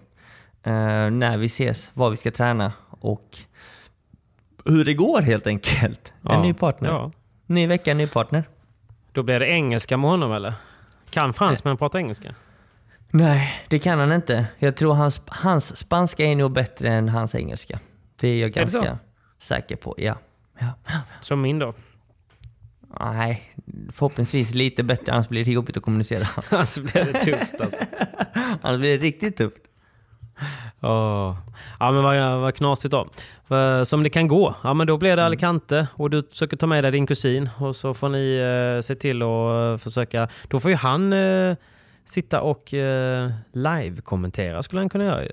när 1.11 1.37
vi 1.39 1.47
ses, 1.47 1.91
vad 1.95 2.11
vi 2.11 2.17
ska 2.17 2.31
träna 2.31 2.73
och 3.01 3.39
hur 4.65 4.85
det 4.85 4.95
går 4.95 5.23
helt 5.23 5.47
enkelt. 5.47 6.13
En 6.23 6.31
Ja. 6.31 6.43
ny 6.43 6.55
partner. 6.55 6.89
Ja. 6.89 7.11
Ny 7.47 7.67
vecka, 7.67 7.95
ny 7.95 8.07
partner. 8.07 8.45
Då 9.13 9.23
blir 9.23 9.41
det 9.41 9.47
engelska 9.47 9.97
med 9.97 10.11
honom 10.11 10.33
eller? 10.33 10.53
Kan 11.11 11.33
fransmän 11.33 11.77
prata 11.77 11.99
engelska? 11.99 12.35
Nej, 13.15 13.65
det 13.69 13.79
kan 13.79 13.99
han 13.99 14.13
inte. 14.13 14.47
Jag 14.59 14.77
tror 14.77 14.95
hans, 14.95 15.23
hans 15.27 15.77
spanska 15.77 16.25
är 16.25 16.37
nog 16.37 16.53
bättre 16.53 16.89
än 16.89 17.09
hans 17.09 17.35
engelska. 17.35 17.81
Det 18.21 18.29
är 18.29 18.41
jag 18.41 18.71
så? 18.71 18.81
ganska 18.81 18.99
säker 19.39 19.77
på, 19.77 19.95
ja. 19.99 20.19
ja. 20.59 20.73
Som 21.21 21.41
min 21.41 21.59
då. 21.59 21.75
Nej, 23.01 23.43
förhoppningsvis 23.93 24.55
lite 24.55 24.83
bättre, 24.83 25.13
annars 25.13 25.29
blir 25.29 25.45
det 25.45 25.53
jobbigt 25.53 25.77
att 25.77 25.83
kommunicera. 25.83 26.27
Alltså 26.51 26.81
blir 26.81 27.05
det 27.13 27.21
tufft 27.21 27.61
alltså. 27.61 27.83
annars 28.63 28.81
blir 28.81 28.99
det 28.99 29.05
riktigt 29.05 29.37
tufft. 29.37 29.63
Åh. 30.81 31.37
Ja 31.81 31.91
men 31.91 32.03
vad, 32.03 32.41
vad 32.41 32.55
knasigt 32.55 32.93
då. 32.93 33.09
Som 33.85 34.03
det 34.03 34.11
kan 34.11 34.29
gå. 34.29 34.55
Ja 34.65 34.75
men 34.75 34.87
då 34.87 34.97
blir 34.97 35.17
det 35.17 35.25
Alicante 35.27 35.87
och 35.95 36.11
du 36.11 36.23
försöker 36.23 36.57
ta 36.57 36.67
med 36.67 36.85
dig 36.85 36.93
din 36.93 37.07
kusin 37.07 37.51
och 37.59 37.77
så 37.77 37.95
får 37.95 38.09
ni 38.09 38.37
eh, 38.77 38.81
se 38.81 38.95
till 38.95 39.23
att 39.23 39.73
eh, 39.73 39.77
försöka... 39.85 40.29
Då 40.49 40.61
får 40.61 40.71
ju 40.71 40.77
han 40.77 41.13
eh, 41.13 41.57
sitta 42.13 42.41
och 42.41 42.75
eh, 42.75 43.31
live-kommentera 43.53 44.63
skulle 44.63 44.81
han 44.81 44.89
kunna 44.89 45.05
göra 45.05 45.25
ju. 45.25 45.31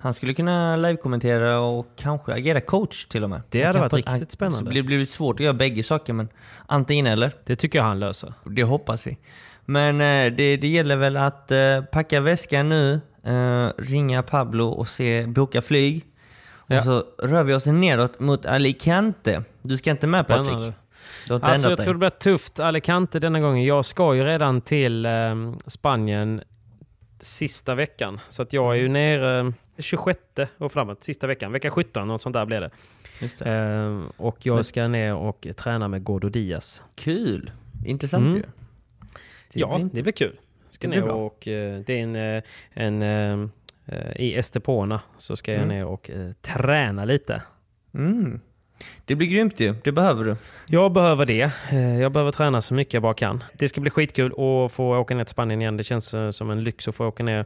Han 0.00 0.14
skulle 0.14 0.34
kunna 0.34 0.76
live-kommentera 0.76 1.60
och 1.60 1.86
kanske 1.96 2.32
agera 2.32 2.60
coach 2.60 3.06
till 3.06 3.24
och 3.24 3.30
med. 3.30 3.40
Det 3.48 3.64
hade 3.64 3.78
varit 3.78 3.92
riktigt 3.92 4.30
spännande. 4.30 4.70
Det 4.70 4.82
blir, 4.82 4.82
blir 4.82 5.06
svårt 5.06 5.36
att 5.36 5.40
göra 5.40 5.54
bägge 5.54 5.82
saker, 5.82 6.12
men 6.12 6.28
antingen 6.66 7.06
eller. 7.06 7.32
Det 7.44 7.56
tycker 7.56 7.78
jag 7.78 7.84
han 7.84 7.98
löser. 7.98 8.32
Det 8.44 8.62
hoppas 8.62 9.06
vi. 9.06 9.18
Men 9.64 9.94
eh, 9.94 10.36
det, 10.36 10.56
det 10.56 10.68
gäller 10.68 10.96
väl 10.96 11.16
att 11.16 11.50
eh, 11.50 11.80
packa 11.92 12.20
väskan 12.20 12.68
nu, 12.68 13.00
eh, 13.24 13.68
ringa 13.78 14.22
Pablo 14.22 14.68
och 14.68 14.88
se, 14.88 15.26
boka 15.26 15.62
flyg. 15.62 16.04
Ja. 16.66 16.78
Och 16.78 16.84
så 16.84 17.04
rör 17.18 17.44
vi 17.44 17.54
oss 17.54 17.66
neråt 17.66 18.20
mot 18.20 18.46
Alicante. 18.46 19.42
Du 19.62 19.76
ska 19.76 19.90
inte 19.90 20.06
med 20.06 20.24
Spännande. 20.24 20.50
Patrik? 20.52 20.74
Alltså 21.34 21.68
jag 21.70 21.78
tror 21.78 21.92
det 21.94 21.98
blir 21.98 22.10
tufft 22.10 22.60
Alicante 22.60 23.18
denna 23.18 23.40
gången. 23.40 23.64
Jag 23.64 23.84
ska 23.84 24.14
ju 24.14 24.24
redan 24.24 24.60
till 24.60 25.06
eh, 25.06 25.12
Spanien 25.66 26.40
sista 27.20 27.74
veckan. 27.74 28.20
Så 28.28 28.42
att 28.42 28.52
jag 28.52 28.72
är 28.76 28.80
ju 28.80 28.88
nere 28.88 29.52
26 29.78 30.18
och 30.58 30.72
framåt, 30.72 31.04
sista 31.04 31.26
veckan. 31.26 31.52
Vecka 31.52 31.70
17, 31.70 32.08
något 32.08 32.22
sånt 32.22 32.32
där 32.34 32.46
blir 32.46 32.60
det. 32.60 32.70
Det. 33.38 33.46
Eh, 33.50 34.00
och 34.16 34.36
jag 34.46 34.64
ska 34.66 34.88
ner 34.88 35.14
och 35.14 35.46
träna 35.56 35.88
med 35.88 36.04
Gordo 36.04 36.28
Diaz. 36.28 36.82
Kul! 36.94 37.50
Intressant 37.86 38.22
Mm. 38.24 38.36
ju. 38.36 38.42
Det 39.52 39.60
ja, 39.60 39.78
inte- 39.78 39.96
det 39.96 40.02
blir 40.02 40.12
kul. 40.12 40.38
Ska 40.68 40.88
Det 40.88 40.94
ner 40.96 41.08
och 41.08 41.48
eh, 41.48 41.80
det 41.86 42.00
är 42.00 42.02
en, 42.02 42.16
eh, 42.16 42.42
en 42.70 43.02
eh, 43.02 43.48
eh, 43.86 44.16
i 44.16 44.34
Estepona 44.34 45.00
så 45.18 45.36
ska 45.36 45.52
jag 45.52 45.62
Mm. 45.62 45.76
ner 45.76 45.84
och 45.84 46.10
eh, 46.10 46.32
träna 46.40 47.04
lite. 47.04 47.42
Mm. 47.94 48.40
Det 49.04 49.14
blir 49.14 49.28
grymt 49.28 49.60
ju. 49.60 49.74
Det 49.84 49.92
behöver 49.92 50.24
du. 50.24 50.36
Jag 50.66 50.92
behöver 50.92 51.26
det. 51.26 51.50
Eh, 51.72 52.00
Jag 52.00 52.12
behöver 52.12 52.32
träna 52.32 52.60
så 52.60 52.74
mycket 52.74 52.94
jag 52.94 53.02
bara 53.02 53.14
kan. 53.14 53.44
Det 53.52 53.68
ska 53.68 53.80
bli 53.80 53.90
skitkul 53.90 54.26
att 54.32 54.72
få 54.72 54.96
åka 54.98 55.14
ner 55.14 55.24
till 55.24 55.30
Spanien 55.30 55.60
igen. 55.62 55.76
Det 55.76 55.84
känns 55.84 56.14
eh, 56.14 56.30
som 56.30 56.50
en 56.50 56.64
lyx 56.64 56.88
att 56.88 56.94
få 56.94 57.06
åka 57.06 57.22
ner 57.22 57.44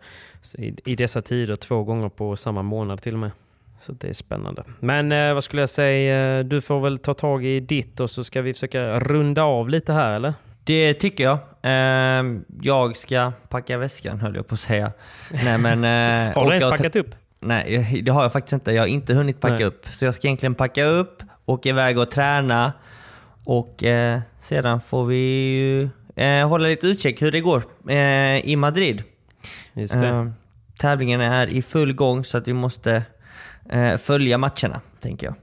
i- 0.84 0.96
dessa 0.96 1.22
tider 1.22 1.56
två 1.56 1.82
gånger 1.84 2.08
på 2.08 2.36
samma 2.36 2.62
månad 2.62 3.02
till 3.02 3.12
och 3.14 3.20
med. 3.20 3.30
Så 3.78 3.92
det 3.92 4.08
är 4.08 4.12
spännande. 4.12 4.64
Men 4.80 5.12
eh, 5.12 5.34
vad 5.34 5.44
skulle 5.44 5.62
jag 5.62 5.68
säga? 5.68 6.42
Du 6.42 6.60
får 6.60 6.80
väl 6.80 6.98
ta 6.98 7.14
tag 7.14 7.44
i 7.44 7.60
ditt 7.60 8.00
och 8.00 8.10
så 8.10 8.24
ska 8.24 8.42
vi 8.42 8.52
försöka 8.54 9.00
runda 9.00 9.42
av 9.42 9.68
lite 9.68 9.92
här 9.92 10.12
eller? 10.14 10.34
Det 10.64 10.94
tycker 10.94 11.24
jag. 11.24 11.38
Jag 12.62 12.96
ska 12.96 13.32
packa 13.48 13.78
väskan 13.78 14.20
höll 14.20 14.36
jag 14.36 14.46
på 14.46 14.54
att 14.54 14.60
säga. 14.60 14.92
Nej, 15.44 15.58
men, 15.58 15.84
eh, 15.84 16.34
Har 16.38 16.44
du 16.50 16.56
ens 16.56 16.64
packat 16.78 16.96
upp? 16.96 17.14
Nej, 17.42 18.02
det 18.04 18.12
har 18.12 18.22
jag 18.22 18.32
faktiskt 18.32 18.52
inte. 18.52 18.72
Jag 18.72 18.82
har 18.82 18.86
inte 18.86 19.14
hunnit 19.14 19.40
packa 19.40 19.54
Nej. 19.54 19.64
upp. 19.64 19.86
Så 19.90 20.04
jag 20.04 20.14
ska 20.14 20.26
egentligen 20.26 20.54
packa 20.54 20.84
upp, 20.84 21.22
åka 21.44 21.68
iväg 21.68 21.98
och 21.98 22.10
träna 22.10 22.72
och 23.44 23.84
eh, 23.84 24.20
sedan 24.38 24.80
får 24.80 25.04
vi 25.04 25.16
ju 25.16 25.88
eh, 26.16 26.48
hålla 26.48 26.68
lite 26.68 26.86
utkik 26.86 27.22
hur 27.22 27.32
det 27.32 27.40
går 27.40 27.62
eh, 27.88 28.46
i 28.48 28.56
Madrid. 28.56 29.02
Just 29.72 29.94
det. 29.94 30.08
Eh, 30.08 30.26
tävlingen 30.78 31.20
är 31.20 31.46
i 31.46 31.62
full 31.62 31.92
gång 31.92 32.24
så 32.24 32.38
att 32.38 32.48
vi 32.48 32.52
måste 32.52 33.04
eh, 33.70 33.96
följa 33.96 34.38
matcherna, 34.38 34.80
tänker 35.00 35.26
jag. 35.26 35.34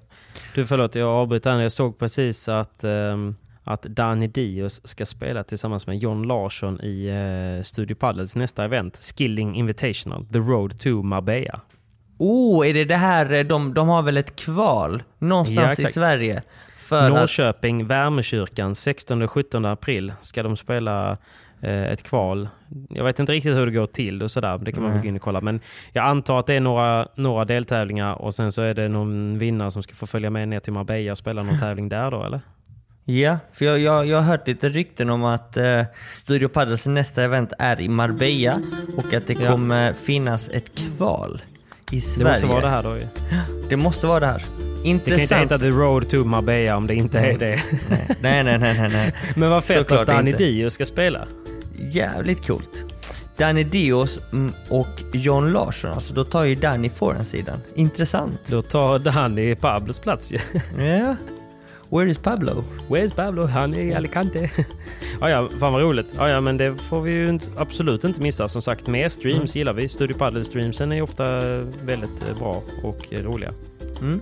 Du 0.56 0.66
förlåt, 0.66 0.96
jag 0.96 1.10
avbryter 1.10 1.52
här. 1.52 1.60
Jag 1.60 1.72
såg 1.72 2.00
precis 2.00 2.50
att, 2.50 2.84
ehm, 2.84 3.36
att 3.64 3.82
Dani 3.82 4.28
Dios 4.28 4.88
ska 4.88 5.06
spela 5.06 5.44
tillsammans 5.44 5.88
med 5.88 5.98
John 5.98 6.24
Larsson 6.24 6.82
i 6.82 7.08
eh, 7.08 7.64
Studio 7.64 7.96
Paddles 7.96 8.36
nästa 8.36 8.66
event. 8.66 9.00
Skilling 9.18 9.56
Invitational, 9.56 10.26
The 10.26 10.40
Road 10.40 10.80
to 10.80 10.90
Marbella. 11.04 11.62
Oh, 12.20 12.68
är 12.70 12.74
det 12.74 12.84
det 12.86 12.96
här, 12.96 13.34
eh, 13.34 13.44
de, 13.44 13.74
de 13.74 13.88
har 13.88 14.02
väl 14.02 14.18
ett 14.18 14.36
kval 14.36 15.04
Ja, 15.20 15.28
någonstans 15.28 15.70
i 15.70 15.82
exakt. 15.82 15.94
Sverige? 15.94 16.42
För 16.76 17.08
att, 17.08 17.14
Norrköping, 17.14 17.88
Värmekyrkan, 17.88 18.76
16 18.76 19.22
och 19.22 19.32
17 19.32 19.66
april 19.66 20.14
ska 20.22 20.44
de 20.44 20.58
spela 20.58 21.18
eh, 21.62 21.84
ett 21.84 22.04
kval. 22.04 22.50
Jag 22.90 23.04
vet 23.04 23.20
inte 23.20 23.32
riktigt 23.32 23.56
hur 23.56 23.66
det 23.66 23.72
går 23.72 23.86
till 23.86 24.24
och 24.24 24.32
sådär. 24.32 24.58
Det 24.58 24.72
kan 24.72 24.84
man 24.84 24.92
väl 24.92 25.02
gå 25.02 25.08
in 25.08 25.16
och 25.16 25.22
kolla. 25.22 25.42
Men 25.42 25.60
jag 25.94 26.06
antar 26.06 26.40
att 26.40 26.46
det 26.48 26.54
är 26.54 26.60
några, 26.62 27.08
några 27.16 27.46
deltävlingar 27.46 28.14
och 28.22 28.34
sen 28.36 28.52
så 28.52 28.62
är 28.62 28.74
det 28.74 28.88
någon 28.90 29.38
vinnare 29.40 29.72
som 29.72 29.84
ska 29.84 29.94
få 29.96 30.08
följa 30.08 30.30
med 30.30 30.48
ner 30.48 30.60
till 30.60 30.74
Marbella 30.74 31.12
och 31.12 31.18
spela 31.18 31.44
någon 31.44 31.60
tävling 31.60 31.90
där 31.90 32.12
då 32.12 32.24
eller? 32.24 32.42
Ja, 33.06 33.38
för 33.54 33.66
jag, 33.66 33.80
jag, 33.80 34.06
jag 34.08 34.18
har 34.18 34.24
hört 34.24 34.48
lite 34.48 34.70
rykten 34.70 35.10
om 35.10 35.24
att 35.24 35.58
eh, 35.58 35.82
Studio 36.18 36.48
Paddles 36.48 36.88
nästa 36.88 37.24
event 37.24 37.54
är 37.60 37.82
i 37.82 37.88
Marbella 37.90 38.62
och 38.98 39.14
att 39.14 39.28
det 39.28 39.34
Ja. 39.34 39.52
kommer 39.52 39.94
finnas 39.94 40.50
ett 40.50 40.72
kval 40.98 41.42
i 41.92 41.96
Det 41.96 42.02
Sverige. 42.02 42.30
måste 42.32 42.46
vara 42.46 42.62
det 42.62 42.70
här 42.70 42.84
då 42.84 42.96
ju. 42.98 43.08
Det 43.70 43.76
måste 43.76 44.08
vara 44.08 44.20
det 44.20 44.26
här. 44.28 44.38
Det 44.38 44.44
kan 44.84 44.86
inte 44.86 45.10
Intressant. 45.12 45.42
heta 45.42 45.60
The 45.60 45.70
Road 45.70 46.10
to 46.10 46.24
Marbella 46.24 46.78
om 46.78 46.88
det 46.88 46.96
inte 46.96 47.20
är 47.20 47.38
det. 47.38 47.60
nej, 48.22 48.44
nej, 48.44 48.58
nej, 48.60 48.78
nej, 48.80 48.90
nej. 48.94 49.14
Men 49.36 49.50
vad 49.50 49.64
fett 49.64 49.78
Såklart 49.78 50.00
att 50.00 50.08
Danny 50.08 50.32
inte. 50.32 50.44
Dio 50.44 50.70
ska 50.70 50.86
spela. 50.86 51.28
Jävligt 51.92 52.48
coolt. 52.48 52.84
Danny 53.38 53.64
Dios 53.64 54.20
mm, 54.32 54.54
och 54.70 54.88
John 55.14 55.52
Larsson, 55.54 55.92
alltså 55.92 56.14
då 56.14 56.24
tar 56.24 56.44
ju 56.44 56.56
Danny 56.56 56.90
forehandsidan. 56.90 57.58
Intressant. 57.76 58.40
Då 58.48 58.62
tar 58.62 59.00
Danny 59.00 59.56
Pablos 59.56 60.00
plats 60.00 60.32
ju. 60.32 60.40
Ja. 60.86 61.16
Where 61.92 62.10
is 62.10 62.18
Pablo? 62.18 62.64
Where's 62.90 63.16
Pablo? 63.16 63.46
Han 63.46 63.74
är 63.74 63.80
i 63.82 63.94
Alicante. 63.94 64.52
ja, 65.22 65.30
ja, 65.30 65.50
fan 65.60 65.74
vad 65.74 65.82
roligt. 65.82 66.08
Ja, 66.18 66.30
ja, 66.30 66.42
men 66.42 66.58
det 66.58 66.76
får 66.76 67.02
vi 67.02 67.12
ju 67.12 67.30
inte- 67.30 67.48
absolut 67.58 68.04
inte 68.04 68.22
missa. 68.22 68.48
Som 68.48 68.62
sagt, 68.62 68.88
mer 68.88 69.10
streams 69.10 69.56
gillar 69.56 69.74
vi. 69.74 69.90
Studio 69.90 70.18
Paddle 70.18 70.44
streamsen 70.44 70.92
är 70.92 71.02
ofta 71.02 71.40
väldigt 71.84 72.24
eh, 72.30 72.38
bra 72.40 72.62
och 72.84 73.08
eh, 73.14 73.24
roliga. 73.24 73.54
Mm. 74.02 74.22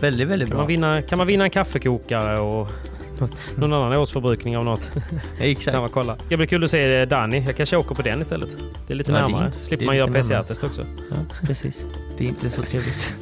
Väldigt, 0.00 0.28
väldigt 0.28 0.48
Kan 0.48 0.50
bra. 0.56 0.58
man, 0.58 0.66
vinna, 0.68 1.02
kan 1.02 1.18
man 1.18 1.26
vinna 1.26 1.44
en 1.44 1.50
kaffekokare 1.50 2.38
och 2.40 2.68
något, 3.20 3.32
någon 3.56 3.72
annan 3.72 3.92
årsförbrukning 3.98 4.56
av 4.56 4.64
något? 4.64 4.90
Exakt. 5.40 5.72
kan 5.74 5.80
man 5.80 5.90
kolla. 5.90 6.16
Det 6.28 6.36
blir 6.36 6.46
kul 6.46 6.64
att 6.64 6.70
se 6.70 6.94
eh, 7.00 7.08
Danny. 7.08 7.40
Jag 7.46 7.56
kanske 7.56 7.76
åker 7.76 7.94
på 7.94 8.02
den 8.02 8.20
istället. 8.20 8.56
Det 8.86 8.92
är 8.92 8.96
lite 8.96 9.12
Ja, 9.12 9.20
närmare. 9.20 9.52
Slipper 9.60 9.86
man 9.86 9.96
göra. 9.96 10.12
PCR-test 10.12 10.64
också. 10.64 10.86
Ja, 11.10 11.16
precis. 11.46 11.86
Det 12.18 12.24
är 12.24 12.28
inte 12.28 12.50
så 12.50 12.62
trevligt. 12.62 13.14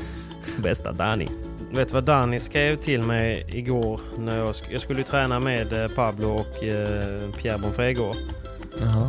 Bästa 0.56 0.92
Danny. 0.92 1.26
Vet 1.70 1.88
du 1.88 1.94
vad 1.94 2.04
Danny 2.04 2.40
skrev 2.40 2.76
till 2.76 3.02
mig 3.02 3.44
igår? 3.48 4.00
När 4.18 4.38
jag, 4.38 4.48
sk- 4.48 4.68
jag 4.70 4.80
skulle 4.80 5.02
träna 5.02 5.40
med 5.40 5.72
eh, 5.84 5.88
Pablo 5.88 6.28
och 6.28 6.64
eh, 6.64 7.30
Pierre 7.36 7.58
Bonfré 7.58 7.90
igår. 7.90 8.16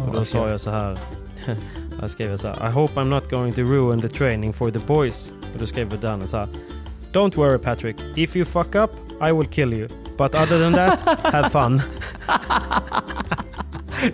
Och 0.08 0.16
då 0.16 0.24
sa 0.24 0.50
jag 0.50 0.60
så 0.62 0.70
här. 0.70 0.98
jag 2.02 2.10
skrev 2.12 2.38
så 2.38 2.48
här. 2.48 2.68
I 2.70 2.72
hope 2.72 3.00
I'm 3.00 3.06
not 3.10 3.30
going 3.30 3.54
to 3.54 3.62
ruin 3.62 4.02
the 4.02 4.10
training 4.10 4.54
for 4.54 4.72
the 4.72 4.80
boys. 4.80 5.34
Och 5.54 5.60
då 5.60 5.66
skrev 5.66 6.00
Danny 6.00 6.28
så 6.28 6.38
här. 6.38 6.48
Don't 7.14 7.36
worry 7.36 7.58
Patrick. 7.58 7.96
If 8.16 8.36
you 8.36 8.46
fuck 8.46 8.76
up, 8.76 8.92
I 9.30 9.32
will 9.32 9.48
kill 9.48 9.74
you. 9.74 9.88
But 10.18 10.36
other 10.36 10.60
than 10.64 10.74
that, 10.74 11.18
have 11.34 11.50
fun. 11.50 11.82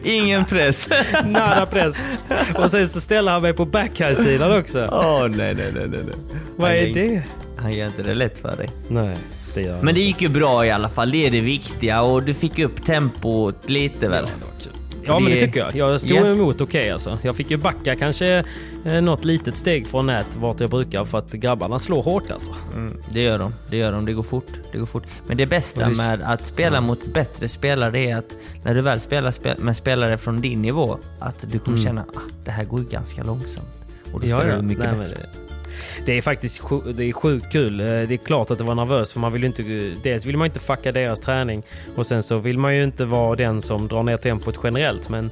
Ingen 0.03 0.45
press. 0.45 0.89
Nada 1.25 1.65
press. 1.65 1.95
Och 2.55 2.71
sen 2.71 2.87
så 2.87 3.01
ställer 3.01 3.31
han 3.31 3.41
mig 3.41 3.53
på 3.53 3.65
backhand-sidan 3.65 4.59
också. 4.59 4.89
Åh 4.91 5.27
nej, 5.29 5.55
nej, 5.55 5.71
nej, 5.75 5.87
nej. 5.87 5.99
nej. 6.05 6.15
Vad 6.55 6.71
är 6.71 6.93
det? 6.93 7.23
Han 7.57 7.73
gör 7.73 7.87
inte 7.87 8.03
det 8.03 8.15
lätt 8.15 8.39
för 8.39 8.57
dig. 8.57 8.69
Nej, 8.87 9.17
det 9.53 9.61
gör 9.61 9.75
han 9.75 9.85
Men 9.85 9.95
det 9.95 10.01
gick 10.01 10.21
ju 10.21 10.29
bra 10.29 10.65
i 10.65 10.71
alla 10.71 10.89
fall, 10.89 11.11
det 11.11 11.27
är 11.27 11.31
det 11.31 11.41
viktiga 11.41 12.01
och 12.01 12.23
du 12.23 12.33
fick 12.33 12.59
upp 12.59 12.85
tempot 12.85 13.69
lite 13.69 14.09
väl? 14.09 14.25
Ja, 15.07 15.19
men 15.19 15.31
det 15.31 15.39
tycker 15.39 15.59
jag. 15.59 15.75
Jag 15.75 16.01
stod 16.01 16.17
Ja. 16.17 16.25
emot 16.25 16.61
okej 16.61 16.91
alltså. 16.91 17.17
Jag 17.21 17.35
fick 17.35 17.51
ju 17.51 17.57
backa 17.57 17.95
kanske 17.95 18.43
eh, 18.85 19.01
något 19.01 19.25
litet 19.25 19.57
steg 19.57 19.87
från 19.87 20.05
nät 20.05 20.35
vart 20.35 20.59
jag 20.59 20.69
brukar 20.69 21.05
för 21.05 21.17
att 21.17 21.31
grabbarna 21.31 21.79
slår 21.79 22.03
hårt 22.03 22.31
alltså. 22.31 22.51
Mm, 22.75 22.97
det 23.09 23.21
gör 23.21 23.39
de, 23.39 23.53
det 23.69 23.77
gör 23.77 23.91
de, 23.91 24.05
det 24.05 24.13
går 24.13 24.23
fort. 24.23 24.47
Det 24.71 24.77
går 24.77 24.85
fort. 24.85 25.03
Men 25.27 25.37
det 25.37 25.45
bästa 25.45 25.89
det- 25.89 25.95
med 25.97 26.21
att 26.21 26.45
spela 26.47 26.81
mot 26.81 27.13
bättre 27.13 27.47
spelare 27.47 27.99
är 27.99 28.15
att 28.17 28.37
när 28.63 28.73
du 28.73 28.81
väl 28.81 28.99
spelar 28.99 29.31
spe- 29.31 29.59
med 29.63 29.77
spelare 29.77 30.17
från 30.17 30.41
din 30.41 30.61
nivå, 30.61 30.97
att 31.19 31.45
du 31.51 31.59
kommer 31.59 31.77
känna 31.77 32.01
att 32.01 32.15
ah, 32.17 32.21
det 32.45 32.51
här 32.51 32.65
går 32.65 32.79
ju 32.79 32.85
ganska 32.85 33.23
långsamt. 33.23 33.67
Och 34.13 34.19
då 34.21 34.27
spelar 34.27 34.57
du 34.57 34.61
mycket 34.61 34.83
Nej, 34.83 34.99
bättre. 34.99 35.25
Det, 36.05 36.17
är 36.17 36.21
faktiskt 36.21 36.61
det 36.95 37.03
är 37.03 37.13
sjukt 37.13 37.51
kul. 37.51 37.79
Eh, 37.79 37.85
Det 37.85 38.13
är 38.13 38.17
klart 38.17 38.51
att 38.51 38.57
det 38.57 38.63
var 38.63 38.75
nervöst 38.75 39.13
för 39.13 39.19
man 39.19 39.33
vill 39.33 39.41
ju 39.41 39.47
inte... 39.47 39.63
Dels 40.03 40.25
vill 40.25 40.37
man 40.37 40.45
inte 40.45 40.59
fucka 40.59 40.91
deras 40.91 41.19
träning 41.19 41.63
och 41.95 42.05
sen 42.05 42.23
så 42.23 42.35
vill 42.35 42.57
man 42.57 42.75
ju 42.75 42.83
inte 42.83 43.05
vara 43.05 43.35
den 43.35 43.61
som 43.61 43.87
drar 43.87 44.03
ner 44.03 44.17
tempot 44.17 44.59
generellt. 44.63 45.09
Men 45.09 45.31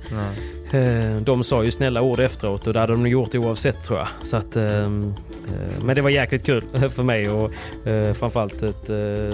eh, 0.71 1.21
de 1.21 1.43
sa 1.43 1.63
ju 1.63 1.71
snälla 1.71 2.01
ord 2.01 2.19
efteråt 2.19 2.67
och 2.67 2.73
det 2.73 2.79
hade 2.79 2.93
de 2.93 3.07
gjort 3.07 3.35
oavsett 3.35 3.83
tror 3.83 3.99
jag. 3.99 4.07
Så 4.23 4.37
att, 4.37 4.55
eh, 4.55 4.89
men 5.81 5.95
det 5.95 6.01
var 6.01 6.09
jäkligt 6.09 6.45
kul 6.45 6.61
för 6.95 7.03
mig 7.03 7.29
och 7.29 7.51
framförallt 8.15 8.63
ett, 8.63 8.89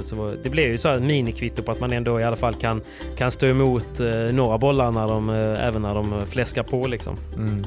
så 0.06 0.34
det 0.44 0.50
blev 0.50 0.68
ju 0.68 0.78
så 0.78 0.90
här 0.90 1.00
minikvitto 1.00 1.64
på 1.64 1.72
att 1.72 1.80
man 1.80 1.94
ändå 1.94 2.20
i 2.20 2.24
alla 2.24 2.36
fall 2.36 2.54
kan, 2.54 2.82
kan 3.18 3.32
stå 3.32 3.46
emot 3.46 4.00
några 4.32 4.58
bollar 4.58 4.92
när 4.92 5.08
de, 5.08 5.30
även 5.30 5.82
när 5.82 5.96
de 5.96 6.26
fläskar 6.28 6.64
på 6.64 6.88
liksom. 6.88 7.18
Mm. 7.36 7.66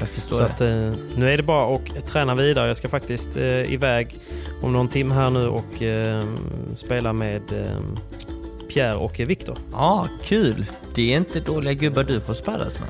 Jag 0.00 0.08
förstår 0.08 0.36
Så 0.36 0.42
att, 0.42 0.60
eh, 0.60 0.92
nu 1.16 1.32
är 1.32 1.36
det 1.36 1.42
bara 1.42 1.76
att 1.76 2.06
träna 2.06 2.34
vidare. 2.34 2.66
Jag 2.66 2.76
ska 2.76 2.88
faktiskt 2.88 3.36
eh, 3.36 3.72
iväg 3.72 4.16
om 4.62 4.72
någon 4.72 4.88
timme 4.88 5.14
här 5.14 5.30
nu 5.30 5.48
och 5.48 5.82
eh, 5.82 6.24
spela 6.74 7.12
med 7.12 7.42
eh, 7.52 7.80
Pierre 8.68 8.94
och 8.94 9.20
Viktor. 9.20 9.58
Ja, 9.72 10.08
kul! 10.22 10.66
Det 10.94 11.12
är 11.12 11.16
inte 11.16 11.40
dåliga 11.40 11.72
gubbar 11.72 12.04
du 12.04 12.20
får 12.20 12.34
sparras 12.34 12.80
med. 12.80 12.88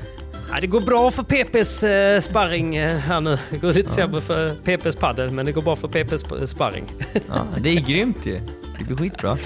Ja, 0.51 0.59
det 0.61 0.67
går 0.67 0.81
bra 0.81 1.11
för 1.11 1.23
PPs 1.23 1.83
eh, 1.83 2.19
sparring 2.19 2.75
eh, 2.75 2.97
här 2.97 3.21
nu. 3.21 3.37
Det 3.49 3.57
går 3.57 3.67
lite 3.67 3.79
ja. 3.79 3.89
sämre 3.89 4.21
för 4.21 4.55
PPs 4.55 4.95
paddel, 4.95 5.31
men 5.31 5.45
det 5.45 5.51
går 5.51 5.61
bra 5.61 5.75
för 5.75 5.87
PPs 5.87 6.49
sparring. 6.49 6.85
Ja, 7.27 7.45
det 7.57 7.69
är 7.69 7.79
grymt 7.79 8.25
ju. 8.25 8.39
Det 8.79 8.85
blir 8.85 8.97
skitbra. 8.97 9.37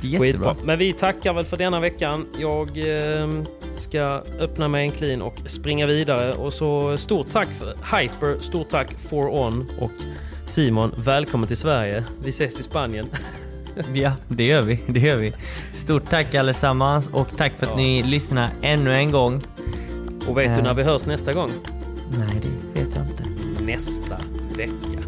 Det 0.00 0.06
är 0.06 0.10
jättebra. 0.10 0.32
Skitbra. 0.32 0.56
Men 0.64 0.78
vi 0.78 0.92
tackar 0.92 1.32
väl 1.32 1.44
för 1.44 1.56
denna 1.56 1.80
veckan. 1.80 2.26
Jag 2.38 2.68
eh, 2.68 3.28
ska 3.78 4.22
öppna 4.40 4.68
mig 4.68 4.84
en 4.84 4.90
clean 4.90 5.22
och 5.22 5.34
springa 5.46 5.86
vidare. 5.86 6.34
Och 6.34 6.52
så 6.52 6.98
stort 6.98 7.30
tack 7.30 7.48
för 7.48 7.66
Hyper, 7.66 8.40
stort 8.40 8.68
tack 8.68 8.92
for 8.98 9.34
On 9.42 9.70
och 9.78 9.90
Simon, 10.44 10.94
välkommen 10.96 11.48
till 11.48 11.56
Sverige. 11.56 12.04
Vi 12.22 12.28
ses 12.28 12.60
i 12.60 12.62
Spanien. 12.62 13.06
Ja, 13.92 14.12
det 14.28 14.44
gör 14.44 14.62
vi. 14.62 14.80
Det 14.86 15.00
gör 15.00 15.16
vi. 15.16 15.32
Stort 15.72 16.10
tack 16.10 16.34
allesammans 16.34 17.08
och 17.12 17.28
tack 17.36 17.52
för 17.58 17.66
att 17.66 17.72
ja. 17.72 17.76
ni 17.76 18.02
lyssnar 18.02 18.50
ännu 18.62 18.94
en 18.94 19.10
gång. 19.10 19.42
Och 20.26 20.38
vet 20.38 20.48
äh, 20.48 20.56
du 20.56 20.62
när 20.62 20.74
vi 20.74 20.82
hörs 20.82 21.06
nästa 21.06 21.32
gång? 21.32 21.50
Nej, 22.18 22.42
det 22.42 22.80
vet 22.80 22.96
jag 22.96 23.04
inte. 23.04 23.24
Nästa 23.64 24.16
vecka. 24.56 25.00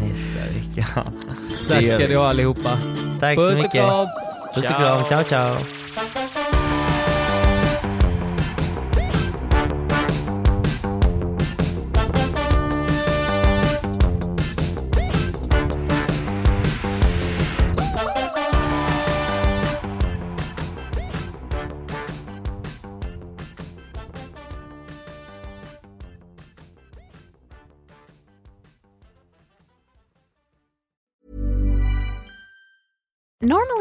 Nästa 0.00 0.38
vecka. 0.38 1.02
Tack 1.68 1.88
ska 1.88 2.08
ni 2.08 2.14
ha 2.14 2.28
allihopa. 2.28 2.78
Tack 3.20 3.38
Puss 3.38 3.48
så 3.48 3.56
mycket. 3.56 3.62
Puss 3.62 3.64
och 3.64 3.72
kram. 3.72 4.06
Puss 4.54 4.64
och 4.64 4.76
kram. 4.76 5.04
Ciao, 5.04 5.24
ciao. 5.24 6.31